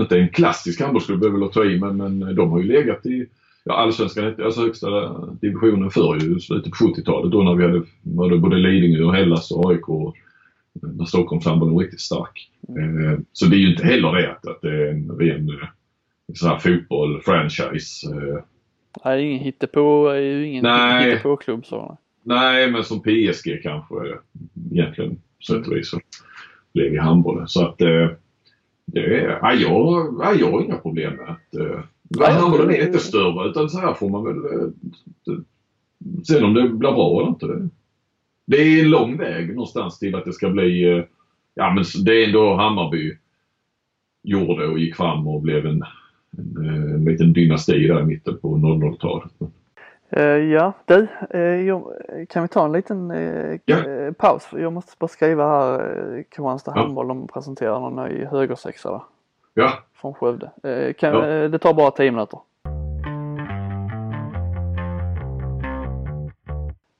inte 0.02 0.18
en 0.18 0.30
klassisk 0.30 0.82
handbollsklubb, 0.82 1.22
det 1.22 1.46
att 1.46 1.54
ta 1.54 1.66
i, 1.66 1.80
men, 1.80 1.98
men 1.98 2.36
de 2.36 2.50
har 2.50 2.60
ju 2.60 2.68
legat 2.68 3.06
i 3.06 3.28
ja, 3.64 3.74
allsvenskan, 3.74 4.36
alltså 4.44 4.62
högsta 4.62 4.88
divisionen 5.42 5.92
förr 5.92 6.18
ju, 6.22 6.40
slutet 6.40 6.72
på 6.72 6.78
70-talet 6.78 7.32
då 7.32 7.44
när 7.44 7.56
vi 7.56 7.64
hade, 7.64 7.84
var 8.02 8.30
det 8.30 8.38
både 8.38 8.56
Lidingö 8.56 9.04
och 9.04 9.16
Hellas 9.16 9.52
och 9.52 9.72
AIK 9.72 9.90
och 9.90 10.16
när 10.74 11.06
Stockholmshandbollen 11.06 11.76
var 11.76 11.82
riktigt 11.82 12.02
stark. 12.02 12.50
Eh, 12.70 13.20
så 13.34 13.46
det 13.46 13.56
är 13.56 13.60
ju 13.60 13.72
inte 13.72 13.86
heller 13.86 14.14
det 14.14 14.32
att, 14.32 14.48
att 14.48 14.62
det 14.62 14.70
är 14.70 14.92
en 14.92 15.12
ren 15.20 15.50
eh, 15.50 15.68
sån 16.34 16.50
här 16.50 16.58
fotboll, 16.58 17.22
franchise. 17.22 18.16
Eh, 18.16 18.44
Det 19.04 19.10
är 19.10 19.18
ingen 19.18 19.40
hittepå, 19.40 20.08
är 20.08 20.20
ju 20.20 20.48
ingen 20.48 20.64
Nej. 20.64 21.10
hittepåklubb 21.10 21.66
så. 21.66 21.98
Nej, 22.24 22.72
men 22.72 22.84
som 22.84 23.02
PSG 23.02 23.60
kanske 23.64 23.96
egentligen 24.72 25.16
på 25.16 25.46
sätt 25.48 25.68
och 25.68 25.78
vis 25.78 25.94
i 26.74 26.98
handbollen. 26.98 27.48
Så 27.48 27.66
att 27.66 27.82
eh, 27.82 28.08
det 28.86 29.00
är, 29.00 29.40
ja, 29.42 29.54
jag, 29.54 30.16
ja, 30.20 30.34
jag 30.34 30.52
har 30.52 30.62
inga 30.64 30.78
problem 30.78 31.14
med 31.16 31.30
att 31.30 31.56
eh, 31.56 31.80
handbollen 32.34 32.70
är 32.72 32.86
inte 32.88 33.00
större 33.00 33.50
utan 33.50 33.70
så 33.70 33.80
här 33.80 33.94
får 33.94 34.10
man 34.10 34.24
väl 34.24 34.38
eh, 34.38 34.68
det- 35.26 35.44
sen 36.28 36.44
om 36.44 36.54
det 36.54 36.62
blir 36.70 36.78
bra 36.92 37.20
eller 37.22 37.30
inte. 37.30 37.48
Det, 37.48 37.70
det 38.46 38.58
är 38.58 38.84
en 38.84 38.90
lång 38.90 39.18
väg 39.18 39.50
någonstans 39.50 40.00
till 40.00 40.16
att 40.16 40.26
det 40.26 40.34
ska 40.34 40.50
bli, 40.50 40.84
eh, 40.98 41.04
ja 41.56 41.74
men 41.74 41.84
det 42.06 42.24
är 42.24 42.28
ändå 42.28 42.56
Hammarby 42.56 43.18
gjorde 44.24 44.68
och 44.68 44.80
gick 44.80 44.96
fram 44.96 45.28
och 45.28 45.42
blev 45.42 45.66
en 45.66 45.84
en, 46.38 46.66
en 46.66 47.06
liten 47.06 47.34
dynasti 47.34 47.88
där 47.88 48.02
i 48.02 48.06
mitten 48.06 48.38
på 48.42 48.58
00-talet. 48.58 49.32
Uh, 50.17 50.24
ja, 50.24 50.74
du, 50.86 51.08
jag, 51.65 51.84
kan 52.30 52.41
vi 52.41 52.47
ta 52.47 52.65
en 52.65 52.71
liten 52.71 53.12
uh, 53.12 53.60
Ja. 53.65 53.78
paus? 54.17 54.47
Jag 54.52 54.74
måste 54.74 54.95
bara 55.00 55.08
skriva 55.08 55.47
här 55.47 56.24
Kristianstad 56.24 56.74
Ja. 56.76 56.82
handboll, 56.82 57.08
de 57.08 57.28
presenterar 57.28 57.80
någon 57.80 58.08
ny 58.10 58.26
högersexa 58.26 58.91
där, 58.91 59.02
Ja, 59.54 59.71
från 59.93 60.13
Skövde. 60.13 60.52
Kan, 60.97 61.13
Ja. 61.13 61.28
eh, 61.28 61.50
det 61.50 61.60
tar 61.60 61.74
bara 61.74 61.91
10 61.91 62.12
minuter. 62.12 62.39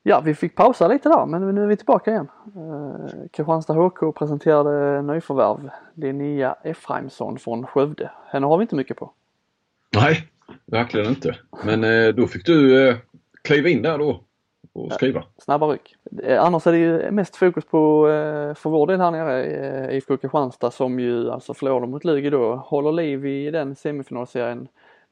Ja, 0.04 0.22
vi 0.26 0.36
fick 0.36 0.56
pausa 0.56 0.88
lite 0.88 1.10
där 1.10 1.26
men 1.26 1.56
nu 1.56 1.64
är 1.64 1.68
vi 1.68 1.76
tillbaka 1.78 2.12
igen. 2.12 2.28
Uh, 2.58 3.06
Kristianstad 3.32 3.74
HK 3.74 4.12
presenterade 4.16 5.02
nyförvärv 5.02 5.70
Linnea 5.94 6.56
Efraimsson 6.64 7.38
från 7.40 7.68
Skövde. 7.68 8.12
Henne 8.28 8.46
har 8.48 8.58
vi 8.58 8.62
inte 8.62 8.76
mycket 8.76 8.98
på. 8.98 9.12
nej, 9.96 10.28
verkligen 10.66 11.10
inte. 11.10 11.36
Men 11.66 11.84
eh, 11.84 12.08
då 12.14 12.28
fick 12.28 12.46
du 12.46 12.88
eh, 12.88 12.96
kliva 13.42 13.70
in 13.70 13.82
där 13.82 13.98
då 13.98 14.24
och 14.74 14.94
skriva. 14.94 15.24
snabba 15.38 15.68
ryck. 15.68 15.96
Eh, 16.24 16.44
Annars 16.44 16.68
är 16.68 16.72
det 16.72 16.78
ju 16.78 17.12
mest 17.12 17.36
fokus 17.36 17.66
på, 17.66 18.06
för 18.58 18.70
vår 18.70 18.88
del 18.88 19.00
här 19.00 19.12
nere, 19.12 19.96
IFK 19.96 20.18
Kristianstad 20.18 20.72
som 20.72 21.00
ju 21.00 21.32
alltså 21.32 21.54
förlorade 21.54 21.88
mot 21.88 22.04
Lugi 22.04 22.30
då, 22.30 22.56
håller 22.56 22.92
liv 22.92 23.26
i 23.26 23.52
den 23.52 23.76
semifinalserien. 23.76 24.68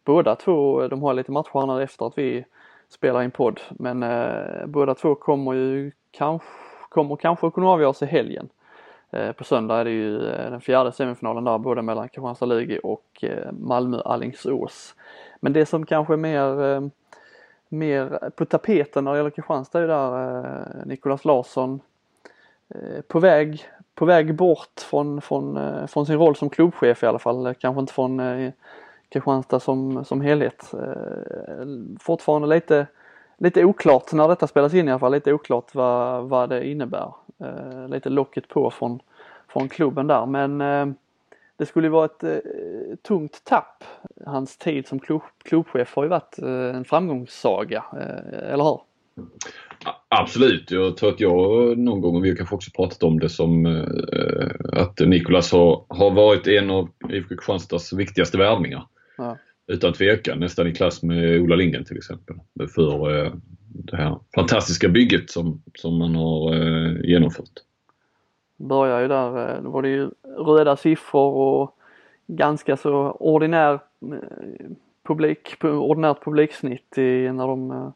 Båda 0.05 0.35
två, 0.35 0.87
de 0.87 1.03
har 1.03 1.13
lite 1.13 1.31
matcher 1.31 1.67
här 1.67 1.81
efter 1.81 2.05
att 2.05 2.17
vi 2.17 2.45
spelar 2.89 3.23
in 3.23 3.31
podd, 3.31 3.59
men 3.69 4.03
eh, 4.03 4.65
båda 4.67 4.95
två 4.95 5.15
kommer 5.15 5.53
ju 5.53 5.91
kanske, 6.11 6.47
kommer 6.89 7.15
kanske 7.15 7.51
kunna 7.51 7.67
avgöras 7.67 8.01
i 8.01 8.05
helgen. 8.05 8.49
Eh, 9.11 9.31
på 9.31 9.43
söndag 9.43 9.77
är 9.77 9.85
det 9.85 9.91
ju 9.91 10.27
eh, 10.27 10.51
den 10.51 10.61
fjärde 10.61 10.91
semifinalen 10.91 11.43
där, 11.43 11.57
både 11.57 11.81
mellan 11.81 12.09
Kristianstad 12.09 12.45
Lugi 12.45 12.79
och 12.83 13.23
eh, 13.23 13.51
Malmö 13.51 14.01
Alingsås. 14.01 14.95
Men 15.39 15.53
det 15.53 15.65
som 15.65 15.85
kanske 15.85 16.13
är 16.13 16.17
mer 16.17 16.89
mer 17.71 18.29
på 18.35 18.45
tapeten 18.45 19.03
när 19.03 19.11
det 19.11 19.17
gäller 19.17 19.29
Kristianstad 19.29 19.79
är 19.79 19.81
ju 19.81 19.87
där 19.87 20.85
Nikolas 20.85 21.25
Larsson 21.25 21.79
på 23.07 23.19
väg, 23.19 23.65
på 23.95 24.05
väg 24.05 24.35
bort 24.35 24.81
från, 24.89 25.21
från, 25.21 25.59
från 25.87 26.05
sin 26.05 26.17
roll 26.17 26.35
som 26.35 26.49
klubbchef 26.49 27.03
i 27.03 27.05
alla 27.05 27.19
fall. 27.19 27.55
Kanske 27.59 27.79
inte 27.79 27.93
från 27.93 28.21
Kristianstad 29.09 29.59
som, 29.59 30.05
som 30.05 30.21
helhet. 30.21 30.71
Fortfarande 31.99 32.47
lite, 32.47 32.87
lite 33.37 33.65
oklart 33.65 34.13
när 34.13 34.27
detta 34.27 34.47
spelas 34.47 34.73
in 34.73 34.87
i 34.87 34.91
alla 34.91 34.99
fall, 34.99 35.11
lite 35.11 35.33
oklart 35.33 35.75
vad, 35.75 36.29
vad 36.29 36.49
det 36.49 36.67
innebär. 36.67 37.13
Eh, 37.41 37.89
lite 37.89 38.09
locket 38.09 38.47
på 38.47 38.71
från, 38.71 38.99
från 39.47 39.69
klubben 39.69 40.07
där 40.07 40.25
men 40.25 40.61
eh, 40.61 40.95
det 41.57 41.65
skulle 41.65 41.89
vara 41.89 42.05
ett 42.05 42.23
eh, 42.23 42.37
tungt 43.07 43.43
tapp. 43.43 43.83
Hans 44.25 44.57
tid 44.57 44.87
som 44.87 44.99
klubb, 44.99 45.21
klubbchef 45.43 45.95
har 45.95 46.03
ju 46.03 46.09
varit 46.09 46.37
en 46.75 46.85
framgångssaga, 46.85 47.83
eller 48.31 48.63
hur? 48.63 48.79
Absolut, 50.09 50.71
jag 50.71 50.97
tror 50.97 51.09
att 51.09 51.19
jag 51.19 51.77
någon 51.77 52.01
gång, 52.01 52.15
och 52.15 52.25
vi 52.25 52.29
har 52.29 52.35
kanske 52.35 52.55
också 52.55 52.71
pratat 52.75 53.03
om 53.03 53.19
det 53.19 53.29
som 53.29 53.65
eh, 53.65 54.81
att 54.81 54.99
Nicolas 54.99 55.51
har, 55.51 55.85
har 55.87 56.11
varit 56.11 56.47
en 56.47 56.69
av 56.69 56.89
IFK 57.09 57.35
Kristianstads 57.35 57.93
viktigaste 57.93 58.37
värvningar. 58.37 58.87
Ja. 59.17 59.37
Utan 59.67 59.93
tvekan, 59.93 60.39
nästan 60.39 60.67
i 60.67 60.73
klass 60.73 61.03
med 61.03 61.41
Ola 61.41 61.55
Lindgren 61.55 61.85
till 61.85 61.97
exempel. 61.97 62.35
För 62.75 63.25
eh, 63.25 63.33
det 63.69 63.97
här 63.97 64.19
fantastiska 64.35 64.89
bygget 64.89 65.29
som, 65.29 65.61
som 65.75 65.97
man 65.97 66.15
har 66.15 66.53
eh, 66.53 67.01
genomfört. 67.03 67.63
Börjar 68.57 69.01
ju 69.01 69.07
där, 69.07 69.55
eh, 69.55 69.63
då 69.63 69.69
var 69.69 69.81
det 69.81 69.89
ju 69.89 70.09
röda 70.37 70.75
siffror 70.75 71.33
och 71.33 71.75
ganska 72.27 72.77
så 72.77 73.11
ordinär 73.11 73.73
eh, 73.73 74.69
publik, 75.03 75.63
ordinärt 75.63 76.23
publiksnitt 76.23 76.97
i, 76.97 77.31
när 77.31 77.47
de 77.47 77.71
eh, 77.71 77.89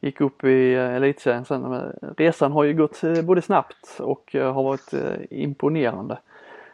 gick 0.00 0.20
upp 0.20 0.44
i 0.44 0.74
elitserien 0.74 1.44
sen. 1.44 1.92
Resan 2.16 2.52
har 2.52 2.64
ju 2.64 2.74
gått 2.74 3.00
både 3.24 3.42
snabbt 3.42 3.98
och 4.00 4.30
har 4.32 4.62
varit 4.62 4.94
imponerande. 5.30 6.18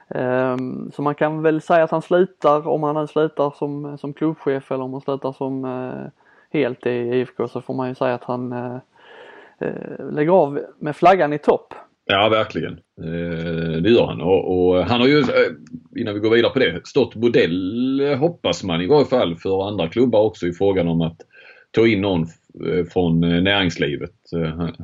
Ehm, 0.09 0.93
så 0.95 1.03
man 1.03 1.15
kan 1.15 1.43
väl 1.43 1.61
säga 1.61 1.85
att 1.85 1.91
han 1.91 2.03
slutar, 2.03 2.69
om 2.69 2.83
han 2.83 2.95
nu 2.95 3.07
slutar 3.07 3.51
som, 3.51 3.99
som 3.99 4.13
klubbchef 4.13 4.73
eller 4.73 4.85
om 4.85 4.93
han 4.93 5.01
slutar 5.01 5.33
som 5.33 5.65
eh, 5.65 6.11
helt 6.53 6.87
i 6.87 6.91
IFK 6.91 7.49
så 7.49 7.61
får 7.61 7.75
man 7.75 7.89
ju 7.89 7.95
säga 7.95 8.15
att 8.15 8.25
han 8.25 8.53
eh, 8.53 8.77
eh, 9.61 10.11
lägger 10.11 10.33
av 10.33 10.61
med 10.79 10.97
flaggan 10.97 11.33
i 11.33 11.39
topp. 11.39 11.75
Ja, 12.05 12.29
verkligen. 12.29 12.73
Eh, 13.01 13.83
det 13.83 13.91
gör 13.91 14.07
han. 14.07 14.21
Och, 14.21 14.69
och 14.69 14.85
han 14.85 15.01
har 15.01 15.09
ju, 15.09 15.19
eh, 15.19 15.53
innan 15.97 16.15
vi 16.15 16.21
går 16.21 16.31
vidare 16.31 16.53
på 16.53 16.59
det, 16.59 16.87
stått 16.87 17.15
modell 17.15 18.17
hoppas 18.19 18.65
man 18.65 18.83
i 18.83 18.87
varje 18.87 19.07
fall 19.07 19.37
för 19.37 19.69
andra 19.69 19.89
klubbar 19.89 20.21
också 20.21 20.47
i 20.47 20.53
frågan 20.53 20.89
om 20.89 21.01
att 21.01 21.17
ta 21.71 21.87
in 21.87 22.01
någon 22.01 22.27
från 22.93 23.21
näringslivet. 23.21 24.15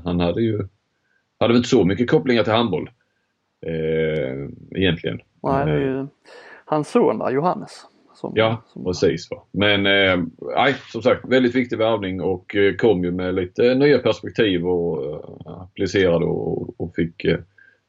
Han, 0.04 0.20
hade 0.20 0.42
ju 0.42 0.68
hade 1.40 1.52
väl 1.52 1.56
inte 1.56 1.68
så 1.68 1.84
mycket 1.84 2.10
kopplingar 2.10 2.42
till 2.42 2.52
handboll 2.52 2.90
eh, 3.66 4.48
egentligen. 4.80 5.20
Nej, 5.42 5.66
det 5.66 5.72
är 5.72 5.78
ju 5.78 6.06
hans 6.64 6.90
son 6.90 7.18
där, 7.18 7.30
Johannes. 7.30 7.86
Som, 8.14 8.32
Ja, 8.34 8.62
som, 8.72 8.84
precis. 8.84 9.30
Va? 9.30 9.42
Men 9.50 9.86
eh, 9.86 10.24
nej, 10.56 10.74
som 10.92 11.02
sagt 11.02 11.28
väldigt 11.28 11.54
viktig 11.54 11.78
värvning 11.78 12.20
och 12.20 12.56
eh, 12.56 12.74
kom 12.74 13.04
ju 13.04 13.10
med 13.10 13.34
lite 13.34 13.74
nya 13.74 13.98
perspektiv 13.98 14.66
och 14.66 15.04
eh, 15.04 15.20
applicerade 15.62 16.24
och, 16.24 16.80
och 16.80 16.94
fick, 16.94 17.24
eh, 17.24 17.38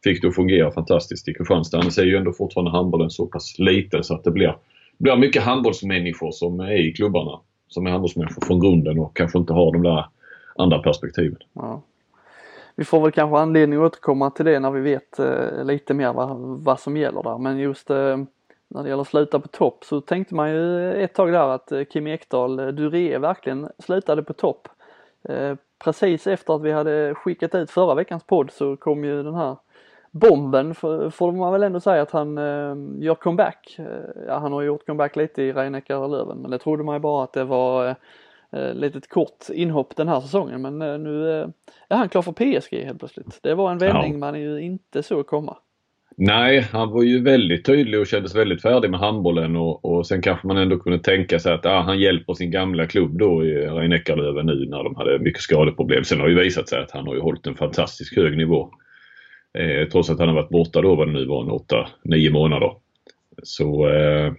fick 0.03 0.21
det 0.21 0.27
att 0.27 0.35
fungera 0.35 0.71
fantastiskt 0.71 1.27
i 1.27 1.33
Kristianstad. 1.33 1.79
Annars 1.79 1.97
är 1.97 2.03
ju 2.03 2.17
ändå 2.17 2.33
fortfarande 2.33 2.71
handbollen 2.71 3.09
så 3.09 3.25
pass 3.25 3.59
liten 3.59 4.03
så 4.03 4.15
att 4.15 4.23
det 4.23 4.31
blir, 4.31 4.57
blir 4.97 5.15
mycket 5.15 5.43
handbollsmänniskor 5.43 6.31
som 6.31 6.59
är 6.59 6.89
i 6.89 6.93
klubbarna. 6.93 7.39
Som 7.67 7.87
är 7.87 7.91
handbollsmänniskor 7.91 8.45
från 8.45 8.59
grunden 8.59 8.99
och 8.99 9.15
kanske 9.17 9.37
inte 9.37 9.53
har 9.53 9.73
de 9.73 9.83
där 9.83 10.05
andra 10.55 10.79
perspektiven. 10.79 11.37
Ja. 11.53 11.81
Vi 12.75 12.85
får 12.85 13.01
väl 13.01 13.11
kanske 13.11 13.37
anledning 13.37 13.79
att 13.79 13.85
återkomma 13.85 14.31
till 14.31 14.45
det 14.45 14.59
när 14.59 14.71
vi 14.71 14.81
vet 14.81 15.19
eh, 15.19 15.63
lite 15.63 15.93
mer 15.93 16.13
vad, 16.13 16.37
vad 16.39 16.79
som 16.79 16.97
gäller 16.97 17.23
där. 17.23 17.37
Men 17.37 17.57
just 17.57 17.89
eh, 17.89 18.17
när 18.67 18.83
det 18.83 18.89
gäller 18.89 19.01
att 19.01 19.07
sluta 19.07 19.39
på 19.39 19.47
topp 19.47 19.85
så 19.85 20.01
tänkte 20.01 20.35
man 20.35 20.51
ju 20.51 20.93
ett 21.03 21.13
tag 21.13 21.31
där 21.31 21.49
att 21.49 21.71
eh, 21.71 21.83
Kim 21.83 22.07
Ekdahl, 22.07 22.59
eh, 22.59 22.67
Duré 22.67 23.17
verkligen 23.17 23.69
slutade 23.79 24.23
på 24.23 24.33
topp. 24.33 24.67
Eh, 25.29 25.55
precis 25.83 26.27
efter 26.27 26.55
att 26.55 26.61
vi 26.61 26.71
hade 26.71 27.15
skickat 27.15 27.55
ut 27.55 27.71
förra 27.71 27.95
veckans 27.95 28.23
podd 28.23 28.51
så 28.51 28.77
kom 28.77 29.03
ju 29.05 29.23
den 29.23 29.35
här 29.35 29.55
bomben, 30.11 30.75
för, 30.75 31.09
får 31.09 31.31
man 31.31 31.51
väl 31.51 31.63
ändå 31.63 31.79
säga 31.79 32.01
att 32.01 32.11
han 32.11 32.37
gör 33.01 33.15
comeback. 33.15 33.77
Ja, 34.27 34.37
han 34.37 34.53
har 34.53 34.61
gjort 34.61 34.85
comeback 34.85 35.15
lite 35.15 35.43
i 35.43 35.53
Rhein-Neckar 35.53 36.07
Löven 36.07 36.37
men 36.37 36.51
det 36.51 36.57
trodde 36.59 36.83
man 36.83 36.95
ju 36.95 36.99
bara 36.99 37.23
att 37.23 37.33
det 37.33 37.43
var 37.43 37.95
litet 38.73 39.09
kort 39.09 39.49
inhopp 39.49 39.95
den 39.95 40.07
här 40.07 40.19
säsongen 40.21 40.61
men 40.61 41.03
nu 41.03 41.29
är 41.89 41.95
han 41.95 42.09
klar 42.09 42.21
för 42.21 42.31
PSG 42.31 42.85
helt 42.85 42.99
plötsligt. 42.99 43.39
Det 43.41 43.53
var 43.53 43.71
en 43.71 43.77
vändning 43.77 44.11
Ja. 44.11 44.17
man 44.17 44.41
ju 44.41 44.61
inte 44.61 45.03
såg 45.03 45.27
komma. 45.27 45.57
Nej, 46.17 46.67
han 46.71 46.91
var 46.91 47.03
ju 47.03 47.23
väldigt 47.23 47.65
tydlig 47.65 47.99
och 47.99 48.07
kändes 48.07 48.35
väldigt 48.35 48.61
färdig 48.61 48.89
med 48.89 48.99
handbollen 48.99 49.55
och, 49.55 49.85
och 49.85 50.07
sen 50.07 50.21
kanske 50.21 50.47
man 50.47 50.57
ändå 50.57 50.79
kunde 50.79 50.99
tänka 50.99 51.39
sig 51.39 51.53
att 51.53 51.65
ah, 51.65 51.81
han 51.81 51.99
hjälper 51.99 52.33
sin 52.33 52.51
gamla 52.51 52.87
klubb 52.87 53.17
då 53.17 53.45
i 53.45 53.67
Rhein-Neckarlöven 53.67 54.45
nu 54.45 54.65
när 54.69 54.83
de 54.83 54.95
hade 54.95 55.19
mycket 55.19 55.41
skadeproblem. 55.41 56.03
Sen 56.03 56.19
har 56.19 56.27
ju 56.27 56.35
visat 56.35 56.69
sig 56.69 56.79
att 56.79 56.91
han 56.91 57.07
har 57.07 57.15
ju 57.15 57.21
hållit 57.21 57.47
en 57.47 57.55
fantastiskt 57.55 58.15
hög 58.15 58.37
nivå. 58.37 58.69
Eh, 59.57 59.87
trots 59.87 60.09
att 60.09 60.19
han 60.19 60.27
har 60.27 60.35
varit 60.35 60.49
borta 60.49 60.81
då 60.81 60.95
vad 60.95 61.07
det 61.07 61.13
nu 61.13 61.25
var, 61.25 61.43
en 61.43 62.13
8-9 62.13 62.31
månader. 62.31 62.71
Så 63.43 63.89
eh, 63.89 64.33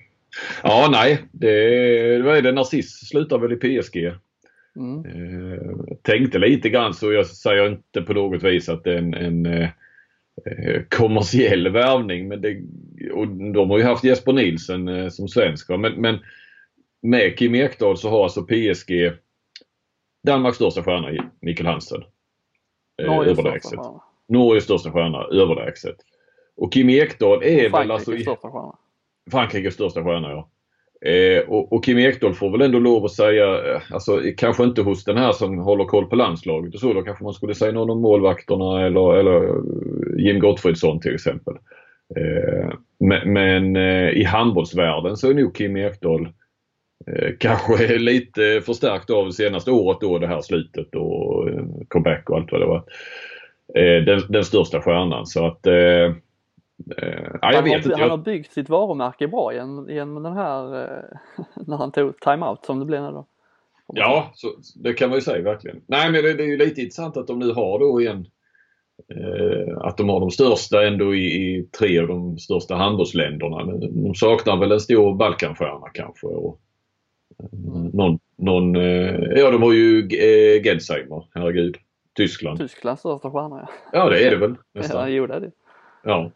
ja, 0.62 0.88
nej. 0.92 1.18
Det, 1.32 2.22
vad 2.22 2.36
är 2.36 2.42
det? 2.42 2.52
Narciss 2.52 3.08
slutar 3.08 3.38
väl 3.38 3.52
i 3.52 3.56
PSG. 3.56 3.96
Mm. 4.76 5.04
Eh, 5.04 5.96
tänkte 6.02 6.38
lite 6.38 6.68
grann 6.68 6.94
så 6.94 7.12
jag 7.12 7.26
säger 7.26 7.66
inte 7.66 8.02
på 8.02 8.12
något 8.12 8.42
vis 8.42 8.68
att 8.68 8.84
det 8.84 8.92
är 8.92 8.98
en, 8.98 9.14
en 9.14 9.46
eh, 9.46 9.68
kommersiell 10.88 11.68
värvning. 11.68 12.28
Men 12.28 12.40
det, 12.40 12.62
och 13.12 13.28
de 13.28 13.70
har 13.70 13.78
ju 13.78 13.84
haft 13.84 14.04
Jesper 14.04 14.32
Nielsen 14.32 14.88
eh, 14.88 15.08
som 15.08 15.28
svensk. 15.28 15.68
Men, 15.68 16.00
men 16.00 16.18
med 17.02 17.38
Kim 17.38 17.54
Ekdahl 17.54 17.96
så 17.96 18.10
har 18.10 18.22
alltså 18.22 18.42
PSG 18.42 19.12
Danmarks 20.26 20.56
största 20.56 20.82
stjärna, 20.82 21.30
Mikkel 21.40 21.66
Hansen. 21.66 22.04
Eh, 23.02 23.18
överlägset. 23.18 23.70
största. 23.70 24.02
Norges 24.28 24.64
största 24.64 24.92
stjärna, 24.92 25.24
överlägset. 25.24 25.96
Och 26.56 26.72
Kim 26.72 26.90
Ekdahl 26.90 27.42
är 27.42 27.62
väl 27.62 27.70
Frankrikes 27.70 27.90
alltså... 27.94 28.14
i- 28.14 28.22
största 28.22 28.50
stjärna. 28.50 28.76
Frankrikes 29.30 29.74
största 29.74 30.04
stjärna 30.04 30.30
ja. 30.30 30.48
Eh, 31.00 31.48
och, 31.48 31.72
och 31.72 31.84
Kim 31.84 31.98
Ekdahl 31.98 32.34
får 32.34 32.50
väl 32.50 32.60
ändå 32.60 32.78
lov 32.78 33.04
att 33.04 33.12
säga, 33.12 33.74
eh, 33.74 33.82
alltså 33.90 34.20
kanske 34.36 34.64
inte 34.64 34.82
hos 34.82 35.04
den 35.04 35.16
här 35.16 35.32
som 35.32 35.58
håller 35.58 35.84
koll 35.84 36.06
på 36.06 36.16
landslaget 36.16 36.74
och 36.74 36.80
så. 36.80 36.92
Då 36.92 37.02
kanske 37.02 37.24
man 37.24 37.32
skulle 37.32 37.54
säga 37.54 37.72
någon 37.72 37.90
om 37.90 38.00
målvakterna 38.00 38.86
eller, 38.86 39.14
eller 39.14 39.44
eh, 39.44 40.24
Jim 40.24 40.40
Gottfridsson 40.40 41.00
till 41.00 41.14
exempel. 41.14 41.54
Eh, 42.16 42.70
men 43.00 43.32
men 43.32 43.76
eh, 43.76 44.08
i 44.08 44.24
handbollsvärlden 44.24 45.16
så 45.16 45.30
är 45.30 45.34
nog 45.34 45.56
Kim 45.56 45.76
Ekdahl 45.76 46.28
eh, 47.06 47.30
kanske 47.38 47.98
lite 47.98 48.60
förstärkt 48.66 49.10
av 49.10 49.30
senaste 49.30 49.70
året 49.70 49.98
då 50.00 50.18
det 50.18 50.26
här 50.26 50.40
slutet 50.40 50.94
och 50.94 51.48
eh, 51.48 51.64
comeback 51.88 52.30
och 52.30 52.36
allt 52.36 52.52
vad 52.52 52.60
det 52.60 52.66
var. 52.66 52.84
Eh, 53.74 54.04
den, 54.04 54.20
den 54.28 54.44
största 54.44 54.80
stjärnan 54.80 55.26
så 55.26 55.46
att 55.46 55.66
Eh, 55.66 56.14
ja, 56.76 57.38
jag 57.40 57.52
han, 57.52 57.64
vet 57.64 57.72
har, 57.72 57.76
inte. 57.76 57.96
han 58.00 58.10
har 58.10 58.16
byggt 58.16 58.52
sitt 58.52 58.68
varumärke 58.68 59.28
bra 59.28 59.54
genom, 59.54 59.90
genom 59.90 60.22
den 60.22 60.32
här, 60.32 60.82
eh, 60.82 61.44
när 61.66 61.76
han 61.76 61.92
tog 61.92 62.20
timeout 62.20 62.64
som 62.64 62.78
det 62.78 62.84
blev 62.84 63.02
nu 63.02 63.10
då. 63.10 63.26
ja, 63.86 64.30
så, 64.34 64.48
det 64.74 64.92
kan 64.92 65.08
man 65.08 65.18
ju 65.18 65.22
säga 65.22 65.42
verkligen. 65.42 65.80
Nej, 65.86 66.12
men 66.12 66.22
det, 66.22 66.34
det 66.34 66.42
är 66.42 66.48
ju 66.48 66.56
lite 66.56 66.80
intressant 66.80 67.16
att 67.16 67.26
de 67.26 67.38
nu 67.38 67.52
har 67.52 67.78
då 67.78 68.00
igen 68.00 68.26
eh, 69.14 69.78
att 69.78 69.96
de 69.96 70.08
har 70.08 70.20
de 70.20 70.30
största 70.30 70.86
ändå 70.86 71.14
i, 71.14 71.26
i 71.26 71.68
tre 71.78 71.98
av 71.98 72.08
de 72.08 72.38
största 72.38 72.74
handbollsländerna. 72.74 73.64
De 73.90 74.14
saknar 74.14 74.56
väl 74.56 74.72
en 74.72 74.80
stor 74.80 75.14
Balkanstjärna 75.14 75.88
kanske. 75.94 76.26
Och, 76.26 76.60
eh, 77.38 77.58
någon, 77.92 78.18
någon, 78.36 78.76
eh, 78.76 79.14
ja, 79.36 79.50
de 79.50 79.62
har 79.62 79.72
ju 79.72 79.98
eh, 79.98 80.62
Gensheimer, 80.62 81.24
herregud. 81.34 81.76
Tyskland. 82.16 82.58
Tysklands 82.58 83.00
största 83.00 83.30
stjärna 83.30 83.68
ja. 83.92 83.98
Ja, 83.98 84.08
det 84.08 84.26
är 84.26 84.30
det 84.30 84.36
väl 84.36 84.54
Ja, 84.72 84.80
nästan. 84.80 85.12
jo 85.12 85.26
det 85.26 85.34
är 85.34 85.40
det. 85.40 85.50
Ja. 86.04 86.30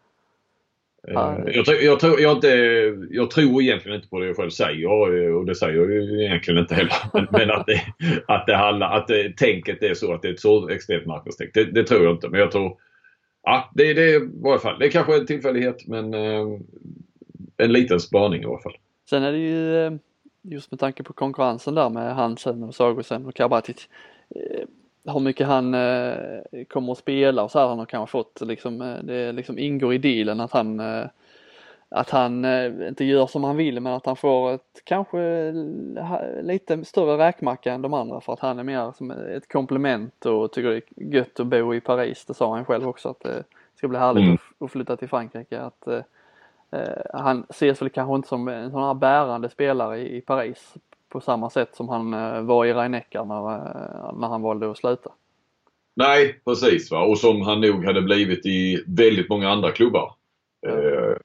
Ja. 1.07 1.37
Eh, 1.37 1.55
Jag, 1.55 1.65
tror- 1.65 1.81
jag, 1.81 1.99
tror, 1.99 2.19
jag, 2.19 2.37
inte, 2.37 2.47
jag 3.09 3.31
tror 3.31 3.61
egentligen 3.61 3.95
inte 3.95 4.07
på 4.09 4.19
det 4.19 4.27
jag 4.27 4.35
själv 4.35 4.49
säger 4.49 5.23
eh, 5.27 5.35
och 5.35 5.45
det 5.45 5.55
säger 5.55 5.77
jag 5.77 5.91
ju 5.91 6.25
egentligen 6.25 6.59
inte 6.59 6.75
heller. 6.75 6.93
Men, 7.13 7.27
men 7.31 7.51
att, 7.51 7.65
det, 7.65 7.81
att, 8.27 8.45
det 8.47 8.55
handlar, 8.55 8.97
att 8.97 9.07
det, 9.07 9.37
tänket 9.37 9.83
är 9.83 9.93
så 9.93 10.13
att 10.13 10.21
det 10.21 10.27
är 10.27 10.33
ett 10.33 10.39
så 10.39 10.69
extremt 10.69 11.05
marknadstänk. 11.05 11.53
Det, 11.53 11.63
det 11.63 11.83
tror 11.83 12.03
jag 12.03 12.13
inte. 12.13 12.29
Men 12.29 12.39
jag 12.39 12.51
tror... 12.51 12.77
Ja, 13.43 13.71
det, 13.73 13.93
det 13.93 14.01
är 14.13 14.23
i 14.23 14.29
varje 14.33 14.59
fall. 14.59 14.79
Det 14.79 14.85
är 14.85 14.91
kanske 14.91 15.15
en 15.17 15.25
tillfällighet 15.25 15.87
men 15.87 16.13
eh, 16.13 16.47
en 17.57 17.71
liten 17.73 17.99
spaning 17.99 18.41
i 18.41 18.45
alla 18.45 18.59
fall. 18.59 18.77
Sen 19.09 19.23
är 19.23 19.31
det 19.31 19.37
ju 19.37 19.85
eh, 19.85 19.91
just 20.43 20.71
med 20.71 20.79
tanke 20.79 21.03
på 21.03 21.13
konkurrensen 21.13 21.75
där 21.75 21.89
med 21.89 22.15
Hansen 22.15 22.63
och 22.63 22.75
Sagosen 22.75 23.25
och 23.25 23.35
Karabatic. 23.35 23.89
Eh, 25.07 25.13
Hur 25.13 25.19
mycket 25.19 25.47
han 25.47 25.73
eh, 25.73 26.39
kommer 26.69 26.91
att 26.91 26.97
spela 26.97 27.43
och 27.43 27.51
så 27.51 27.59
här 27.59 27.67
han 27.67 27.79
har 27.79 27.85
kanske 27.85 28.11
fått 28.11 28.41
liksom, 28.41 28.81
eh, 28.81 28.97
det 29.03 29.31
liksom 29.31 29.59
ingår 29.59 29.93
i 29.93 29.97
dealen 29.97 30.39
att 30.39 30.51
han 30.51 30.79
eh, 30.79 31.05
att 31.89 32.09
han 32.09 32.45
eh, 32.45 32.87
inte 32.87 33.05
gör 33.05 33.27
som 33.27 33.43
han 33.43 33.57
vill 33.57 33.79
men 33.79 33.93
att 33.93 34.05
han 34.05 34.15
får 34.15 34.51
ett 34.53 34.81
kanske 34.83 35.17
ha- 35.99 36.41
lite 36.41 36.85
större 36.85 37.27
räkmacka 37.27 37.73
än 37.73 37.81
de 37.81 37.93
andra 37.93 38.21
för 38.21 38.33
att 38.33 38.39
han 38.39 38.59
är 38.59 38.63
mer 38.63 38.91
som 38.91 39.11
ett 39.11 39.51
komplement 39.51 40.25
och 40.25 40.51
tycker 40.51 40.69
det 40.69 40.75
är 40.75 41.13
gött 41.13 41.39
att 41.39 41.47
bo 41.47 41.73
i 41.75 41.81
Paris. 41.81 42.25
Det 42.25 42.33
sa 42.33 42.55
han 42.55 42.65
själv 42.65 42.87
också 42.87 43.09
att 43.09 43.19
det 43.19 43.43
ska 43.75 43.87
bli 43.87 43.99
härligt 43.99 44.23
Mm. 44.23 44.33
att, 44.33 44.65
att 44.65 44.71
flytta 44.71 44.97
till 44.97 45.09
Frankrike. 45.09 45.61
Att, 45.61 45.87
eh, 45.87 46.01
Eh, 46.73 47.03
han 47.13 47.45
ses 47.49 47.81
väl 47.81 47.89
kanske 47.89 48.15
inte 48.15 48.27
som 48.27 48.47
en 48.47 48.71
sån 48.71 48.83
här 48.83 48.93
bärande 48.93 49.49
spelare 49.49 49.99
i, 49.99 50.17
i 50.17 50.21
Paris 50.21 50.73
på 51.11 51.21
samma 51.21 51.49
sätt 51.49 51.75
som 51.75 51.89
han 51.89 52.13
eh, 52.13 52.41
var 52.41 52.65
i 52.65 52.73
Rhein-Neckar 52.73 53.25
när, 53.25 53.55
eh, 53.55 54.13
när 54.19 54.27
han 54.27 54.41
valde 54.41 54.71
att 54.71 54.77
sluta. 54.77 55.11
Nej, 55.93 56.41
precis. 56.45 56.91
Va? 56.91 57.01
Och 57.03 57.17
som 57.17 57.41
han 57.41 57.61
nog 57.61 57.85
hade 57.85 58.01
blivit 58.01 58.45
i 58.45 58.83
väldigt 58.87 59.29
många 59.29 59.49
andra 59.49 59.71
klubbar. 59.71 60.13
Eh, 60.67 61.17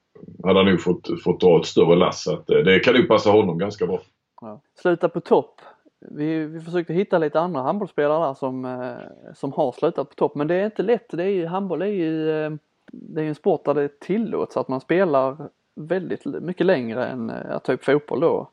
hade 0.43 0.59
han 0.59 0.65
nog 0.65 0.81
fått, 0.81 1.23
fått 1.23 1.41
dra 1.41 1.59
ett 1.59 1.65
större 1.65 1.95
lass. 1.95 2.23
Så 2.23 2.33
att, 2.33 2.49
eh, 2.49 2.57
det 2.57 2.79
kan 2.79 2.93
nog 2.95 3.07
passa 3.07 3.29
honom 3.29 3.57
ganska 3.57 3.87
bra. 3.87 3.99
Ja. 4.41 4.61
Sluta 4.81 5.09
på 5.09 5.19
topp. 5.19 5.61
Vi, 5.99 6.45
vi 6.45 6.59
försökte 6.59 6.93
hitta 6.93 7.17
lite 7.17 7.39
andra 7.39 7.61
handbollsspelare 7.61 8.27
där 8.27 8.33
som, 8.33 8.65
eh, 8.65 9.33
som 9.35 9.53
har 9.53 9.71
slutat 9.71 10.09
på 10.09 10.15
topp 10.15 10.35
men 10.35 10.47
det 10.47 10.55
är 10.55 10.65
inte 10.65 10.83
lätt. 10.83 11.09
Det 11.09 11.23
är 11.23 11.29
ju, 11.29 11.45
handboll 11.45 11.81
är 11.81 11.85
ju 11.85 12.31
eh, 12.31 12.51
det 12.91 13.21
är 13.21 13.25
en 13.25 13.35
sport 13.35 13.65
där 13.65 13.73
det 13.73 13.99
tillåts 13.99 14.57
att 14.57 14.67
man 14.67 14.81
spelar 14.81 15.49
väldigt 15.75 16.25
mycket 16.25 16.65
längre 16.65 17.05
än 17.05 17.29
eh, 17.29 17.59
typ 17.59 17.83
fotboll 17.83 18.19
då. 18.19 18.49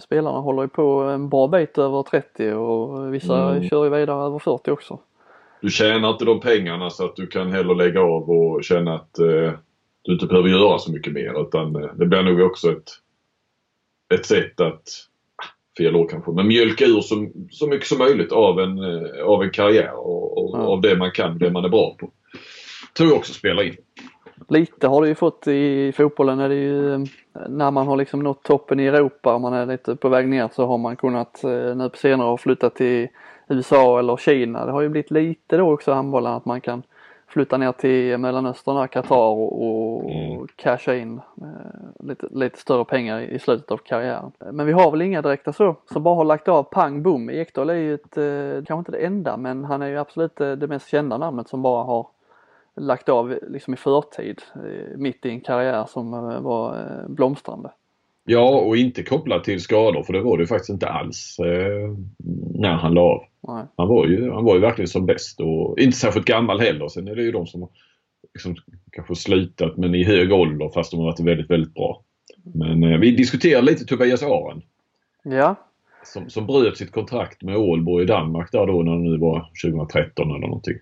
Spelarna 0.00 0.38
håller 0.40 0.62
ju 0.62 0.68
på 0.68 1.00
en 1.02 1.28
bra 1.28 1.48
bit 1.48 1.78
över 1.78 2.02
30 2.02 2.52
och 2.52 3.14
vissa 3.14 3.50
Mm. 3.50 3.68
kör 3.68 3.84
ju 3.84 3.90
vidare 3.90 4.26
över 4.26 4.38
40 4.38 4.70
också. 4.70 4.98
Du 5.60 5.70
tjänar 5.70 6.10
inte 6.10 6.24
de 6.24 6.40
pengarna 6.40 6.90
så 6.90 7.04
att 7.04 7.16
du 7.16 7.26
kan 7.26 7.52
heller 7.52 7.74
lägga 7.74 8.00
av 8.00 8.30
och 8.30 8.64
känna 8.64 8.94
att 8.94 9.18
eh, 9.18 9.52
du 10.02 10.12
inte 10.12 10.26
behöver 10.26 10.48
göra 10.48 10.78
så 10.78 10.92
mycket 10.92 11.12
mer. 11.12 11.42
Utan 11.42 11.76
eh, 11.76 11.90
det 11.94 12.06
blir 12.06 12.22
nog 12.22 12.40
också 12.40 12.72
ett, 12.72 12.90
ett 14.14 14.26
sätt 14.26 14.60
att, 14.60 14.82
ah, 15.36 15.46
fel 15.78 15.96
ord 15.96 16.10
kanske, 16.10 16.30
men 16.32 16.46
mjölka 16.46 16.84
ur 16.84 17.00
så, 17.00 17.28
så 17.50 17.66
mycket 17.66 17.86
som 17.88 17.98
möjligt 17.98 18.32
av 18.32 18.60
en, 18.60 18.78
eh, 18.78 19.24
av 19.24 19.42
en 19.42 19.50
karriär 19.50 19.92
och, 19.94 20.38
och 20.38 20.58
Ja. 20.58 20.66
av 20.66 20.80
det 20.80 20.96
man 20.96 21.10
kan, 21.12 21.38
det 21.38 21.50
man 21.50 21.64
är 21.64 21.68
bra 21.68 21.96
på. 22.00 22.10
Tror 22.96 23.08
jag 23.08 23.18
också 23.18 23.32
spelar 23.32 23.62
in. 23.62 23.76
Lite 24.48 24.88
har 24.88 25.02
det 25.02 25.08
ju 25.08 25.14
fått 25.14 25.46
i 25.46 25.92
fotbollen 25.92 26.40
är 26.40 26.48
det 26.48 26.54
ju 26.54 26.94
eh, 26.94 27.00
när 27.48 27.70
man 27.70 27.86
har 27.86 27.96
liksom 27.96 28.20
nått 28.20 28.42
toppen 28.42 28.80
i 28.80 28.86
Europa 28.86 29.34
och 29.34 29.40
man 29.40 29.52
är 29.52 29.66
lite 29.66 29.96
på 29.96 30.08
väg 30.08 30.28
ner 30.28 30.48
så 30.52 30.66
har 30.66 30.78
man 30.78 30.96
kunnat 30.96 31.44
eh, 31.44 31.50
nu 31.76 31.88
på 31.88 31.96
senare 31.96 32.28
år 32.30 32.36
flytta 32.36 32.70
till 32.70 33.08
USA 33.48 33.98
eller 33.98 34.16
Kina. 34.16 34.66
Det 34.66 34.72
har 34.72 34.80
ju 34.80 34.88
blivit 34.88 35.10
lite 35.10 35.56
då 35.56 35.72
också 35.72 35.92
handbollen 35.92 36.32
att 36.32 36.44
man 36.44 36.60
kan 36.60 36.82
flytta 37.26 37.56
ner 37.56 37.72
till 37.72 38.18
Mellanöstern, 38.18 38.76
där, 38.76 38.86
Qatar 38.86 39.16
och, 39.16 39.62
och 39.66 40.10
Mm. 40.10 40.46
casha 40.56 40.94
in 40.94 41.20
eh, 41.42 42.06
lite, 42.06 42.26
lite 42.30 42.58
större 42.58 42.84
pengar 42.84 43.20
i, 43.20 43.34
i 43.34 43.38
slutet 43.38 43.70
av 43.70 43.76
karriären. 43.76 44.32
Men 44.52 44.66
vi 44.66 44.72
har 44.72 44.90
väl 44.90 45.02
inga 45.02 45.22
direkta 45.22 45.52
så 45.52 45.76
som 45.92 46.02
bara 46.02 46.14
har 46.14 46.24
lagt 46.24 46.48
av 46.48 46.62
pang 46.62 47.02
bom. 47.02 47.30
Ekdal 47.30 47.70
är 47.70 47.74
ju 47.74 47.94
ett, 47.94 48.16
eh, 48.16 48.64
kanske 48.66 48.78
inte 48.78 48.92
det 48.92 49.06
enda 49.06 49.36
men 49.36 49.64
han 49.64 49.82
är 49.82 49.86
ju 49.86 49.98
absolut 49.98 50.40
eh, 50.40 50.52
det 50.52 50.66
mest 50.66 50.88
kända 50.88 51.18
namnet 51.18 51.48
som 51.48 51.62
bara 51.62 51.84
har 51.84 52.06
lagt 52.76 53.08
av 53.08 53.38
liksom 53.48 53.74
i 53.74 53.76
förtid 53.76 54.42
eh, 54.54 54.96
mitt 54.96 55.26
i 55.26 55.30
en 55.30 55.40
karriär 55.40 55.84
som 55.88 56.14
eh, 56.14 56.40
var 56.40 56.78
eh, 56.78 57.08
blomstrande. 57.08 57.70
Ja, 58.24 58.60
och 58.60 58.76
inte 58.76 59.02
kopplat 59.02 59.44
till 59.44 59.60
skador 59.60 60.02
för 60.02 60.12
det 60.12 60.20
var 60.20 60.36
det 60.36 60.42
ju 60.42 60.46
faktiskt 60.46 60.70
inte 60.70 60.88
alls 60.88 61.38
eh, 61.38 61.96
när 62.54 62.72
han 62.72 62.94
la 62.94 63.00
av. 63.00 63.22
Nej. 63.48 63.64
Han 63.76 63.88
var, 63.88 64.06
ju, 64.06 64.30
han 64.30 64.44
var 64.44 64.54
ju 64.54 64.60
verkligen 64.60 64.88
som 64.88 65.06
bäst 65.06 65.40
och 65.40 65.78
inte 65.78 65.96
särskilt 65.96 66.26
gammal 66.26 66.60
heller. 66.60 66.88
Sen 66.88 67.08
är 67.08 67.16
det 67.16 67.22
ju 67.22 67.32
de 67.32 67.46
som 67.46 67.68
liksom, 68.34 68.56
kanske 68.92 69.14
slutat 69.14 69.76
men 69.76 69.94
i 69.94 70.04
hög 70.04 70.32
ålder 70.32 70.68
fast 70.68 70.90
de 70.90 70.96
har 71.00 71.06
varit 71.06 71.20
väldigt, 71.20 71.50
väldigt 71.50 71.74
bra. 71.74 72.02
Men 72.54 72.84
eh, 72.84 72.98
vi 72.98 73.10
diskuterar 73.10 73.62
lite 73.62 73.84
Tobias 73.84 74.22
Ahren 74.22 74.62
Ja, 75.24 75.56
som, 76.04 76.30
som 76.30 76.46
bröt 76.46 76.76
sitt 76.76 76.92
kontrakt 76.92 77.42
med 77.42 77.56
Ålborg 77.56 78.04
i 78.04 78.06
Danmark 78.06 78.52
där 78.52 78.66
då 78.66 78.82
när 78.82 78.92
det 78.92 79.10
nu 79.10 79.18
var 79.18 79.50
2013 79.64 80.30
eller 80.30 80.46
någonting. 80.46 80.78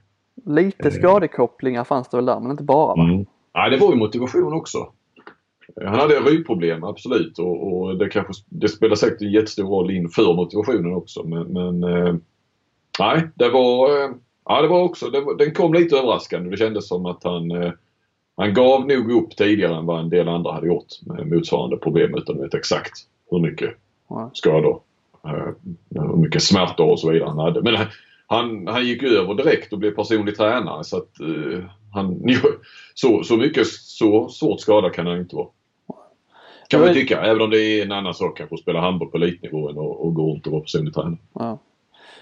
Lite 0.47 0.91
skadekopplingar 0.91 1.84
fanns 1.84 2.09
det 2.09 2.16
väl 2.16 2.26
där 2.26 2.41
men 2.41 2.51
inte 2.51 2.62
bara 2.62 2.95
va? 2.95 3.03
Mm. 3.03 3.26
Nej, 3.55 3.70
det 3.70 3.76
var 3.76 3.91
ju 3.91 3.97
motivation 3.97 4.53
också. 4.53 4.93
Han 5.76 6.01
hade 6.01 6.20
ryggproblem, 6.20 6.84
absolut. 6.84 7.38
Och, 7.38 7.72
och 7.72 7.97
det, 7.99 8.09
kanske, 8.09 8.32
det 8.49 8.68
spelar 8.68 8.97
säkert 8.97 9.22
en 9.22 9.32
jättestor 9.32 9.64
roll 9.64 9.91
in 9.91 10.09
för 10.09 10.34
motivationen 10.34 10.95
också. 10.95 11.22
Men, 11.22 11.43
men 11.43 11.82
eh, 11.84 12.14
nej, 12.99 13.28
det 13.34 13.49
var, 13.49 13.88
eh, 13.88 14.11
ja, 14.45 14.62
det 14.62 14.68
var 14.68 14.82
också, 14.82 15.11
det 15.11 15.20
var, 15.20 15.34
den 15.34 15.55
kom 15.55 15.74
lite 15.74 15.97
överraskande. 15.97 16.51
Det 16.51 16.57
kändes 16.57 16.88
som 16.88 17.07
att 17.07 17.24
han, 17.24 17.51
eh, 17.51 17.72
han 18.36 18.55
gav 18.55 18.86
nog 18.86 19.11
upp 19.11 19.36
tidigare 19.36 19.76
än 19.76 19.86
vad 19.86 20.01
en 20.01 20.11
del 20.11 20.28
andra 20.28 20.53
hade 20.53 20.66
gjort 20.66 20.86
med 21.07 21.26
motsvarande 21.26 21.76
problem 21.76 22.14
utan 22.14 22.36
att 22.36 22.45
veta 22.45 22.59
exakt 22.59 22.93
hur 23.30 23.38
mycket 23.38 23.70
skador, 24.32 24.80
eh, 25.24 25.53
hur 25.91 26.16
mycket 26.16 26.43
smärtor 26.43 26.91
och 26.91 27.01
så 27.01 27.11
vidare 27.11 27.28
han 27.28 27.38
hade. 27.38 27.62
Men 27.62 27.74
han, 28.31 28.66
han 28.66 28.87
gick 28.87 29.03
ju 29.03 29.09
över 29.09 29.35
direkt 29.35 29.72
och 29.72 29.78
blev 29.78 29.91
personlig 29.91 30.37
tränare 30.37 30.85
så 30.85 30.97
att 30.97 31.20
eh, 31.20 31.64
han, 31.93 32.24
så, 32.95 33.22
så 33.24 33.37
mycket, 33.37 33.66
så 33.66 34.28
svårt 34.28 34.61
skada 34.61 34.91
kan 34.91 35.07
han 35.07 35.18
inte 35.18 35.37
vara. 35.37 35.49
Kan 36.68 36.81
man 36.81 36.95
tycka, 36.95 37.20
även 37.20 37.43
om 37.43 37.51
det 37.51 37.61
är 37.61 37.83
en 37.83 37.93
annan 37.93 38.14
sak 38.14 38.39
kanske 38.39 38.55
att 38.55 38.61
spela 38.61 38.81
handboll 38.81 39.09
på 39.09 39.16
elitnivå 39.16 39.70
än 39.70 39.78
att, 39.78 40.07
att 40.07 40.14
gå 40.14 40.33
runt 40.33 40.47
och 40.47 40.53
vara 40.53 40.62
personlig 40.62 40.95
tränare. 40.95 41.16
Ja. 41.33 41.59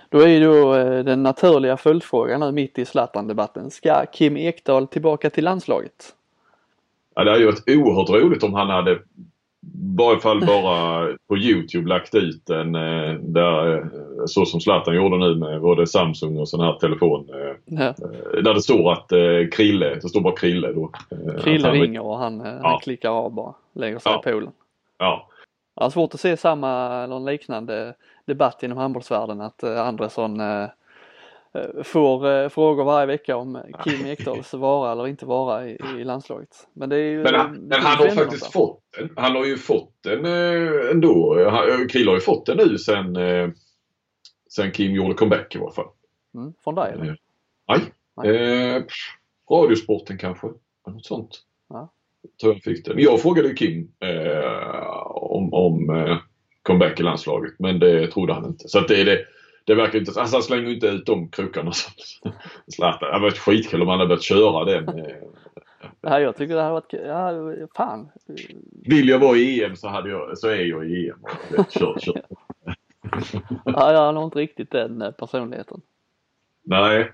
Då 0.08 0.20
är 0.20 0.28
ju 0.28 0.44
då 0.44 0.74
eh, 0.74 1.04
den 1.04 1.22
naturliga 1.22 1.76
följdfrågan 1.76 2.40
nu 2.40 2.52
mitt 2.52 2.78
i 2.78 2.84
Zlatan-debatten. 2.84 3.70
Ska 3.70 4.06
Kim 4.12 4.36
Ekdahl 4.36 4.86
tillbaka 4.86 5.30
till 5.30 5.44
landslaget? 5.44 6.14
Ja, 7.14 7.24
det 7.24 7.30
hade 7.30 7.42
ju 7.42 7.46
varit 7.46 7.68
oerhört 7.68 8.10
roligt 8.10 8.42
om 8.42 8.54
han 8.54 8.68
hade 8.70 8.98
varje 9.98 10.20
fall 10.20 10.46
bara 10.46 11.08
på 11.28 11.36
Youtube 11.36 11.88
lagt 11.88 12.14
ut 12.14 12.50
en 12.50 12.74
eh, 12.74 13.12
där, 13.14 13.76
eh, 13.76 13.84
så 14.26 14.44
som 14.44 14.60
Zlatan 14.60 14.94
gjorde 14.96 15.18
nu 15.18 15.34
med 15.34 15.60
både 15.60 15.86
Samsung 15.86 16.38
och 16.38 16.48
sån 16.48 16.60
här 16.60 16.72
telefon. 16.72 17.28
eh, 17.30 17.54
Ja. 17.78 17.94
Där 18.42 18.54
det 18.54 18.62
står 18.62 18.92
att 18.92 19.08
Krille, 19.52 19.94
det 19.94 20.08
står 20.08 20.20
bara 20.20 20.36
Krille 20.36 20.72
då. 20.72 20.90
Krille 21.40 21.70
ringer 21.70 22.02
och 22.02 22.18
han, 22.18 22.40
eh, 22.40 22.46
han 22.46 22.60
Ja. 22.62 22.80
klickar 22.82 23.10
av 23.10 23.32
bara. 23.32 23.54
Lägger 23.72 23.98
sig 23.98 24.12
Ja. 24.12 24.20
i 24.20 24.22
poolen. 24.32 24.52
Ja, 24.98 25.26
Jag 25.76 25.82
har 25.82 25.90
svårt 25.90 26.14
att 26.14 26.20
se 26.20 26.36
samma 26.36 27.02
eller 27.04 27.20
liknande 27.20 27.94
debatt 28.24 28.62
inom 28.62 28.78
handbollsvärlden 28.78 29.40
att 29.40 29.64
Andresson 29.64 30.40
får 31.84 32.30
eh, 32.30 32.48
frågor 32.48 32.84
varje 32.84 33.06
vecka 33.06 33.36
om 33.36 33.62
Kim 33.84 34.06
Ekdahls 34.06 34.54
vara 34.54 34.92
eller 34.92 35.06
inte 35.06 35.26
vara 35.26 35.68
i, 35.68 35.78
i 35.98 36.04
landslaget. 36.04 36.68
Men 36.72 36.90
ju... 36.90 37.22
Men 37.22 37.34
eh, 37.34 37.40
han, 37.40 37.52
men 37.52 37.82
han 37.82 37.96
har 37.96 38.08
faktiskt 38.08 38.42
ändå 38.42 38.52
fått 38.52 38.82
den. 38.98 39.10
Han 39.16 39.36
har 39.36 39.44
ju 39.44 39.56
fått 39.56 39.92
den 40.00 40.24
eh, 40.24 40.90
ändå. 40.90 41.44
Han- 41.50 41.88
har 42.08 42.14
ju 42.14 42.20
fått 42.20 42.46
den 42.46 42.56
nu 42.56 42.78
sen, 42.78 43.16
eh, 43.16 43.48
sen 44.50 44.72
Kim 44.72 44.92
gjorde 44.92 45.14
comeback 45.14 45.54
i 45.54 45.58
alla 45.58 45.70
fall. 45.70 45.88
Mm, 46.34 46.52
från 46.64 46.74
dig 46.74 46.92
eller? 46.92 47.08
Eh, 47.08 47.14
Nej. 48.16 48.36
Eh, 48.76 48.82
radiosporten 49.50 50.18
kanske. 50.18 50.46
Något 50.86 51.06
sånt. 51.06 51.40
Ja. 51.68 51.92
Jag 52.42 52.62
fick 52.62 52.84
den. 52.84 52.98
Jag 52.98 53.22
frågade 53.22 53.54
Kim 53.54 53.92
eh, 54.00 55.06
om, 55.06 55.54
om 55.54 55.90
eh, 55.90 56.16
comeback 56.62 57.00
i 57.00 57.02
landslaget 57.02 57.54
men 57.58 57.78
det 57.78 58.06
trodde 58.06 58.32
han 58.32 58.44
inte. 58.46 58.68
Så 58.68 58.80
det 58.80 59.00
är 59.00 59.04
det. 59.04 59.24
Det 59.68 59.74
verkar 59.74 59.98
inte, 59.98 60.20
alltså 60.20 60.36
han 60.36 60.42
slänger 60.42 60.70
inte 60.70 60.86
ut 60.86 61.06
de 61.06 61.28
krokarna 61.28 61.72
som 61.72 61.92
Zlatan. 62.72 63.08
Det 63.08 63.12
hade 63.12 63.22
varit 63.22 63.38
skitkul 63.38 63.82
om 63.82 63.88
han 63.88 63.98
hade 63.98 64.08
börjat 64.08 64.22
köra 64.22 64.64
den. 64.64 64.88
eh, 64.88 65.16
Nej, 66.00 66.22
jag 66.22 66.36
tycker 66.36 66.54
det 66.54 66.62
hade 66.62 66.72
varit 66.72 66.92
ja, 66.92 67.66
fan. 67.76 68.08
Vill 68.84 69.08
jag 69.08 69.18
vara 69.18 69.36
i 69.36 69.64
EM 69.64 69.76
så, 69.76 69.88
hade 69.88 70.10
jag, 70.10 70.38
så 70.38 70.48
är 70.48 70.64
jag 70.64 70.90
i 70.90 71.08
EM. 71.08 71.64
Kör, 71.70 71.98
kör. 72.00 72.22
ja, 73.64 73.92
jag 73.92 73.98
har 73.98 74.12
nog 74.12 74.24
inte 74.24 74.38
riktigt 74.38 74.70
den 74.70 75.02
eh, 75.02 75.10
personligheten. 75.10 75.80
Nej. 76.64 77.12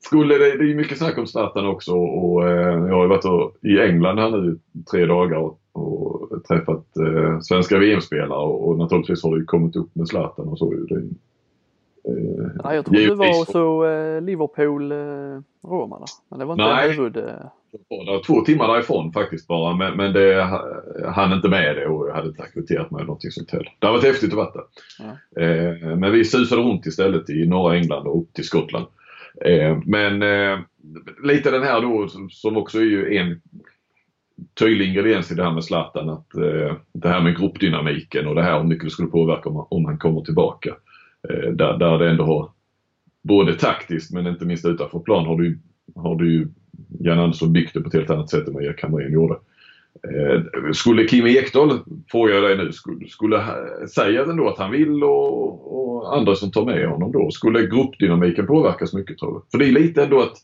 Skulle 0.00 0.34
det, 0.38 0.58
det 0.58 0.70
är 0.70 0.74
mycket 0.74 0.98
snack 0.98 1.18
om 1.18 1.26
Zlatan 1.26 1.66
också 1.66 1.92
och 1.94 2.48
eh, 2.48 2.86
jag 2.86 2.94
har 2.94 3.02
ju 3.02 3.08
varit 3.08 3.24
och, 3.24 3.56
i 3.62 3.78
England 3.80 4.18
här 4.18 4.30
nu 4.30 4.58
tre 4.90 5.06
dagar 5.06 5.36
och, 5.36 5.60
och 5.72 6.44
träffat 6.44 6.96
eh, 6.96 7.40
svenska 7.40 7.78
VM-spelare 7.78 8.38
och, 8.38 8.68
och 8.68 8.78
naturligtvis 8.78 9.22
har 9.22 9.34
det 9.34 9.40
ju 9.40 9.44
kommit 9.44 9.76
upp 9.76 9.94
med 9.94 10.08
Zlatan 10.08 10.48
och 10.48 10.58
så. 10.58 10.70
Det, 10.70 10.94
eh, 10.94 11.00
ja, 12.62 12.74
jag 12.74 12.84
tror 12.84 12.94
du 12.94 13.14
var 13.14 13.52
så 13.52 13.84
eh, 13.84 14.22
Liverpool 14.22 14.92
eh. 14.92 14.98
Men 16.28 16.38
det 16.38 16.44
var 16.44 16.52
inte 16.52 16.64
Nej. 16.64 16.92
huvud... 16.92 17.16
Eh... 17.16 17.24
Det 17.88 18.12
var 18.12 18.22
två 18.22 18.40
timmar 18.40 18.68
därifrån 18.68 19.12
faktiskt 19.12 19.46
bara 19.46 19.76
men, 19.76 19.96
men 19.96 20.12
det 20.12 20.42
hann 21.08 21.32
inte 21.32 21.48
med 21.48 21.76
det 21.76 21.86
och 21.86 22.08
jag 22.08 22.14
hade 22.14 22.28
inte 22.28 22.42
aktiviterat 22.42 22.90
mig 22.90 23.04
någonting 23.04 23.30
sånt 23.30 23.50
heller. 23.50 23.74
Det 23.78 23.86
har 23.86 23.94
varit 23.94 24.04
häftigt 24.04 24.30
att 24.30 24.36
vara 24.36 24.52
där. 24.52 24.64
Ja. 24.98 25.42
Eh, 25.42 25.96
men 25.96 26.12
vi 26.12 26.24
susade 26.24 26.62
runt 26.62 26.86
istället 26.86 27.30
i 27.30 27.46
norra 27.46 27.76
England 27.76 28.06
och 28.06 28.20
upp 28.20 28.32
till 28.32 28.44
Skottland. 28.44 28.86
Eh, 29.44 29.78
men 29.84 30.22
eh, 30.22 30.58
lite 31.22 31.50
den 31.50 31.62
här 31.62 31.80
då 31.80 32.08
som 32.30 32.56
också 32.56 32.78
är 32.78 32.84
ju 32.84 33.16
en 33.16 33.40
tydlig 34.58 34.88
ingrediens 34.88 35.32
i 35.32 35.34
det 35.34 35.44
här 35.44 35.50
med 35.50 35.64
Zlatan. 35.64 36.08
Att, 36.08 36.34
eh, 36.34 36.76
det 36.92 37.08
här 37.08 37.20
med 37.20 37.36
gruppdynamiken 37.36 38.26
och 38.26 38.34
det 38.34 38.42
här 38.42 38.58
hur 38.58 38.68
mycket 38.68 38.84
det 38.84 38.90
skulle 38.90 39.08
påverka 39.08 39.48
om, 39.48 39.66
om 39.70 39.84
han 39.84 39.98
kommer 39.98 40.20
tillbaka. 40.20 40.74
Eh, 41.30 41.50
där, 41.52 41.78
där 41.78 41.98
det 41.98 42.10
ändå 42.10 42.24
har 42.24 42.50
både 43.22 43.54
taktiskt 43.54 44.12
men 44.12 44.26
inte 44.26 44.44
minst 44.44 44.66
utanför 44.66 44.98
plan 44.98 45.26
har 45.26 45.36
du, 45.36 45.58
har 45.94 46.16
du 46.16 46.32
ju 46.32 46.48
Jan 47.00 47.18
Andersson 47.18 47.52
byggt 47.52 47.74
det 47.74 47.80
på 47.80 47.88
ett 47.88 47.94
helt 47.94 48.10
annat 48.10 48.30
sätt 48.30 48.48
än 48.48 48.54
vad 48.54 48.64
Erik 48.64 48.82
Hamrén 48.82 49.12
gjorde. 49.12 49.34
Eh, 50.02 50.42
skulle 50.72 51.08
Kim 51.08 51.26
Ekdahl, 51.26 51.78
frågar 52.10 52.34
jag 52.34 52.42
dig 52.42 52.56
nu, 52.56 52.72
skulle, 52.72 53.08
skulle 53.08 53.44
säga 53.94 54.22
ändå 54.22 54.48
att 54.48 54.58
han 54.58 54.70
vill 54.70 55.04
och, 55.04 55.76
och 55.76 56.16
Andersson 56.16 56.50
tar 56.50 56.64
med 56.64 56.88
honom 56.88 57.12
då? 57.12 57.30
Skulle 57.30 57.66
gruppdynamiken 57.66 58.46
påverkas 58.46 58.94
mycket 58.94 59.18
tror 59.18 59.34
du? 59.34 59.40
För 59.50 59.58
det 59.58 59.66
är 59.66 59.72
lite 59.72 60.04
ändå 60.04 60.20
att 60.20 60.36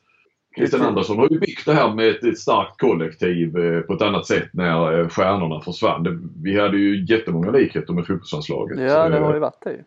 Christian 0.57 0.83
Andersson 0.83 1.19
har 1.19 1.29
ju 1.31 1.39
byggt 1.39 1.67
det 1.67 1.75
här 1.75 1.95
med 1.95 2.09
ett, 2.09 2.25
ett 2.25 2.39
starkt 2.39 2.81
kollektiv 2.81 3.59
eh, 3.59 3.81
på 3.81 3.93
ett 3.93 4.03
annat 4.03 4.27
sätt 4.27 4.49
när 4.53 5.01
eh, 5.01 5.09
stjärnorna 5.09 5.61
försvann. 5.61 6.03
Det, 6.03 6.19
vi 6.43 6.61
hade 6.61 6.79
ju 6.79 7.05
jättemånga 7.05 7.51
likheter 7.51 7.93
med 7.93 8.07
fotbollslandslaget. 8.07 8.81
Ja, 8.81 9.09
det 9.09 9.19
har 9.19 9.35
ju 9.35 9.41
varit 9.41 9.65
det. 9.65 9.85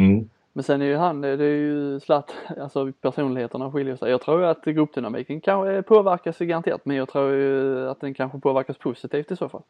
Mm. 0.00 0.28
Men 0.52 0.64
sen 0.64 0.82
är 0.82 0.86
ju 0.86 0.96
han, 0.96 1.20
det 1.20 1.28
är 1.28 1.38
ju 1.38 2.00
slatt, 2.00 2.34
alltså 2.60 2.92
personligheterna 2.92 3.72
skiljer 3.72 3.96
sig. 3.96 4.10
Jag 4.10 4.20
tror 4.20 4.44
att 4.44 4.64
gruppdynamiken 4.64 5.40
kanske 5.40 5.82
påverkas 5.82 6.38
garanterat 6.38 6.84
men 6.84 6.96
jag 6.96 7.08
tror 7.08 7.32
ju 7.32 7.88
att 7.88 8.00
den 8.00 8.14
kanske 8.14 8.38
påverkas 8.38 8.78
positivt 8.78 9.30
i 9.30 9.36
så 9.36 9.48
fall. 9.48 9.62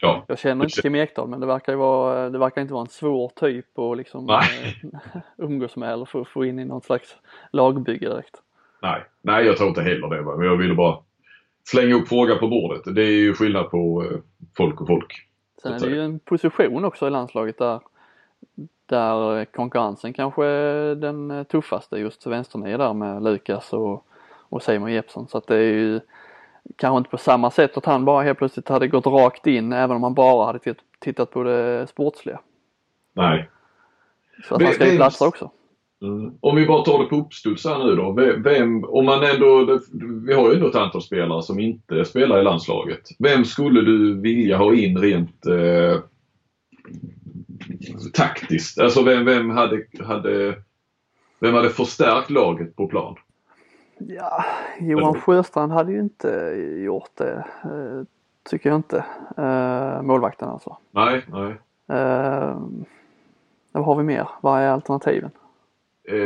Ja. 0.00 0.24
Jag 0.28 0.38
känner 0.38 0.64
inte 0.64 0.82
Kim 0.82 0.94
Ekdahl 0.94 1.28
men 1.28 1.40
det 1.40 1.46
verkar 1.46 1.72
ju 1.72 1.78
vara, 1.78 2.30
det 2.30 2.38
verkar 2.38 2.62
inte 2.62 2.74
vara 2.74 2.84
en 2.84 2.88
svår 2.88 3.32
typ 3.36 3.78
att 3.78 3.96
liksom 3.96 4.30
eh, 4.30 4.40
umgås 5.36 5.76
med 5.76 5.92
eller 5.92 6.04
få, 6.04 6.24
få 6.24 6.44
in 6.44 6.58
i 6.58 6.64
något 6.64 6.84
slags 6.84 7.16
lagbygge 7.52 8.08
direkt. 8.08 8.42
Nej, 8.82 9.02
nej 9.22 9.46
jag 9.46 9.56
tror 9.56 9.68
inte 9.68 9.82
heller 9.82 10.08
det. 10.08 10.22
Men 10.22 10.46
jag 10.46 10.56
ville 10.56 10.74
bara 10.74 10.98
slänga 11.64 11.94
upp 11.94 12.08
frågan 12.08 12.38
på 12.38 12.48
bordet. 12.48 12.94
Det 12.94 13.02
är 13.02 13.18
ju 13.18 13.34
skillnad 13.34 13.70
på 13.70 14.04
eh, 14.04 14.18
folk 14.56 14.80
och 14.80 14.86
folk. 14.86 15.28
Sen 15.62 15.72
är 15.72 15.80
det 15.80 15.86
ju 15.86 16.02
en 16.02 16.18
position 16.18 16.84
också 16.84 17.06
i 17.06 17.10
landslaget 17.10 17.58
där 17.58 17.80
där 18.86 19.44
konkurrensen 19.44 20.12
kanske 20.12 20.44
är 20.44 20.94
den 20.94 21.44
tuffaste 21.44 21.96
just 21.96 22.26
vänsternio 22.26 22.78
där 22.78 22.94
med 22.94 23.22
Lukas 23.22 23.72
och, 23.72 24.06
och 24.48 24.62
Simon 24.62 24.92
Jeppsson 24.92 25.28
så 25.28 25.38
att 25.38 25.46
det 25.46 25.56
är 25.56 25.72
ju 25.72 26.00
kanske 26.76 26.98
inte 26.98 27.10
på 27.10 27.18
samma 27.18 27.50
sätt 27.50 27.76
att 27.76 27.84
han 27.84 28.04
bara 28.04 28.22
helt 28.22 28.38
plötsligt 28.38 28.68
hade 28.68 28.88
gått 28.88 29.06
rakt 29.06 29.46
in 29.46 29.72
även 29.72 29.96
om 29.96 30.02
han 30.02 30.14
bara 30.14 30.46
hade 30.46 30.74
tittat 30.98 31.30
på 31.30 31.42
det 31.42 31.86
sportsliga. 31.86 32.40
Nej. 33.12 33.50
Så 34.48 34.54
att 34.54 34.62
han 34.62 34.72
ska 34.72 34.90
ju 34.90 34.96
platsa 34.96 35.26
också. 35.26 35.50
Mm. 36.02 36.34
Om 36.40 36.56
vi 36.56 36.66
bara 36.66 36.84
tar 36.84 37.02
det 37.02 37.08
på 37.08 37.16
uppstuds 37.16 37.66
här 37.66 37.78
nu 37.78 37.96
då. 37.96 38.12
Vem, 38.42 38.84
om 38.84 39.04
man 39.04 39.22
ändå, 39.22 39.80
vi 40.26 40.34
har 40.34 40.48
ju 40.48 40.54
ändå 40.54 40.68
ett 40.68 40.74
antal 40.74 41.02
spelare 41.02 41.42
som 41.42 41.60
inte 41.60 42.04
spelar 42.04 42.40
i 42.40 42.42
landslaget. 42.42 43.00
Vem 43.18 43.44
skulle 43.44 43.80
du 43.80 44.20
vilja 44.20 44.56
ha 44.56 44.74
in 44.74 44.98
rent 44.98 45.46
eh, 45.46 46.00
taktiskt? 48.12 48.78
Alltså 48.78 49.02
vem, 49.02 49.24
vem, 49.24 49.50
hade, 49.50 49.86
hade, 50.04 50.54
vem 51.38 51.54
hade 51.54 51.70
förstärkt 51.70 52.30
laget 52.30 52.76
på 52.76 52.86
plan? 52.86 53.16
Ja, 53.98 54.44
Johan 54.80 55.20
Sjöstrand 55.20 55.72
hade 55.72 55.92
ju 55.92 56.00
inte 56.00 56.28
gjort 56.84 57.10
det. 57.14 57.44
Eh, 57.64 58.04
tycker 58.50 58.70
jag 58.70 58.78
inte. 58.78 59.04
Eh, 59.36 60.02
målvakten 60.02 60.48
alltså. 60.48 60.76
Nej, 60.90 61.22
nej. 61.28 61.54
Eh, 61.98 62.56
vad 63.72 63.84
har 63.84 63.96
vi 63.96 64.02
mer? 64.02 64.28
Vad 64.40 64.60
är 64.60 64.68
alternativen? 64.68 65.30
Eh, 66.08 66.16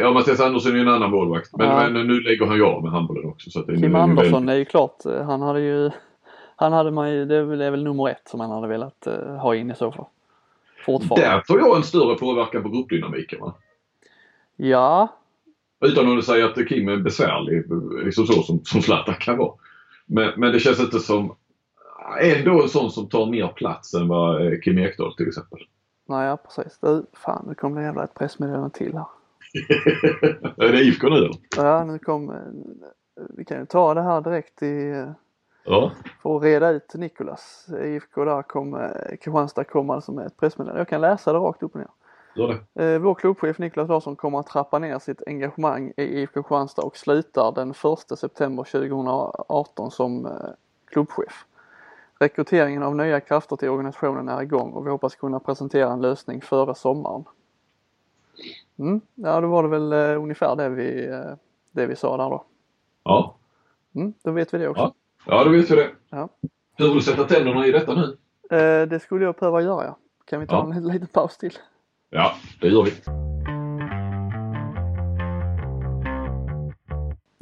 ja, 0.00 0.12
Mattias 0.12 0.40
Andersson 0.40 0.72
är 0.72 0.76
ju 0.76 0.82
en 0.82 0.88
annan 0.88 1.10
målvakt. 1.10 1.56
Men, 1.56 1.66
ja. 1.66 1.90
men 1.90 2.06
nu 2.06 2.20
lägger 2.20 2.46
han 2.46 2.56
ju 2.56 2.64
av 2.64 2.82
med 2.82 2.92
handbollen 2.92 3.30
också. 3.30 3.50
Så 3.50 3.60
att 3.60 3.66
det 3.66 3.76
Kim 3.76 3.94
är 3.94 3.98
Andersson 3.98 4.32
väldigt... 4.32 4.54
är 4.54 4.58
ju 4.58 4.64
klart, 4.64 4.96
han 5.26 5.42
hade 5.42 5.60
ju, 5.60 5.90
han 6.56 6.72
hade 6.72 6.90
man 6.90 7.10
ju, 7.12 7.24
det 7.24 7.36
är 7.36 7.70
väl 7.70 7.84
nummer 7.84 8.08
ett 8.08 8.28
som 8.28 8.40
han 8.40 8.50
hade 8.50 8.68
velat 8.68 9.06
ha 9.40 9.54
in 9.54 9.70
i 9.70 9.74
så 9.74 9.92
fall. 9.92 10.06
Fortfarande. 10.84 11.26
Där 11.26 11.42
får 11.46 11.58
jag 11.58 11.76
en 11.76 11.82
större 11.82 12.14
påverkan 12.14 12.62
på 12.62 12.68
gruppdynamiken 12.68 13.40
va? 13.40 13.54
Ja. 14.56 15.08
Utan 15.80 16.18
att 16.18 16.24
säga 16.24 16.46
att 16.46 16.68
Kim 16.68 16.88
är 16.88 16.96
besvärlig, 16.96 17.64
liksom 18.04 18.26
så 18.26 18.42
som, 18.42 18.64
som 18.64 18.82
Zlatan 18.82 19.14
kan 19.14 19.38
vara. 19.38 19.54
Men, 20.06 20.32
men 20.36 20.52
det 20.52 20.60
känns 20.60 20.80
inte 20.80 21.00
som 21.00 21.36
ändå 22.20 22.62
en 22.62 22.68
sån 22.68 22.90
som 22.90 23.08
tar 23.08 23.26
mer 23.26 23.48
plats 23.48 23.94
än 23.94 24.08
vad 24.08 24.46
eh, 24.46 24.60
Kim 24.60 24.78
Ekdahl 24.78 25.16
till 25.16 25.28
exempel. 25.28 25.58
Nej, 26.08 26.26
ja 26.26 26.36
precis. 26.36 26.78
Du, 26.80 27.06
fan 27.12 27.44
nu 27.48 27.54
kom 27.54 27.74
det 27.74 27.82
jävla 27.82 28.04
ett 28.04 28.14
pressmeddelande 28.14 28.70
till 28.70 28.92
här. 28.92 29.06
är 30.66 30.72
det 30.72 30.80
IFK 30.80 31.08
nu 31.08 31.16
eller? 31.16 31.30
Ja, 31.56 31.84
nu 31.84 31.98
kom... 31.98 32.30
Eh, 32.30 32.36
vi 33.36 33.44
kan 33.44 33.60
ju 33.60 33.66
ta 33.66 33.94
det 33.94 34.02
här 34.02 34.20
direkt 34.20 34.62
i... 34.62 35.04
Eh, 35.64 35.72
ja. 35.72 35.92
För 36.22 36.36
att 36.36 36.42
reda 36.42 36.70
ut 36.70 36.94
Nikolas. 36.94 37.66
IFK 37.84 38.24
där 38.24 38.42
kom, 38.42 38.74
eh, 38.74 39.16
Kristianstad 39.20 39.64
kom 39.64 39.90
alltså 39.90 40.12
med 40.12 40.26
ett 40.26 40.36
pressmeddelande. 40.36 40.80
Jag 40.80 40.88
kan 40.88 41.00
läsa 41.00 41.32
det 41.32 41.38
rakt 41.38 41.62
upp 41.62 41.74
och 41.74 41.80
ner. 41.80 41.88
Gör 42.34 42.64
det. 42.74 42.98
Vår 42.98 43.14
klubbchef 43.14 43.58
Niklas 43.58 43.88
Larsson 43.88 44.16
kommer 44.16 44.38
att 44.40 44.46
trappa 44.46 44.78
ner 44.78 44.98
sitt 44.98 45.22
engagemang 45.26 45.92
i 45.96 46.02
IFK 46.02 46.42
Kristianstad 46.42 46.82
och 46.82 46.96
slutar 46.96 47.52
den 47.52 47.70
1 47.70 48.18
september 48.18 48.64
2018 48.64 49.90
som 49.90 50.28
klubbchef. 50.86 51.46
Rekryteringen 52.18 52.82
av 52.82 52.96
nya 52.96 53.20
krafter 53.20 53.56
till 53.56 53.68
organisationen 53.68 54.28
är 54.28 54.42
igång 54.42 54.72
och 54.72 54.86
vi 54.86 54.90
hoppas 54.90 55.14
kunna 55.14 55.40
presentera 55.40 55.92
en 55.92 56.00
lösning 56.00 56.40
före 56.40 56.74
sommaren. 56.74 57.24
Mm, 58.78 59.00
ja, 59.14 59.40
då 59.40 59.48
var 59.48 59.62
det 59.62 59.68
väl 59.68 59.92
uh, 59.92 60.22
ungefär 60.22 60.56
det 60.56 60.68
vi, 60.68 61.06
det 61.70 61.86
vi 61.86 61.96
sa 61.96 62.16
där 62.16 62.30
då. 62.30 62.44
Ja. 63.02 63.34
Mm, 63.94 64.14
då 64.22 64.30
vet 64.30 64.54
vi 64.54 64.58
det 64.58 64.68
också. 64.68 64.82
Ja, 64.82 64.94
ja 65.26 65.44
då 65.44 65.50
vet 65.50 65.70
vi 65.70 65.76
det. 65.76 65.90
Ja. 66.10 66.28
Hur 66.76 66.86
vill 66.86 66.94
du 66.94 67.02
sätta 67.02 67.24
tänderna 67.24 67.66
i 67.66 67.72
detta 67.72 67.94
nu? 67.94 68.16
Uh, 68.56 68.88
det 68.88 69.00
skulle 69.00 69.24
jag 69.24 69.34
behöva 69.34 69.62
göra 69.62 69.84
ja. 69.84 69.96
Kan 70.24 70.40
vi 70.40 70.46
ta 70.46 70.68
ja. 70.70 70.76
en 70.76 70.88
liten 70.88 71.08
paus 71.08 71.38
till? 71.38 71.58
Ja, 72.10 72.34
det 72.60 72.68
gör 72.68 72.82
vi. 72.82 72.92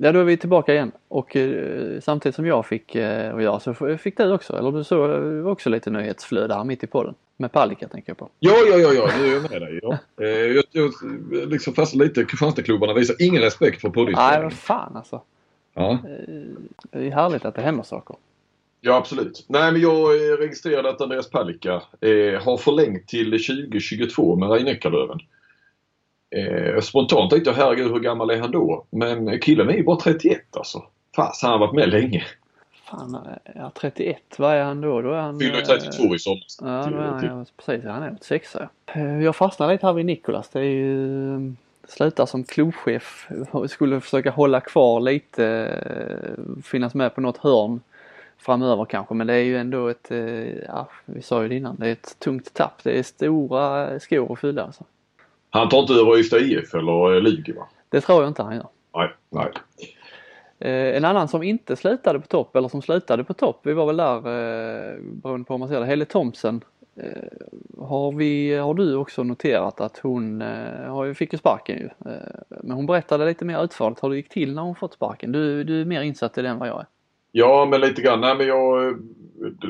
Ja, 0.00 0.12
då 0.12 0.20
är 0.20 0.24
vi 0.24 0.36
tillbaka 0.36 0.74
igen 0.74 0.92
och 1.08 1.36
eh, 1.36 2.00
samtidigt 2.00 2.36
som 2.36 2.46
jag 2.46 2.66
fick 2.66 2.94
eh, 2.94 3.34
att 3.34 3.42
göra 3.42 3.60
så 3.60 3.74
fick 3.98 4.16
du 4.16 4.32
också, 4.32 4.58
eller 4.58 4.72
du 4.72 4.84
såg 4.84 5.10
eh, 5.10 5.46
också 5.46 5.70
lite 5.70 5.90
nyhetsflöde 5.90 6.54
här 6.54 6.64
mitt 6.64 6.84
i 6.84 6.86
podden. 6.86 7.14
Med 7.36 7.52
Palicka 7.52 7.88
tänker 7.88 8.10
jag 8.10 8.16
på. 8.16 8.28
Ja, 8.38 8.52
ja, 8.70 8.76
ja, 8.76 8.92
ja, 8.92 9.10
nu 9.18 9.28
är 9.28 9.32
jag 9.32 9.50
med 9.50 9.62
dig. 9.62 9.80
Ja. 9.82 9.98
Eh, 10.20 10.28
jag, 10.28 10.64
jag 10.72 10.92
liksom 11.50 11.74
fastnar 11.74 12.04
lite, 12.04 12.24
Kristianstadklubbarna 12.24 12.92
visar 12.92 13.16
ingen 13.18 13.42
respekt 13.42 13.80
för 13.80 13.88
poddinspelningen. 13.88 14.40
Nej, 14.40 14.42
vad 14.42 14.52
fan 14.52 14.96
alltså. 14.96 15.22
Ja. 15.78 15.92
Eh, 15.92 15.98
det 16.90 17.06
är 17.06 17.10
härligt 17.10 17.44
att 17.44 17.54
det 17.54 17.62
händer 17.62 17.82
saker. 17.82 18.16
Ja, 18.80 18.96
absolut. 18.96 19.44
Nej, 19.48 19.72
men 19.72 19.80
jag 19.80 20.10
registrerade 20.40 20.90
att 20.90 21.00
Andreas 21.00 21.30
Palicka 21.30 21.82
eh, 22.00 22.42
har 22.42 22.56
förlängt 22.56 23.08
till 23.08 23.30
2022 23.30 24.36
med 24.36 24.50
rhein 24.50 24.78
löven 24.82 25.18
Eh, 26.30 26.80
spontant 26.80 27.30
tänkte 27.30 27.50
jag 27.50 27.56
herregud 27.56 27.92
hur 27.92 28.00
gammal 28.00 28.30
är 28.30 28.40
han 28.40 28.50
då? 28.50 28.86
Men 28.90 29.40
killen 29.40 29.68
är 29.68 29.74
ju 29.74 29.84
bara 29.84 29.96
31 29.96 30.56
alltså. 30.56 30.82
Fast 31.16 31.42
han 31.42 31.52
har 31.52 31.58
varit 31.58 31.74
med 31.74 31.88
länge. 31.88 32.24
Fan, 32.84 33.28
ja 33.54 33.72
31, 33.80 34.18
vad 34.38 34.54
är 34.54 34.62
han 34.62 34.80
då? 34.80 35.02
Då 35.02 35.12
är 35.12 35.20
han... 35.20 35.38
Fyller 35.38 35.60
32 35.60 36.14
i 36.14 36.18
sommar. 36.18 36.44
Ja, 36.60 36.90
då 36.90 36.96
är 36.96 37.02
han, 37.02 37.24
ja, 37.24 37.44
precis. 37.56 37.84
Han 37.84 38.02
är 38.02 38.12
86 38.12 38.56
eh, 38.86 39.22
Jag 39.22 39.36
fastnar 39.36 39.72
lite 39.72 39.86
här 39.86 39.92
vid 39.92 40.06
Nikolas. 40.06 40.48
Det 40.48 40.60
är 40.60 40.64
ju... 40.64 41.54
Eh, 41.88 41.92
slutar 41.92 42.26
som 42.26 42.44
klubbchef. 42.44 43.28
Skulle 43.68 44.00
försöka 44.00 44.30
hålla 44.30 44.60
kvar 44.60 45.00
lite, 45.00 45.46
eh, 45.46 46.62
finnas 46.62 46.94
med 46.94 47.14
på 47.14 47.20
något 47.20 47.36
hörn 47.36 47.80
framöver 48.38 48.84
kanske 48.84 49.14
men 49.14 49.26
det 49.26 49.34
är 49.34 49.42
ju 49.42 49.56
ändå 49.56 49.88
ett, 49.88 50.10
ja 50.66 50.88
vi 51.04 51.22
sa 51.22 51.42
ju 51.42 51.48
det 51.48 51.54
innan, 51.54 51.76
det 51.76 51.88
är 51.88 51.92
ett 51.92 52.16
tungt 52.18 52.54
tapp. 52.54 52.80
Det 52.82 52.98
är 52.98 53.02
stora 53.02 54.00
skor 54.00 54.32
att 54.32 54.40
fylla 54.40 54.62
alltså. 54.62 54.84
Han 55.50 55.68
tar 55.68 55.80
inte 55.80 55.92
över 55.92 56.18
Ystad 56.18 56.38
IF 56.38 56.74
eller 56.74 57.20
Lugi 57.20 57.52
va? 57.52 57.68
Det 57.88 58.00
tror 58.00 58.22
jag 58.22 58.30
inte 58.30 58.42
han 58.42 58.54
gör. 58.54 58.66
Nej, 58.94 59.10
nej. 59.30 59.52
Eh, 60.58 60.96
en 60.96 61.04
annan 61.04 61.28
som 61.28 61.42
inte 61.42 61.76
slutade 61.76 62.20
på 62.20 62.26
topp 62.26 62.56
eller 62.56 62.68
som 62.68 62.82
slutade 62.82 63.24
på 63.24 63.34
topp, 63.34 63.60
vi 63.62 63.72
var 63.72 63.86
väl 63.86 63.96
där 63.96 64.16
eh, 64.16 64.96
beroende 65.00 65.44
på 65.44 65.54
hur 65.54 65.58
man 65.58 65.68
ser 65.68 65.80
det, 65.80 65.86
Helle 65.86 66.04
Thompson. 66.04 66.60
Eh, 67.02 67.86
har, 67.86 68.12
vi, 68.12 68.54
har 68.54 68.74
du 68.74 68.94
också 68.94 69.22
noterat 69.22 69.80
att 69.80 69.98
hon 69.98 70.42
eh, 70.42 70.90
har 70.90 71.04
ju, 71.04 71.14
fick 71.14 71.32
ju 71.32 71.38
sparken 71.38 71.76
ju. 71.76 71.84
Eh, 71.84 72.58
men 72.62 72.76
hon 72.76 72.86
berättade 72.86 73.26
lite 73.26 73.44
mer 73.44 73.64
utförligt 73.64 74.04
hur 74.04 74.10
det 74.10 74.16
gick 74.16 74.28
till 74.28 74.54
när 74.54 74.62
hon 74.62 74.74
fått 74.74 74.94
sparken. 74.94 75.32
Du, 75.32 75.64
du 75.64 75.80
är 75.80 75.84
mer 75.84 76.02
insatt 76.02 76.38
i 76.38 76.42
det 76.42 76.48
än 76.48 76.58
vad 76.58 76.68
jag 76.68 76.80
är. 76.80 76.86
Ja, 77.32 77.66
men 77.70 77.80
lite 77.80 78.02
grann. 78.02 78.20
Nej, 78.20 78.36
men 78.36 78.46
jag, 78.46 78.98